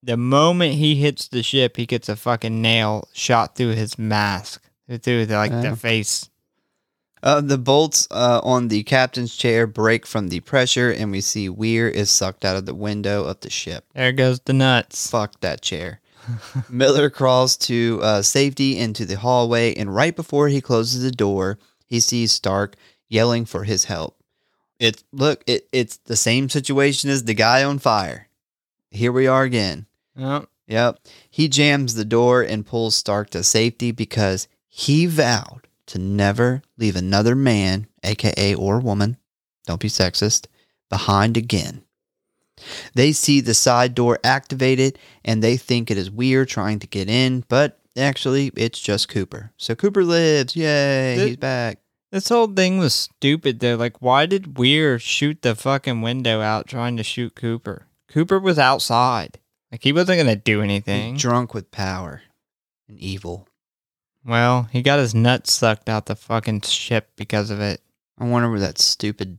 [0.00, 4.61] The moment he hits the ship, he gets a fucking nail shot through his mask,
[4.88, 5.70] through the, like Yeah.
[5.70, 6.28] the face.
[7.22, 11.48] Uh, the bolts uh, on the captain's chair break from the pressure, and we see
[11.48, 13.84] Weir is sucked out of the window of the ship.
[13.94, 15.08] There goes the nuts.
[15.08, 16.00] Fuck that chair.
[16.68, 21.58] Miller crawls to uh, safety into the hallway, and right before he closes the door,
[21.86, 22.74] he sees Stark
[23.08, 24.16] yelling for his help.
[24.80, 28.28] It's look, it, it's the same situation as the guy on fire.
[28.90, 29.86] Here we are again.
[30.16, 30.46] Yep.
[30.66, 30.98] Yep.
[31.30, 36.96] He jams the door and pulls Stark to safety because he vowed to never leave
[36.96, 39.18] another man, aka or woman,
[39.66, 40.46] don't be sexist,
[40.88, 41.82] behind again.
[42.94, 47.10] They see the side door activated and they think it is Weir trying to get
[47.10, 49.52] in, but actually it's just Cooper.
[49.58, 50.56] So Cooper lives.
[50.56, 51.78] Yay, Th- he's back.
[52.10, 53.76] This whole thing was stupid though.
[53.76, 57.88] Like, why did Weir shoot the fucking window out trying to shoot Cooper?
[58.08, 59.38] Cooper was outside.
[59.70, 61.18] Like, he wasn't gonna do anything.
[61.18, 62.22] Drunk with power
[62.88, 63.48] and evil.
[64.24, 67.80] Well, he got his nuts sucked out the fucking ship because of it.
[68.18, 69.38] I wonder where that stupid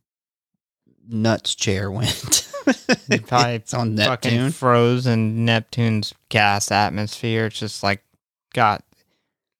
[1.07, 2.49] nuts chair went.
[3.27, 4.51] Probably it's on Fucking Neptune.
[4.51, 7.45] froze in Neptune's gas atmosphere.
[7.47, 8.03] It's just like
[8.53, 8.83] got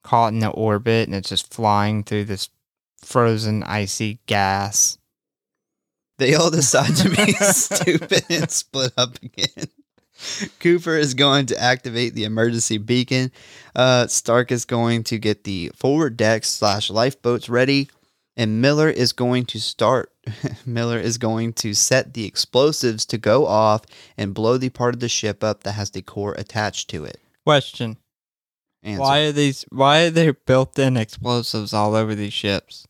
[0.03, 2.49] caught in the orbit and it's just flying through this
[2.97, 4.97] frozen icy gas.
[6.17, 9.67] They all decide to be stupid and split up again.
[10.59, 13.31] Cooper is going to activate the emergency beacon.
[13.75, 17.89] Uh, Stark is going to get the forward deck slash lifeboats ready,
[18.35, 20.11] and Miller is going to start.
[20.65, 23.83] Miller is going to set the explosives to go off
[24.17, 27.19] and blow the part of the ship up that has the core attached to it.
[27.45, 27.97] Question.
[28.83, 29.01] Answer.
[29.01, 32.85] Why are these why are there built in explosives all over these ships?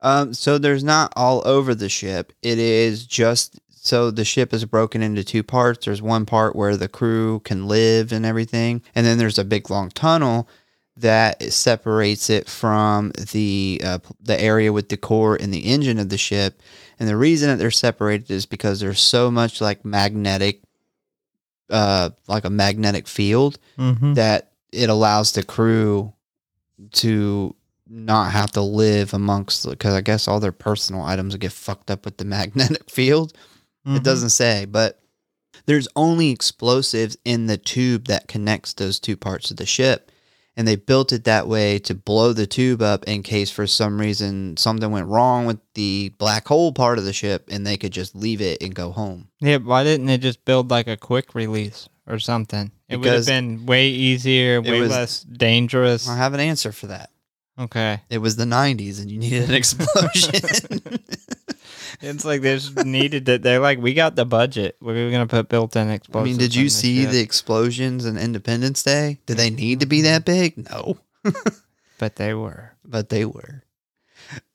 [0.00, 2.32] Um, so there's not all over the ship.
[2.42, 5.84] It is just so the ship is broken into two parts.
[5.84, 9.70] There's one part where the crew can live and everything, and then there's a big
[9.70, 10.48] long tunnel
[10.96, 16.08] that separates it from the uh, the area with the core and the engine of
[16.08, 16.60] the ship.
[16.98, 20.62] And the reason that they're separated is because there's so much like magnetic,
[21.70, 24.14] uh, like a magnetic field Mm-hmm.
[24.14, 26.12] that it allows the crew
[26.92, 27.54] to
[27.88, 32.04] not have to live amongst because I guess all their personal items get fucked up
[32.04, 33.32] with the magnetic field.
[33.86, 33.96] Mm-hmm.
[33.96, 35.00] It doesn't say, but
[35.66, 40.10] there's only explosives in the tube that connects those two parts of the ship.
[40.56, 44.00] And they built it that way to blow the tube up in case for some
[44.00, 47.90] reason something went wrong with the black hole part of the ship and they could
[47.92, 49.28] just leave it and go home.
[49.40, 52.70] Yeah, why didn't they just build like a quick release or something?
[52.88, 56.08] It would have been way easier, way was- less dangerous.
[56.08, 57.10] I have an answer for that.
[57.58, 58.02] Okay.
[58.08, 60.80] It was the 90s and you needed an explosion.
[62.00, 63.42] It's like they just needed it.
[63.42, 64.76] They're like, we got the budget.
[64.80, 66.26] We're gonna put built-in explosions.
[66.26, 69.18] I mean, did you see ship." the explosions in Independence Day?
[69.26, 70.40] Did they need to be that mm-hmm.
[70.40, 70.70] big?
[70.70, 70.98] No,
[71.98, 72.72] But they were.
[72.84, 73.63] but they were.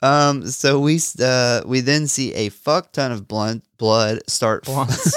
[0.02, 5.16] Um, so we uh we then see a fuck ton of blunt blood start Blunts.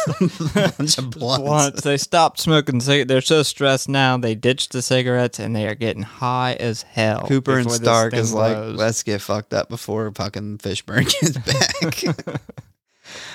[0.55, 1.47] bunch of blunts.
[1.47, 4.17] Once they stopped smoking cig- they're so stressed now.
[4.17, 7.27] They ditched the cigarettes and they are getting high as hell.
[7.27, 8.77] Cooper and Stark is like, blows.
[8.77, 11.37] let's get fucked up before fucking Fishburne gets
[12.15, 12.37] back.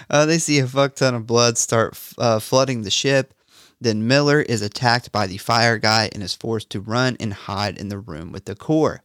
[0.09, 3.33] Uh, they see a fuck ton of blood start uh, flooding the ship.
[3.79, 7.77] Then Miller is attacked by the fire guy and is forced to run and hide
[7.77, 9.03] in the room with the core.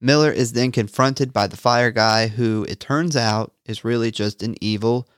[0.00, 4.42] Miller is then confronted by the fire guy, who it turns out is really just
[4.42, 5.08] an evil,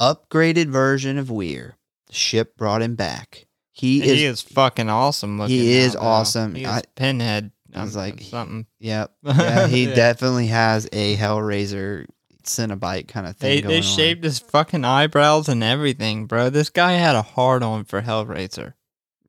[0.00, 1.76] upgraded version of Weir.
[2.06, 3.46] The ship brought him back.
[3.72, 5.56] He is, he is fucking awesome looking.
[5.56, 6.54] He is awesome.
[6.54, 7.52] He is I- pinhead.
[7.72, 8.66] I was like, something.
[8.80, 9.12] yep.
[9.24, 9.94] Yeah, he Yeah.
[9.94, 12.06] definitely has a Hellraiser
[12.42, 13.82] Cenobite kind of thing They they on.
[13.82, 16.50] shaved his fucking eyebrows and everything, bro.
[16.50, 18.74] This guy had a hard on for Hellraiser.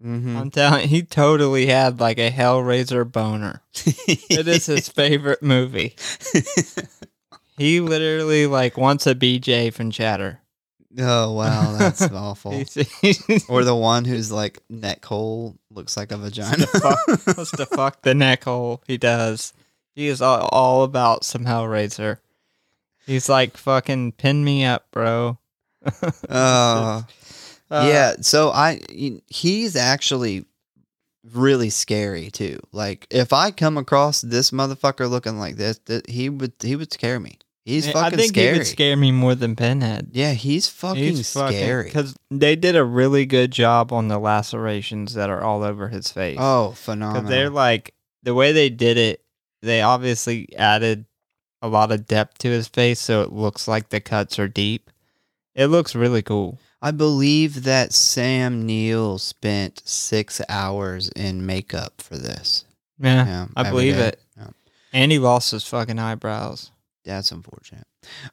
[0.03, 0.35] Mhm.
[0.35, 3.61] I'm telling, he totally had like a Hellraiser boner.
[3.85, 5.95] It is his favorite movie.
[7.57, 10.39] He literally like wants a BJ from Chatter.
[10.99, 12.53] oh wow, that's awful.
[13.47, 16.65] Or the one who's like neck hole looks like a vagina.
[16.73, 18.81] wants to fuck the neck hole.
[18.87, 19.53] He does.
[19.93, 22.17] He is all, all about some Hellraiser.
[23.05, 25.37] He's like fucking pin me up, bro.
[26.29, 27.05] Oh,
[27.71, 28.13] Uh, yeah.
[28.21, 28.81] So I,
[29.27, 30.45] he's actually
[31.33, 32.59] really scary too.
[32.71, 36.91] Like if I come across this motherfucker looking like this, that he would he would
[36.91, 37.39] scare me.
[37.63, 38.53] He's fucking I think scary.
[38.53, 40.09] he would scare me more than Pinhead.
[40.13, 41.83] yeah, he's fucking scary.
[41.83, 46.11] because they did a really good job on the lacerations that are all over his
[46.11, 46.37] face.
[46.39, 47.29] oh, phenomenal.
[47.29, 47.93] they're like
[48.23, 49.23] the way they did it.
[49.61, 51.05] They obviously added
[51.61, 54.89] a lot of depth to his face, so it looks like the cuts are deep.
[55.53, 56.57] It looks really cool.
[56.81, 62.65] I believe that Sam Neill spent six hours in makeup for this.
[62.99, 64.07] Yeah, Yeah, I believe day.
[64.09, 64.19] it.
[64.37, 64.47] Yeah.
[64.93, 66.71] And he lost his fucking eyebrows.
[67.05, 67.87] That's unfortunate.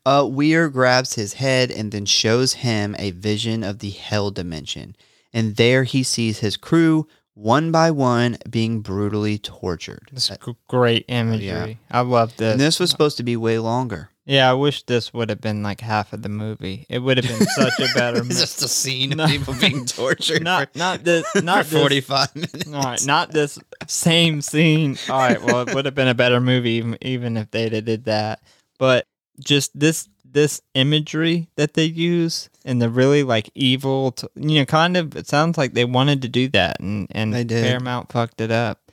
[0.05, 4.97] Uh, Weir grabs his head and then shows him a vision of the hell dimension.
[5.33, 10.09] And there he sees his crew, one by one, being brutally tortured.
[10.12, 10.37] That's Uh,
[10.69, 11.79] great imagery.
[11.91, 12.53] I love this.
[12.53, 14.11] and this was supposed to be way longer.
[14.28, 16.84] Yeah, I wish this would have been like half of the movie.
[16.90, 18.34] It would have been such a better movie.
[18.34, 19.26] just a scene of No.
[19.26, 22.72] People being tortured Not not this not this 45 minutes.
[22.72, 24.98] All right, not this same scene.
[25.09, 28.05] All right, well, it would have been a better movie even, even if they did
[28.05, 28.42] that.
[28.78, 29.06] But
[29.40, 34.66] just this this imagery that they use and the really like evil, t- you know,
[34.66, 35.16] kind of.
[35.16, 37.64] It sounds like they wanted to do that, and and They did.
[37.64, 38.88] Paramount fucked it up.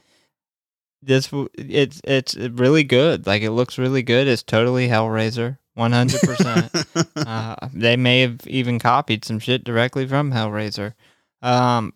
[1.06, 3.27] This it's it's really good.
[3.27, 4.27] Like it looks really good.
[4.27, 6.72] It's totally Hellraiser, one hundred percent.
[7.15, 10.94] Uh, they may have even copied some shit directly from Hellraiser.
[11.41, 11.94] Um,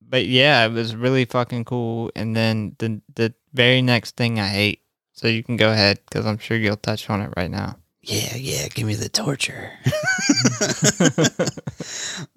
[0.00, 2.10] but yeah, it was really fucking cool.
[2.16, 4.80] And then the the very next thing I hate.
[5.12, 7.76] So you can go ahead because I'm sure you'll touch on it right now.
[8.02, 9.72] Yeah, yeah, give me the torture.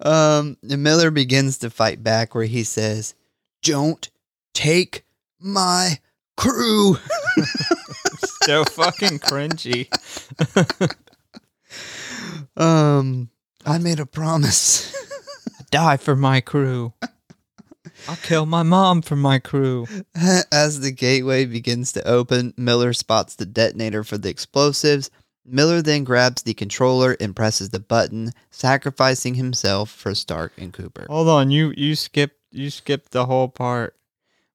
[0.00, 3.14] um, Miller begins to fight back where he says,
[3.62, 4.08] Don't
[4.54, 5.04] take
[5.38, 5.98] my
[6.38, 6.96] crew.
[8.44, 9.88] so fucking cringy.
[12.56, 13.28] um,
[13.66, 14.94] I made a promise.
[15.70, 16.94] Die for my crew.
[18.08, 19.86] I'll kill my mom for my crew.
[20.50, 25.10] As the gateway begins to open, Miller spots the detonator for the explosives.
[25.44, 31.06] Miller then grabs the controller and presses the button, sacrificing himself for Stark and Cooper.
[31.08, 33.97] Hold on, you you skipped you skipped the whole part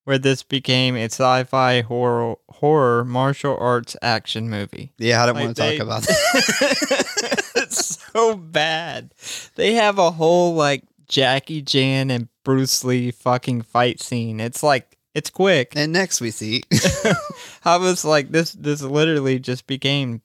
[0.05, 4.91] where this became a sci-fi horror horror martial arts action movie.
[4.97, 7.43] Yeah, I don't Like want to they- talk about that.
[7.55, 9.13] it's so bad.
[9.55, 14.39] They have a whole like Jackie Chan and Bruce Lee fucking fight scene.
[14.39, 15.73] It's like it's quick.
[15.75, 16.63] and next we see
[17.65, 20.21] I was like, this this literally just became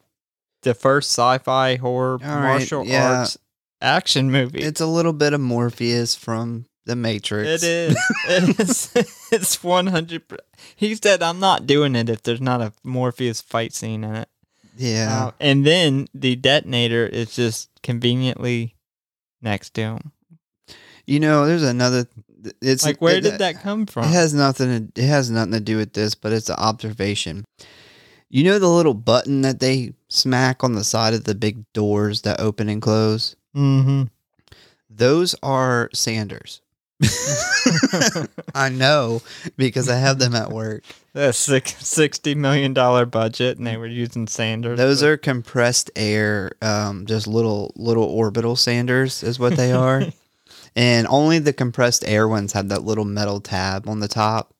[0.62, 3.18] the first sci-fi horror All right, martial yeah.
[3.20, 3.38] arts
[3.80, 4.60] action movie.
[4.60, 7.62] it's a little bit of Morpheus from The Matrix.
[7.62, 7.97] It is.
[8.31, 8.93] It is.
[9.31, 10.23] it's one hundred.
[10.74, 14.28] He said, "I'm not doing it if there's not a Morpheus fight scene in it."
[14.74, 15.27] Yeah.
[15.27, 18.74] Uh, and then the detonator is just conveniently
[19.43, 20.12] next to him.
[21.06, 22.06] You know, there's another.
[22.62, 24.05] It's Like, where it- did that come from?
[24.05, 24.90] It has nothing.
[24.94, 27.44] To, it has nothing to do with this, but it's an observation.
[28.31, 32.23] You know the little button that they smack on the side of the big doors
[32.23, 33.36] that open and close.
[33.55, 34.05] mm-hmm.
[34.90, 36.62] Those are sanders.
[38.54, 39.22] I know
[39.56, 40.84] because I have them at work.
[41.14, 44.78] The six, $60 million budget, and they were using Sanders.
[44.78, 50.04] Those are compressed air, um, just little little orbital sanders is what they are,
[50.76, 54.54] and only the compressed air ones have that little metal tab on the top.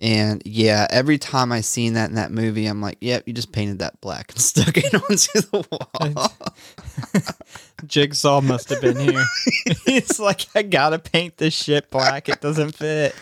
[0.00, 3.50] And yeah, every time I seen that in that movie, I'm like, "Yep, you just
[3.52, 6.32] painted that black and stuck it onto the wall."
[7.86, 9.24] Jigsaw must have been here.
[9.86, 12.28] He's like, I gotta paint this shit black.
[12.28, 13.14] It doesn't fit.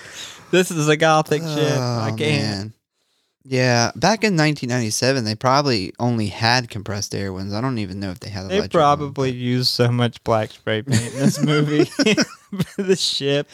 [0.51, 1.78] This is a gothic ship.
[1.78, 2.18] I Oh, can't.
[2.18, 2.72] man.
[3.46, 7.52] Yeah, back in 1997, they probably only had compressed air ones.
[7.52, 8.48] I don't even know if they had.
[8.48, 11.84] They probably used so much black spray paint in this movie
[12.74, 13.48] for the ship.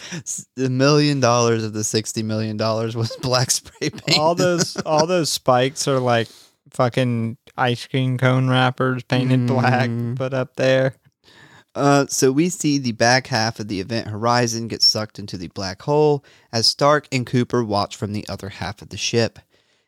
[0.54, 4.16] the million dollars of the 60 million dollars was black spray paint.
[4.18, 6.28] All those all those spikes are like
[6.72, 10.16] fucking ice cream cone wrappers painted black Mm.
[10.16, 10.94] put up there.
[11.74, 15.48] Uh, so we see the back half of the event horizon get sucked into the
[15.48, 19.38] black hole as Stark and Cooper watch from the other half of the ship.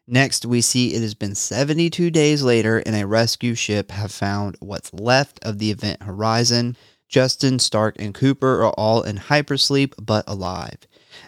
[0.06, 4.56] Next, we see it has been 72 days later, and a rescue ship have found
[4.60, 6.76] what's left of the event horizon.
[7.08, 10.78] Justin, Starck, and Cooper are all in hypersleep but alive.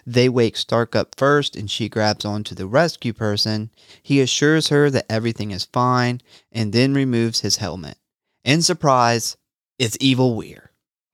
[0.05, 3.69] They wake Starck up first, and she grabs onto the rescue person.
[4.01, 6.21] He assures her that everything is fine,
[6.51, 7.97] and then removes his helmet.
[8.43, 9.37] In surprise,
[9.79, 10.71] it's Evil Weir.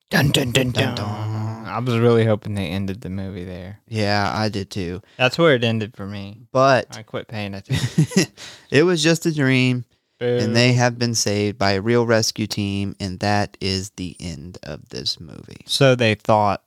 [0.09, 0.95] Dun dun dun Dun, dun.
[0.95, 1.31] dun.
[1.72, 3.80] I was really hoping they ended the movie there.
[3.88, 5.02] Yeah, I did too.
[5.18, 6.39] That's where it ended for me.
[6.52, 8.26] But I quit paying attention.
[8.69, 9.85] it was just a dream,
[10.19, 10.26] Boo.
[10.38, 14.57] and they have been saved by a real rescue team, and that is the end
[14.64, 15.64] of this movie.
[15.65, 16.64] So they thought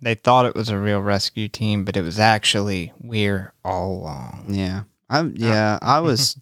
[0.00, 4.46] they thought it was a real rescue team, but it was actually Weir all along.
[4.48, 6.36] Yeah, I yeah I was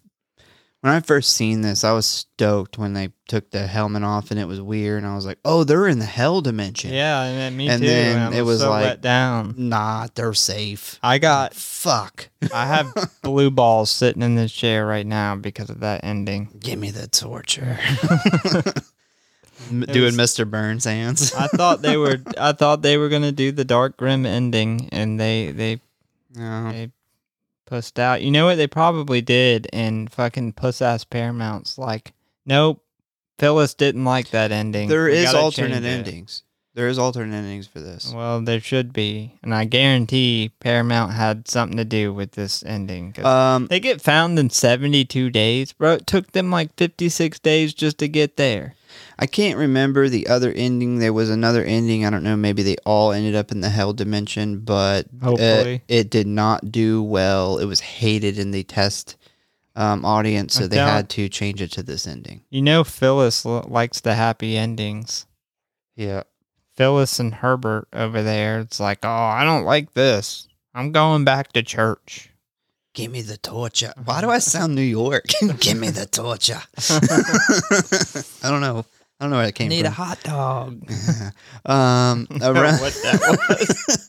[0.81, 4.39] when I first seen this, I was stoked when they took the helmet off, and
[4.39, 6.91] it was weird, and I was like, oh, they're in the hell dimension.
[6.91, 7.87] Yeah, and then me And too.
[7.87, 9.53] then and it was so like- let down.
[9.57, 10.97] Nah, they're safe.
[11.03, 12.29] I got Fuck.
[12.53, 12.93] I have
[13.23, 16.49] blue balls sitting in this chair right now because of that ending.
[16.59, 17.79] Give me the torture.
[19.69, 20.49] Doing was- Mr.
[20.49, 21.33] Burns hands.
[21.33, 25.19] I thought they were I thought they were gonna do the dark grim ending and
[25.19, 25.79] they they
[26.35, 26.71] No.
[26.71, 26.91] they
[27.71, 28.21] pussed out.
[28.21, 32.11] You know what they probably did and fucking puss ass Paramount's like,
[32.45, 32.83] Nope.
[33.39, 34.89] Phyllis didn't like that ending.
[34.89, 36.43] There We is alternate endings.
[36.73, 38.11] There is alternate endings for this.
[38.13, 43.15] Well, there should be, and I guarantee Paramount had something to do with this ending.
[43.23, 45.93] Um, they get found in seventy-two days, bro.
[45.93, 48.75] It took them like fifty-six days just to get there.
[49.21, 50.97] I can't remember the other ending.
[50.97, 52.05] There was another ending.
[52.05, 52.35] I don't know.
[52.35, 55.83] Maybe they all ended up in the hell dimension, but uh, Hopefully.
[55.87, 57.59] it did not do well.
[57.59, 59.17] It was hated in the test
[59.75, 62.41] um, audience, so I they doubt- had to change it to this ending.
[62.49, 65.27] You know, Phyllis l- likes the happy endings.
[65.95, 66.23] Yeah.
[66.75, 70.47] Phyllis and Herbert over there, it's like, oh, I don't like this.
[70.73, 72.29] I'm going back to church.
[72.95, 73.93] Give me the torture.
[74.03, 75.25] Why do I sound New York?
[75.59, 76.61] Give me the torture.
[78.43, 78.85] I don't know.
[79.21, 79.77] I don't know where that came from.
[79.77, 80.81] Need a hot dog.
[81.67, 84.07] um, around what that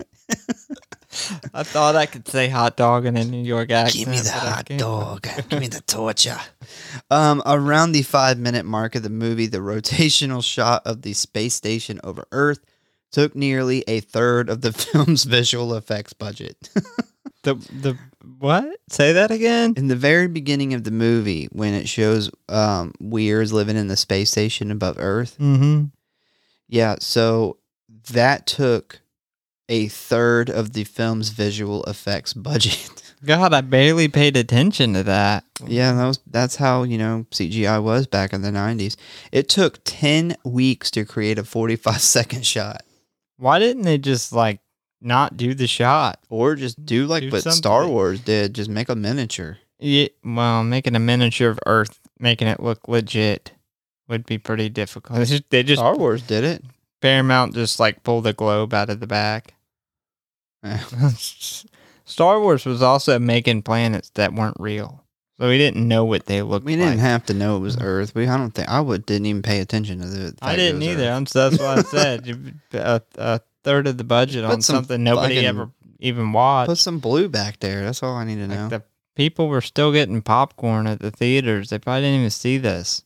[1.53, 4.07] I thought I could say hot dog in a New York accent.
[4.07, 5.29] Give me the hot dog.
[5.51, 6.39] Give me the torture.
[7.11, 11.53] Um, around the five minute mark of the movie, the rotational shot of the space
[11.53, 12.61] station over Earth
[13.11, 16.71] took nearly a third of the film's visual effects budget.
[17.43, 17.99] The the
[18.39, 18.79] what?
[18.89, 19.75] Say that again.
[19.77, 23.97] In the very beginning of the movie, when it shows um, Weir's living in the
[23.97, 25.85] space station above Earth, Mm-hmm.
[26.69, 27.59] yeah, so
[28.11, 29.01] that took
[29.69, 32.91] a third of the film's visual effects budget.
[33.25, 35.45] God, I barely paid attention to that.
[35.65, 38.97] Yeah, that was that's how you know CGI was back in the nineties.
[39.31, 42.83] It took ten weeks to create a forty-five second shot,
[43.37, 44.59] Why didn't they just like
[45.05, 46.21] not do the shot?
[46.29, 47.87] or just do like Do what Star.
[47.87, 49.59] Wars did, just make a miniature.
[49.79, 53.53] Yeah, well, making a miniature of Earth, making it look legit,
[54.09, 55.19] would be pretty difficult.
[55.19, 56.65] It's just- They just Star Wars did it.
[57.01, 59.55] Paramount just like pulled the globe out of the back.
[62.05, 65.03] Star Wars was also making planets that weren't real,
[65.39, 66.73] so we didn't know what they looked like.
[66.73, 68.15] We didn't have to know it was Earth.
[68.15, 70.35] We I don't think I would didn't even pay attention to the.
[70.43, 71.25] I didn't either.
[71.27, 75.03] So that's why I said a, a third of the budget Put on some something
[75.03, 76.69] nobody fucking- ever even watched.
[76.69, 77.85] Put some blue back there.
[77.85, 78.63] That's all I need to know.
[78.63, 78.83] Like the
[79.15, 81.71] people were still getting popcorn at the theaters.
[81.71, 83.05] They probably didn't even see this.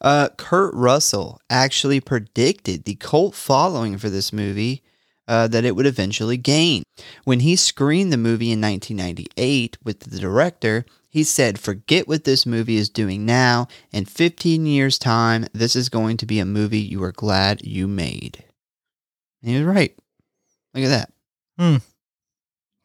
[0.00, 4.82] Uh, Kurt Russell actually predicted the cult following for this movie
[5.28, 6.82] uh, that it would eventually gain.
[7.24, 12.46] When he screened the movie in 1998 with the director, he said, Forget what this
[12.46, 13.68] movie is doing now.
[13.92, 17.86] In 15 years' time, this is going to be a movie you are glad you
[17.86, 18.44] made.
[19.42, 19.94] And he was right.
[20.74, 21.12] Look at that.
[21.58, 21.76] Hmm.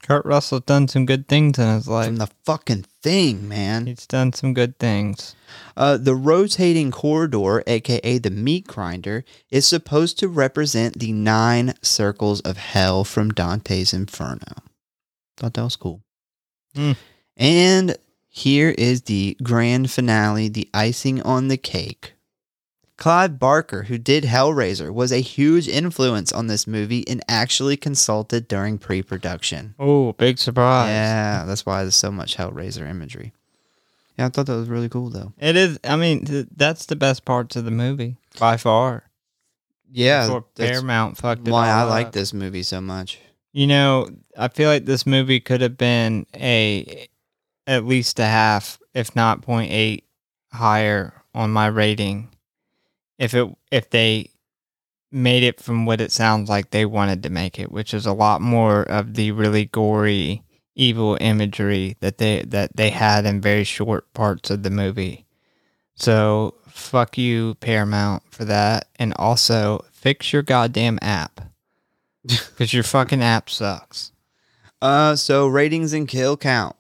[0.04, 2.06] Kurt Russell's done some good things in his life.
[2.06, 3.88] From the fucking thing, man.
[3.88, 5.36] He's done some good things.
[5.76, 12.42] Uh, the rotating corridor, aka the meat grinder, is supposed to represent the nine circles
[12.42, 14.54] of hell from Dante's Inferno.
[15.36, 16.02] Thought that was cool.
[16.74, 16.94] Hmm.
[17.36, 17.98] And
[18.30, 22.14] here is the grand finale, the icing on the cake.
[22.98, 28.48] Clive Barker, who did Hellraiser, was a huge influence on this movie and actually consulted
[28.48, 29.76] during pre production.
[29.80, 30.90] Oh, big surprise.
[30.90, 33.34] Yeah, that's why there's so much Hellraiser imagery.
[34.18, 35.34] Yeah, I thought that was really cool though.
[35.38, 35.80] It is.
[35.84, 39.04] I mean, th- that's the best parts of the movie by far.
[39.92, 43.20] Yeah, Paramount fucked it why I all like this movie so much.
[43.54, 47.08] You know, I feel like this movie could have been a
[47.68, 50.02] at least a half, if not 0.8
[50.52, 52.30] higher on my rating
[53.18, 54.32] if it if they
[55.12, 58.14] made it from what it sounds like they wanted to make it, which is a
[58.14, 60.44] lot more of the really gory
[60.76, 65.26] evil imagery that they that they had in very short parts of the movie.
[65.96, 71.42] So fuck you Paramount for that and also fix your goddamn app.
[72.58, 74.12] Cuz your fucking app sucks.
[74.80, 76.76] Uh, so ratings and kill count.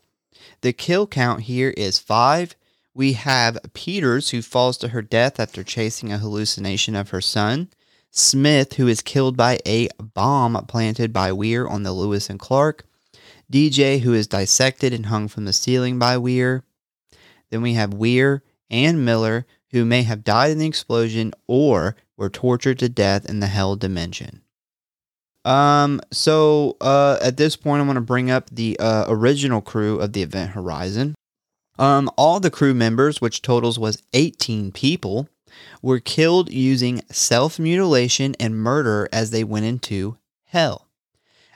[0.62, 2.56] The kill count here is five.
[2.98, 7.69] We have Peters, who falls to her death after chasing a hallucination of her son.
[8.10, 12.88] Smith, who is killed by a bomb planted by Weir on the Lewis and Clark.
[13.53, 16.64] DJ, who is dissected and hung from the ceiling by Weir.
[17.52, 22.32] Then we have Weir and Miller, who may have died in the explosion or were
[22.32, 24.41] tortured to death in the hell dimension.
[25.45, 29.99] Um, so uh, at this point, I want to bring up the uh, original crew
[29.99, 31.14] of the Event Horizon.
[31.80, 35.30] Um, all the crew members, which totals was 18 people,
[35.82, 40.88] were killed using self mutilation and murder as they went into hell.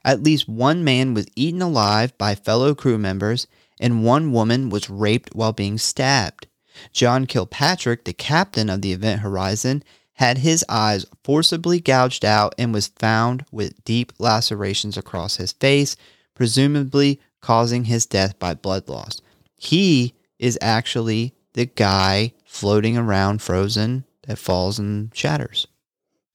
[0.04, 3.48] At least one man was eaten alive by fellow crew members,
[3.80, 6.48] and one woman was raped while being stabbed.
[6.94, 9.84] John Kilpatrick, the captain of the Event Horizon,
[10.14, 15.96] had his eyes forcibly gouged out and was found with deep lacerations across his face,
[16.36, 19.20] presumably causing his death by blood loss.
[19.64, 25.68] He is actually the guy floating around frozen that falls and shatters.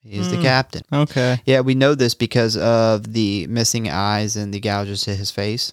[0.04, 0.42] He's the Hmm.
[0.42, 0.82] captain.
[0.92, 1.40] Okay.
[1.44, 5.72] Yeah, we know this because of the missing eyes and the gouges to his face.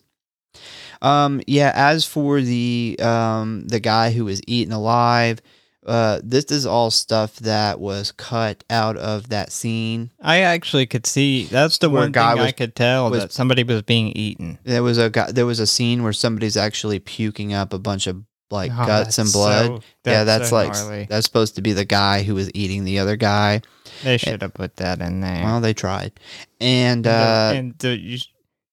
[1.04, 5.40] Um, yeah, as for the um the guy who was eaten alive,
[5.86, 10.12] uh, this is all stuff that was cut out of that scene.
[10.22, 13.64] I actually could see that's the one guy thing I could tell was- that somebody
[13.64, 14.60] was being eaten.
[14.64, 18.08] There was a guy, there was a scene where somebody's actually puking up a bunch
[18.08, 19.66] of like Oh, guts and blood.
[19.66, 19.82] so-
[20.12, 21.08] yeah, that's so like gnarly.
[21.10, 23.62] that's supposed to be the guy who was eating the other guy.
[24.04, 25.44] They should have put that in there.
[25.44, 26.12] Well, they tried,
[26.60, 28.20] and And, uh, and the, you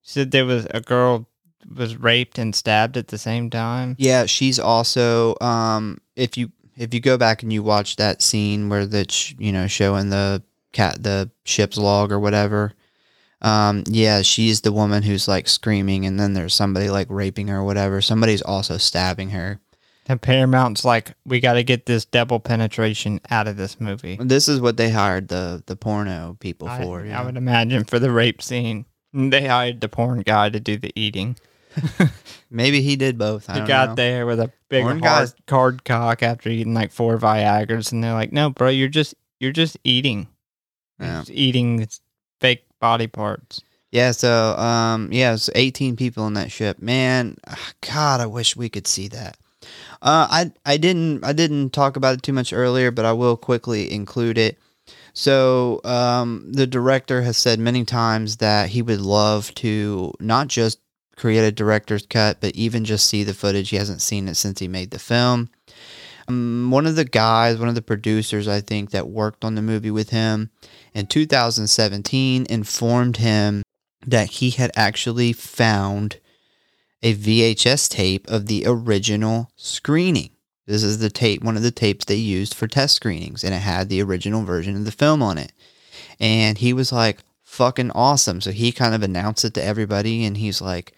[0.02, 1.26] said there was a girl
[1.74, 3.94] was raped and stabbed at the same time.
[3.98, 6.50] Yeah, she's also um if you
[6.80, 10.42] if you go back and you watch that scene where that's you know showing the
[10.72, 12.72] cat the ship's log or whatever.
[13.42, 17.58] Um yeah, she's the woman who's like screaming and then there's somebody like raping her
[17.58, 18.00] or whatever.
[18.00, 19.60] Somebody's also stabbing her.
[20.06, 24.18] And Paramount's like, we got to get this double penetration out of this movie.
[24.20, 27.04] This is what they hired the the porno people I, for.
[27.04, 30.78] you I would imagine for the rape scene, they hired the porn guy to do
[30.78, 31.36] the eating.
[32.50, 33.48] Maybe he did both.
[33.48, 33.94] I He got know.
[33.94, 35.00] there with a big Porn
[35.48, 39.52] hard cock after eating like four Viagra's, and they're like, "No, bro, you're just you're
[39.52, 40.28] just eating,
[40.98, 41.18] You're Yeah.
[41.20, 41.86] just eating
[42.40, 46.80] fake body parts." Yeah, so um yeah, it's 18 people on that ship.
[46.80, 49.36] Man, ah, god, I wish we could see that.
[50.02, 53.36] Uh I I didn't I didn't talk about it too much earlier, but I will
[53.36, 54.58] quickly include it.
[55.12, 60.78] So, um the director has said many times that he would love to not just
[61.20, 63.68] create a director's cut, but even just see the footage.
[63.68, 65.50] He hasn't seen it since he made the film.
[66.26, 69.62] Um, one of the guys, one of the producers, I think, that worked on the
[69.62, 70.50] movie with him
[70.94, 73.62] in 2017 informed him
[74.06, 76.18] that he had actually found
[77.02, 80.30] a VHS tape of the original screening.
[80.66, 83.58] This is the tape, one of the tapes they used for test screenings, and it
[83.58, 85.52] had the original version of the film on it.
[86.18, 88.40] And he was like, fucking awesome.
[88.40, 90.94] So he kind of announced it to everybody, and he's like,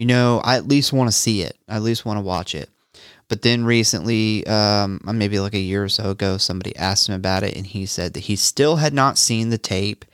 [0.00, 1.58] you know, I at least want to see it.
[1.68, 2.70] I at least want to watch it.
[3.28, 7.42] But then recently, um, maybe like a year or so ago, somebody asked him about
[7.42, 10.06] it, and he said that he still had not seen the tape.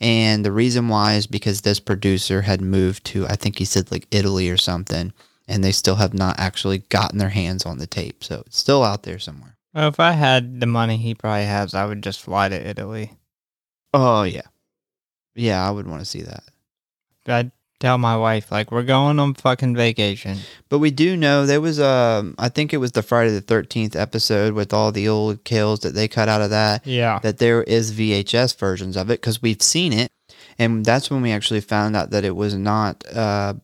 [0.00, 3.90] And the reason why is because this producer had moved to, I think he said
[3.90, 5.12] like Italy or something,
[5.48, 8.22] and they still have not actually gotten their hands on the tape.
[8.22, 9.56] So it's still out there somewhere.
[9.74, 13.12] Well, if I had the money he probably has, I would just fly to Italy.
[13.92, 14.46] Oh, yeah.
[15.34, 16.44] Yeah, I would want to see that.
[17.26, 17.50] I'd
[17.82, 20.38] tell my wife like, "We're going on fucking vacation."
[20.70, 23.94] But we do know there was um I think it was the Friday the thirteenth
[23.96, 26.86] episode with all the old kills that they cut out of that.
[26.86, 30.10] Yeah, That there is VHS versions of it because we've seen it,
[30.58, 33.54] and that's when we actually found out that it was not uh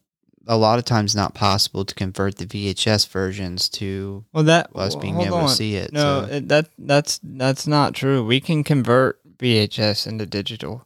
[0.51, 4.97] a lot of times not possible to convert the VHS versions to Well, that us
[4.97, 5.49] being hold able on.
[5.49, 5.93] to see it.
[5.93, 8.25] No, so- it, that that's that's not true.
[8.25, 10.85] We can convert VHS into digital.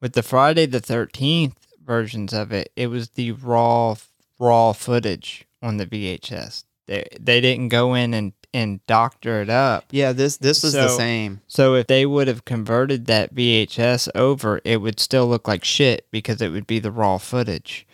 [0.00, 1.59] With the Friday the Thirteenth
[1.90, 3.96] versions of it, it was the raw
[4.38, 6.62] raw footage on the VHS.
[6.86, 9.84] They they didn't go in and and doctor it up.
[9.90, 11.40] yeah, this this is the same.
[11.48, 16.06] So if they would have converted that VHS over, it would still look like shit
[16.12, 17.86] because it would be the raw footage.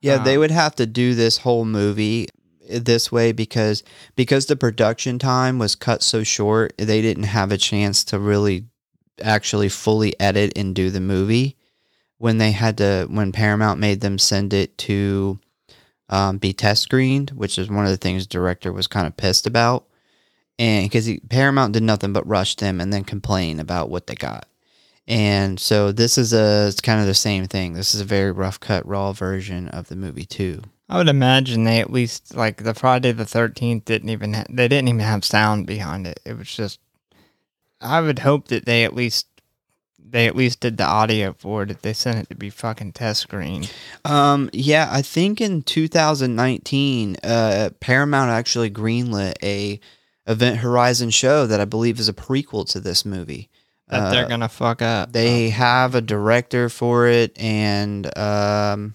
[0.00, 2.28] Yeah, they Um, would have to do this whole movie
[2.68, 3.82] this way because
[4.16, 8.64] because the production time was cut so short, they didn't have a chance to really
[9.22, 11.56] actually fully edit and do the movie
[12.20, 15.40] when they had to when Paramount made them send it to
[16.10, 19.16] um, be test screened, which is one of the things the director was kind of
[19.16, 19.86] pissed about,
[20.58, 24.46] and because Paramount did nothing but rush them and then complain about what they got.
[25.08, 27.72] And so this is a it's kind of the same thing.
[27.72, 30.60] This is a very rough cut raw version of the movie too.
[30.90, 34.68] I would imagine they at least like the Friday the Thirteenth didn't even ha- they
[34.68, 36.20] didn't even have sound behind it.
[36.26, 36.80] It was just
[37.80, 39.29] I would hope that they at least
[40.08, 43.20] they at least did the audio for it they sent it to be fucking test
[43.20, 43.72] screened.
[44.04, 49.80] Um yeah, I think in 2019 uh Paramount actually greenlit a
[50.26, 53.48] Event Horizon show that I believe is a prequel to this movie.
[53.88, 55.12] That Uh, they're gonna fuck up.
[55.12, 58.94] They have a director for it, and um,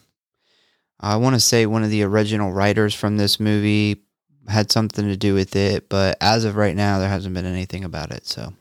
[1.00, 4.02] I want to say one of the original writers from this movie
[4.48, 5.90] had something to do with it.
[5.90, 8.26] But as of right now, there hasn't been anything about it.
[8.26, 8.54] So,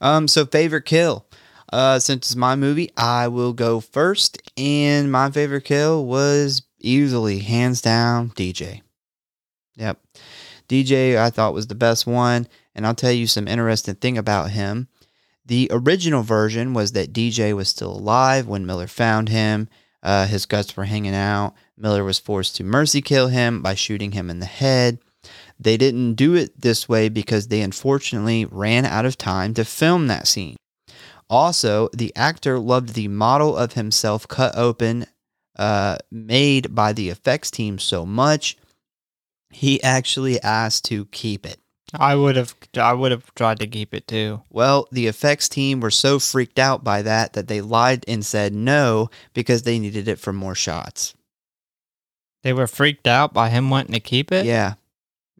[0.00, 1.26] um, so favorite kill.
[1.74, 7.40] Uh, since it's my movie, I will go first, and my favorite kill was easily,
[7.40, 8.82] hands down, DJ.
[9.74, 9.98] Yep,
[10.68, 12.46] DJ I thought was the best one,
[12.76, 14.86] and I'll tell you some interesting thing about him.
[15.44, 19.68] The original version was that DJ was still alive when Miller found him.
[20.00, 21.54] Uh, his guts were hanging out.
[21.76, 25.00] Miller was forced to mercy kill him by shooting him in the head.
[25.58, 30.06] They didn't do it this way because they unfortunately ran out of time to film
[30.06, 30.54] that scene.
[31.34, 35.04] Also, the actor loved the model of himself cut open,
[35.56, 38.56] uh, made by the effects team so much,
[39.50, 41.58] he actually asked to keep it.
[41.92, 44.42] I would have I would have tried to keep it too.
[44.48, 48.54] Well, the effects team were so freaked out by that that they lied and said
[48.54, 51.14] no because they needed it for more shots.
[52.44, 54.46] They were freaked out by him wanting to keep it.
[54.46, 54.74] Yeah.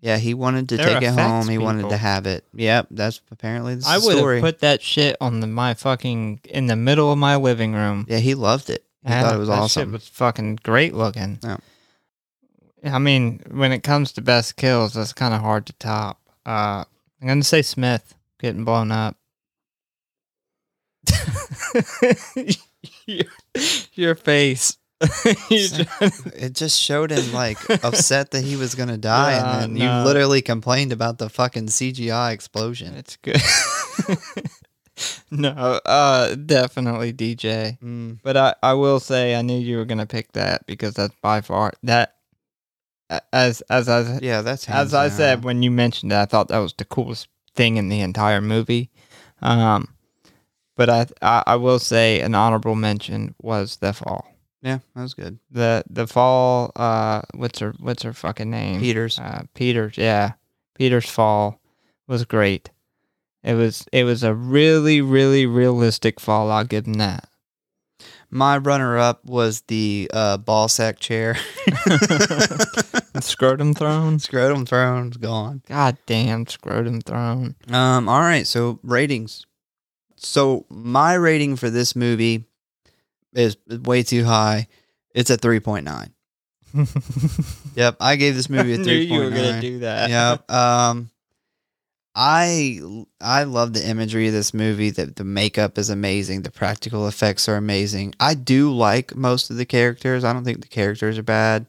[0.05, 1.49] Yeah, he wanted to They're take it home.
[1.49, 2.45] He wanted to have it.
[2.53, 4.37] Yep, that's apparently the I would story.
[4.37, 8.05] have put that shit on the, my fucking in the middle of my living room.
[8.07, 8.85] yeah, he loved it.
[9.03, 9.85] He Yeah, thought it was that awesome.
[9.89, 11.39] Shit was fucking great looking.
[11.43, 11.57] Yeah.
[12.85, 16.21] I mean, when it comes to best kills, that's kind of hard to top.
[16.45, 16.85] Uh,
[17.23, 19.17] I'm gonna say Smith getting blown up.
[23.07, 23.25] your,
[23.95, 24.77] your face.
[25.51, 29.41] You Sam- just- it just showed him like upset that he was gonna die, Yeah,
[29.41, 29.85] and then no.
[29.85, 32.95] you literally complained about the fucking CGI explosion.
[32.95, 33.41] it's good.
[35.31, 35.51] no,
[35.85, 37.79] uh, definitely DJ.
[37.81, 41.15] Mm, But I, I will say I knew you were gonna pick that because that's
[41.23, 42.15] by far that
[43.33, 46.49] as as I yeah, that's as hands I said when you mentioned it, I thought
[46.49, 48.91] that was the coolest thing in the entire movie.
[49.43, 49.89] Um,
[50.77, 54.27] but I, I I will say an honorable mention was the fall.
[54.65, 55.39] Yeah, that was good.
[55.51, 56.73] The the fall.
[56.75, 58.81] Uh, what's her what's her fucking name?
[58.81, 59.19] Peters.
[59.19, 59.99] Uh, Peters.
[59.99, 60.33] Yeah,
[60.75, 61.61] Peters fall
[62.09, 62.71] was great.
[63.43, 66.51] It was it was a really really realistic fall.
[66.51, 67.29] I'll give him that.
[68.31, 71.37] My runner-up was the uh, ball sack chair.
[73.21, 74.19] Scrotum throne.
[74.19, 75.63] Scrotum throne's gone.
[75.69, 77.55] God damn scrotum throne.
[77.69, 78.09] Um.
[78.09, 78.47] All right.
[78.47, 79.45] So ratings.
[80.17, 82.47] So my rating for this movie
[83.35, 84.69] is way too high.
[85.15, 86.13] It's a three point nine.
[87.77, 87.97] Yep.
[88.01, 90.11] I gave this movie a I knew three you were gonna do that.
[90.11, 90.51] Yep.
[90.51, 91.11] Um.
[92.15, 92.81] I
[93.21, 94.91] I love the imagery of this movie.
[94.91, 96.43] The the makeup is amazing.
[96.43, 98.15] The practical effects are amazing.
[98.21, 100.23] I do like most of the characters.
[100.23, 101.67] I don't think the characters are bad.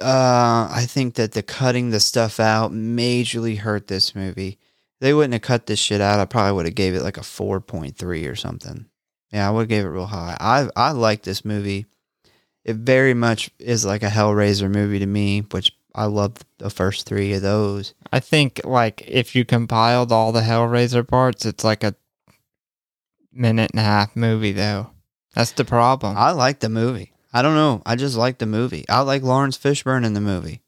[0.00, 4.58] Uh, I think that the cutting the stuff out majorly hurt this movie.
[4.94, 6.20] If they wouldn't have cut this shit out.
[6.20, 8.86] I probably would have gave it like a four point three or something.
[9.32, 10.36] Yeah, I would have gave it real high.
[10.40, 11.86] I I like this movie.
[12.64, 17.06] It very much is like a Hellraiser movie to me, which I love the first
[17.06, 17.94] three of those.
[18.12, 21.94] I think like if you compiled all the Hellraiser parts, it's like a
[23.32, 24.90] minute and a half movie though.
[25.34, 26.16] That's the problem.
[26.16, 27.12] I like the movie.
[27.32, 27.82] I don't know.
[27.84, 28.84] I just like the movie.
[28.88, 30.62] I like Laurence Fishburne in the movie.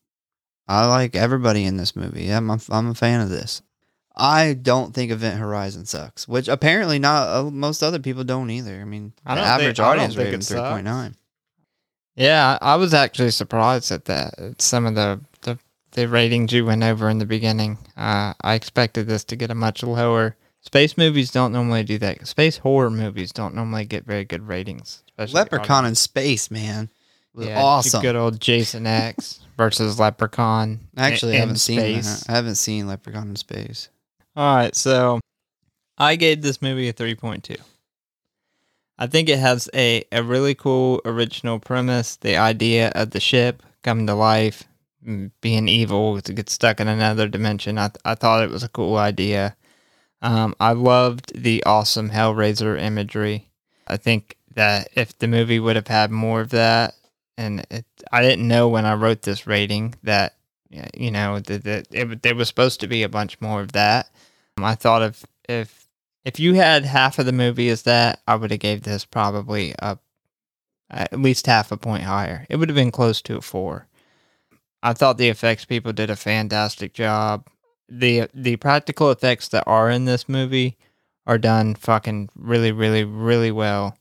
[0.67, 2.29] I like everybody in this movie.
[2.29, 3.63] I'm a, I'm a fan of this.
[4.19, 8.81] I don't think Event Horizon sucks, which apparently not uh, most other people don't either.
[8.81, 11.15] I mean, I the don't think- average audience rating it three point nine.
[12.17, 14.39] Yeah, I I was actually surprised at that.
[14.39, 15.59] At some of the, the
[15.93, 17.79] the ratings you went over in the beginning.
[17.97, 20.37] Uh, I expected this to get a much lower.
[20.61, 22.27] Space movies don't normally do that.
[22.27, 25.05] Space horror movies don't normally get very good ratings.
[25.17, 26.91] especially Leprechaun in space, man,
[27.33, 28.03] was Yeah, awesome.
[28.03, 30.81] Good old Jason X versus Leprechaun.
[30.97, 32.21] Actually, I in haven't seen space.
[32.25, 32.33] that.
[32.33, 33.89] I haven't seen Leprechaun in space.
[34.39, 35.19] All right, so
[35.99, 37.57] I gave this movie a 3.2.
[38.97, 42.15] I think it has a, a really cool original premise.
[42.15, 44.63] The idea of the ship coming to life,
[45.41, 47.79] being evil to get stuck in another dimension.
[47.79, 49.57] I, I thought it was a cool idea.
[50.23, 53.51] Um, I loved the awesome Hellraiser imagery.
[53.89, 56.95] I think that if the movie would have had more of that,
[57.37, 60.37] and it, I didn't know when I wrote this rating that,
[60.95, 64.09] you know, that, that it, there was supposed to be a bunch more of that.
[64.65, 65.89] I thought if if
[66.25, 69.75] if you had half of the movie as that, I would have gave this probably
[69.79, 69.99] a
[70.91, 72.47] at least half a point higher.
[72.49, 73.87] It would have been close to a four.
[74.83, 77.47] I thought the effects people did a fantastic job.
[77.89, 80.77] the The practical effects that are in this movie
[81.27, 83.97] are done fucking really, really, really well.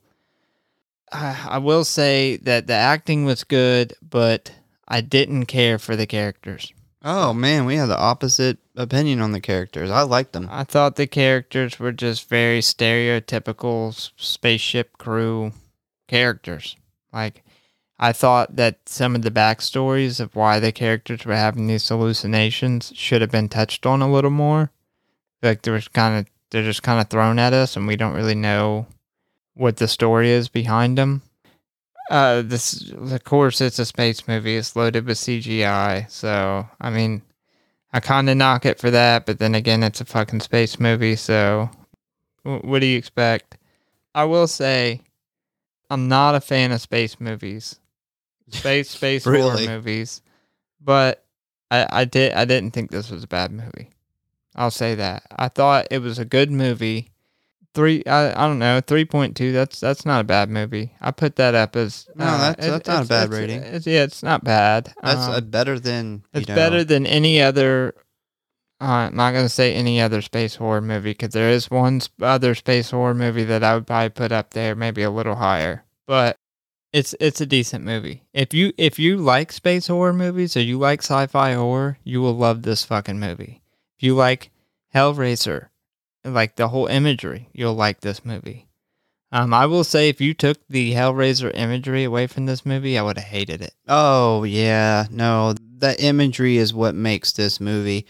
[1.11, 4.51] I, I will say that the acting was good, but
[4.87, 6.71] I didn't care for the characters.
[7.03, 9.89] Oh man, we have the opposite opinion on the characters.
[9.89, 10.47] I liked them.
[10.51, 15.51] I thought the characters were just very stereotypical spaceship crew
[16.07, 16.75] characters.
[17.13, 17.43] Like,
[17.99, 22.91] I thought that some of the backstories of why the characters were having these hallucinations
[22.95, 24.71] should have been touched on a little more.
[25.41, 28.15] Like, there was kind of they're just kind of thrown at us, and we don't
[28.15, 28.87] really know
[29.53, 31.21] what the story is behind them.
[32.09, 34.55] Uh, this of course it's a space movie.
[34.55, 37.21] It's loaded with CGI, so I mean,
[37.91, 41.15] I kind of knock it for that, but then again, it's a fucking space movie,
[41.15, 41.69] so
[42.43, 43.57] wh- what do you expect?
[44.15, 45.01] I will say,
[45.89, 47.79] I'm not a fan of space movies,
[48.49, 49.65] space space Really?
[49.65, 50.21] horror movies,
[50.79, 51.25] but
[51.69, 53.89] I I did I didn't think this was a bad movie.
[54.55, 55.23] I'll say that.
[55.35, 57.11] I thought it was a good movie.
[57.77, 59.51] Three, I, I don't know, three point two.
[59.51, 60.93] That's that's not a bad movie.
[60.99, 63.61] I put that up as No, that's- it- not a bad it's- rating.
[63.61, 64.91] it's- yeah, it's not bad.
[65.03, 67.93] That's Um, uh, better than you it's know, better than any other.
[68.81, 72.55] Uh, I'm not gonna say any other space horror movie because there is one other
[72.55, 75.83] space horror movie that I would probably put up there, maybe a little higher.
[76.07, 76.37] But
[76.91, 78.23] it's it's a decent movie.
[78.33, 82.35] If you if you like space horror movies or you like sci-fi horror, you will
[82.35, 83.61] love this fucking movie.
[83.99, 84.49] If you like
[84.95, 85.67] Hellraiser,
[86.23, 88.67] like the whole imagery, you'll like this movie.
[89.31, 93.01] Um, I will say if you took the Hellraiser imagery away from this movie, I
[93.01, 93.73] would have hated it.
[93.87, 98.05] Oh yeah, no, the imagery is what makes this movie,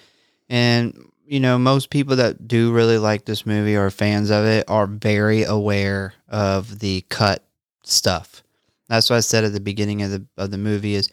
[0.47, 4.65] and you know most people that do really like this movie or fans of it
[4.69, 7.43] are very aware of the cut
[7.83, 8.43] stuff.
[8.87, 11.09] That's what I said at the beginning of the of the movie is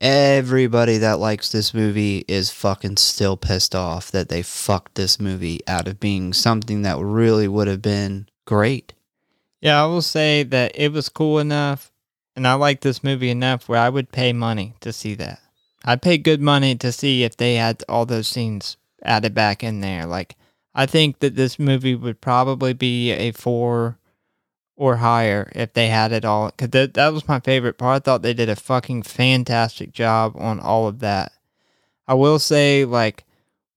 [0.00, 5.60] everybody that likes this movie is fucking still pissed off that they fucked this movie
[5.66, 8.92] out of being something that really would have been great.
[9.60, 11.90] Yeah, I will say that it was cool enough,
[12.34, 15.40] and I like this movie enough where I would pay money to see that.
[15.84, 19.80] I'd pay good money to see if they had all those scenes added back in
[19.80, 20.04] there.
[20.04, 20.36] Like,
[20.74, 23.98] I think that this movie would probably be a four
[24.76, 26.50] or higher if they had it all.
[26.50, 27.96] Because that, that was my favorite part.
[27.96, 31.32] I thought they did a fucking fantastic job on all of that.
[32.06, 33.24] I will say, like,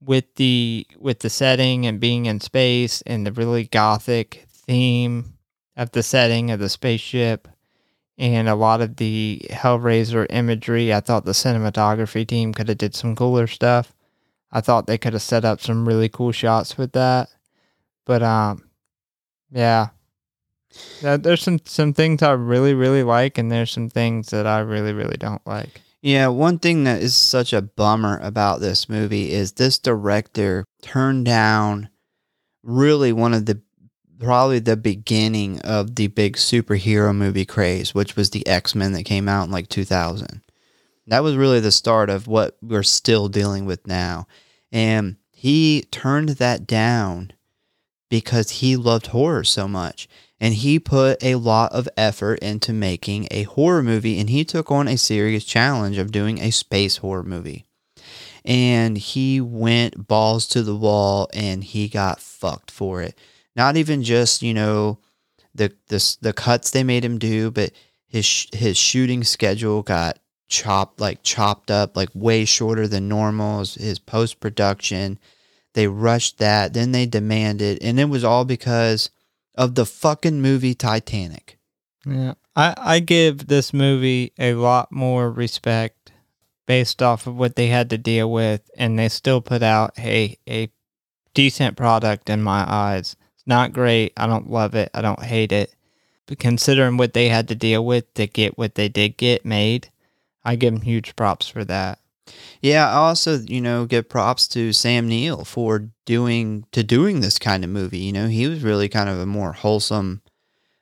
[0.02, 5.34] with the with the setting and being in space and the really gothic theme
[5.76, 7.48] of the setting of the spaceship
[8.18, 10.94] and a lot of the Hellraiser imagery.
[10.94, 13.94] I thought the cinematography team could have did some cooler stuff.
[14.52, 17.30] I thought they could have set up some really cool shots with that.
[18.06, 18.70] But um
[19.52, 19.90] yeah.
[21.02, 24.60] There- There's some some things I really really like and there's some things that I
[24.60, 25.82] really really don't like.
[26.02, 31.26] Yeah, one thing that is such a bummer about this movie is this director turned
[31.26, 31.90] down
[32.64, 33.62] really one of the
[34.20, 39.04] probably the beginning of the big superhero movie craze, which was the X Men that
[39.04, 40.42] came out in like 2000.
[41.08, 44.28] That was really the start of what we're still dealing with now.
[44.72, 47.32] And he turned that down
[48.10, 50.08] because he loved horror so much.
[50.40, 54.72] And he put a lot of effort into making a horror movie, and he took
[54.72, 57.66] on a serious challenge of doing a space horror movie.
[58.46, 63.18] And he went balls to the wall and he got fucked for it.
[63.54, 65.00] Not even just, you know,
[65.54, 67.74] the the, the cuts they made him do, but
[68.08, 73.76] his his shooting schedule got chopped like chopped up like way shorter than normal his,
[73.76, 75.20] his post production
[75.74, 79.12] they rushed that then they demanded and it was all because
[79.60, 81.60] of the fucking movie Titanic
[82.06, 82.34] Yeah.
[82.56, 86.12] I, I give this movie a lot more respect
[86.66, 90.38] based off of what they had to deal with, and they still put out a,
[90.48, 90.70] a
[91.34, 93.16] decent product in my eyes.
[93.36, 94.14] It's not great.
[94.16, 94.90] I don't love it.
[94.94, 95.76] I don't hate it.
[96.26, 99.90] But considering what they had to deal with to get what they did get made,
[100.46, 102.00] I give them huge props for that.
[102.62, 107.40] Yeah, I also, you know, give props to Sam Neill for doing to doing this
[107.40, 108.00] kind of movie.
[108.00, 110.22] You know, he was really kind of a more wholesome,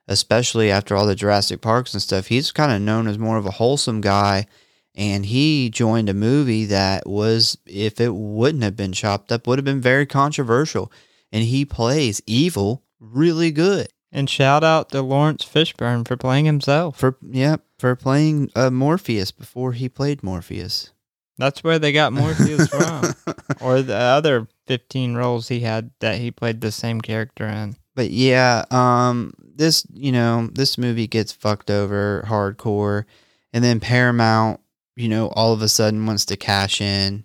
[0.07, 2.27] especially after all the Jurassic Parks and stuff.
[2.27, 4.47] He's kind of known as more of a wholesome guy,
[4.95, 9.59] and he joined a movie that was, if it wouldn't have been chopped up, would
[9.59, 10.91] have been very controversial.
[11.31, 13.89] And he plays evil really good.
[14.11, 16.97] And shout out to Laurence Fishburne for playing himself.
[16.97, 20.91] For yeah, for playing uh, Morpheus before he played Morpheus.
[21.37, 23.13] That's where they got Morpheus from,
[23.61, 27.75] or the other fifteen roles he had that he played the same character in.
[27.95, 33.05] But yeah, um, this you know this movie gets fucked over hardcore,
[33.53, 34.59] and then Paramount,
[34.95, 37.23] you know, all of a sudden wants to cash in.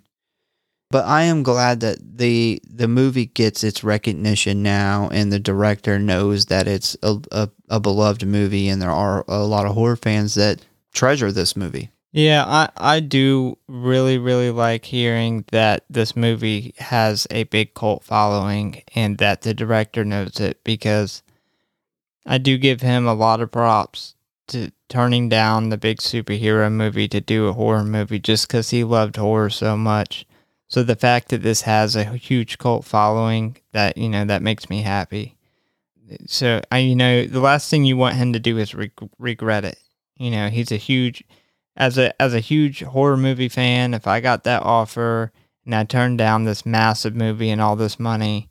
[0.93, 5.97] But I am glad that the the movie gets its recognition now, and the director
[5.97, 9.95] knows that it's a, a, a beloved movie, and there are a lot of horror
[9.95, 10.63] fans that
[10.93, 11.89] treasure this movie.
[12.13, 18.03] Yeah, I, I do really, really like hearing that this movie has a big cult
[18.03, 21.23] following and that the director knows it because
[22.25, 24.13] I do give him a lot of props
[24.47, 28.83] to turning down the big superhero movie to do a horror movie just because he
[28.83, 30.27] loved horror so much.
[30.67, 34.69] So the fact that this has a huge cult following, that you know, that makes
[34.69, 35.35] me happy.
[36.27, 39.65] So I, you know, the last thing you want him to do is re- regret
[39.65, 39.79] it.
[40.17, 41.23] You know, he's a huge
[41.75, 45.31] as a as a huge horror movie fan, if I got that offer
[45.65, 48.49] and I turned down this massive movie and all this money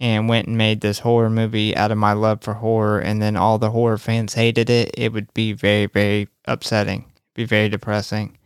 [0.00, 3.36] and went and made this horror movie out of my love for horror and then
[3.36, 7.04] all the horror fans hated it, it would be very, very upsetting.
[7.34, 8.36] Be very depressing.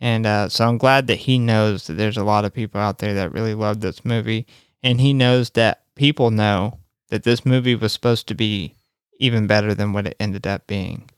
[0.00, 2.98] And uh, so I'm glad that he knows that there's a lot of people out
[2.98, 4.46] there that really love this movie.
[4.82, 6.78] And he knows that people know
[7.08, 8.74] that this movie was supposed to be
[9.18, 11.08] even better than what it ended up being.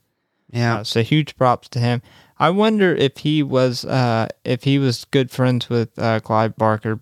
[0.51, 0.79] Yeah.
[0.79, 2.01] Uh, so huge props to him.
[2.39, 7.01] I wonder if he was uh, if he was good friends with uh, Clive Barker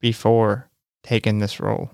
[0.00, 0.70] before
[1.02, 1.90] taking this role.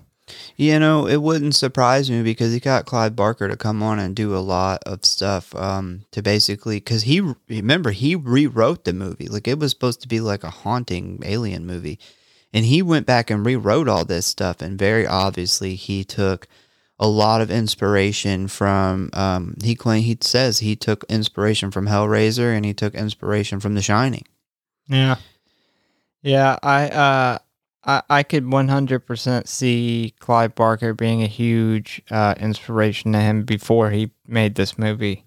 [0.57, 4.15] You know, it wouldn't surprise me because he got Clive Barker to come on and
[4.15, 9.27] do a lot of stuff um, to basically because he remember he rewrote the movie
[9.27, 11.99] like it was supposed to be like a haunting alien movie,
[12.53, 16.47] and he went back and rewrote all this stuff and very obviously he took
[16.99, 22.55] a lot of inspiration from um, he claim he says he took inspiration from Hellraiser
[22.55, 24.25] and he took inspiration from The Shining.
[24.87, 25.17] Yeah,
[26.21, 26.57] yeah.
[26.63, 27.37] I uh,
[27.85, 33.19] I I could one hundred percent see Clive Barker being a huge uh, inspiration to
[33.19, 35.23] him before he made this movie.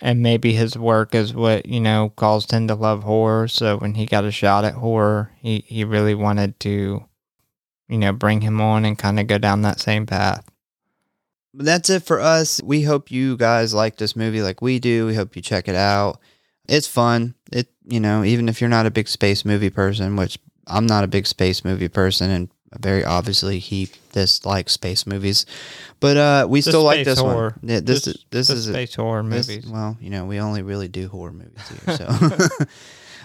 [0.00, 3.48] And maybe his work is what, you know, caused him to love horror.
[3.48, 7.04] So when he got a shot at horror, he, he really wanted to,
[7.88, 10.44] you know, bring him on and kind of go down that same path.
[11.56, 12.60] That's it for us.
[12.62, 15.06] We hope you guys like this movie like we do.
[15.06, 16.18] We hope you check it out.
[16.68, 17.34] It's fun.
[17.52, 21.04] It you know, even if you're not a big space movie person, which I'm not
[21.04, 22.48] a big space movie person and
[22.80, 25.46] very obviously he dislikes space movies.
[26.00, 27.56] But uh we The still like this horror.
[27.60, 27.70] one.
[27.70, 29.66] Yeah, this this just is a- space horror this- movies.
[29.66, 31.96] well, you know, we only really do horror movies here.
[31.96, 32.66] So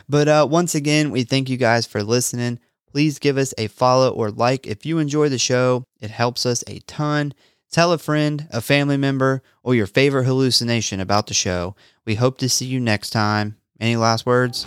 [0.09, 2.59] But uh once again, we thank you guys for listening.
[2.91, 5.83] Please give us a follow or like if you enjoy the show.
[6.01, 7.33] It helps us a ton.
[7.71, 11.75] Tell a friend, a family member, or your favorite hallucination about the show.
[12.03, 13.57] We hope to see you next time.
[13.79, 14.65] Any last words?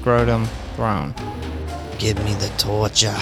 [0.00, 1.14] Scrotum throne.
[1.98, 3.16] Give me the torture.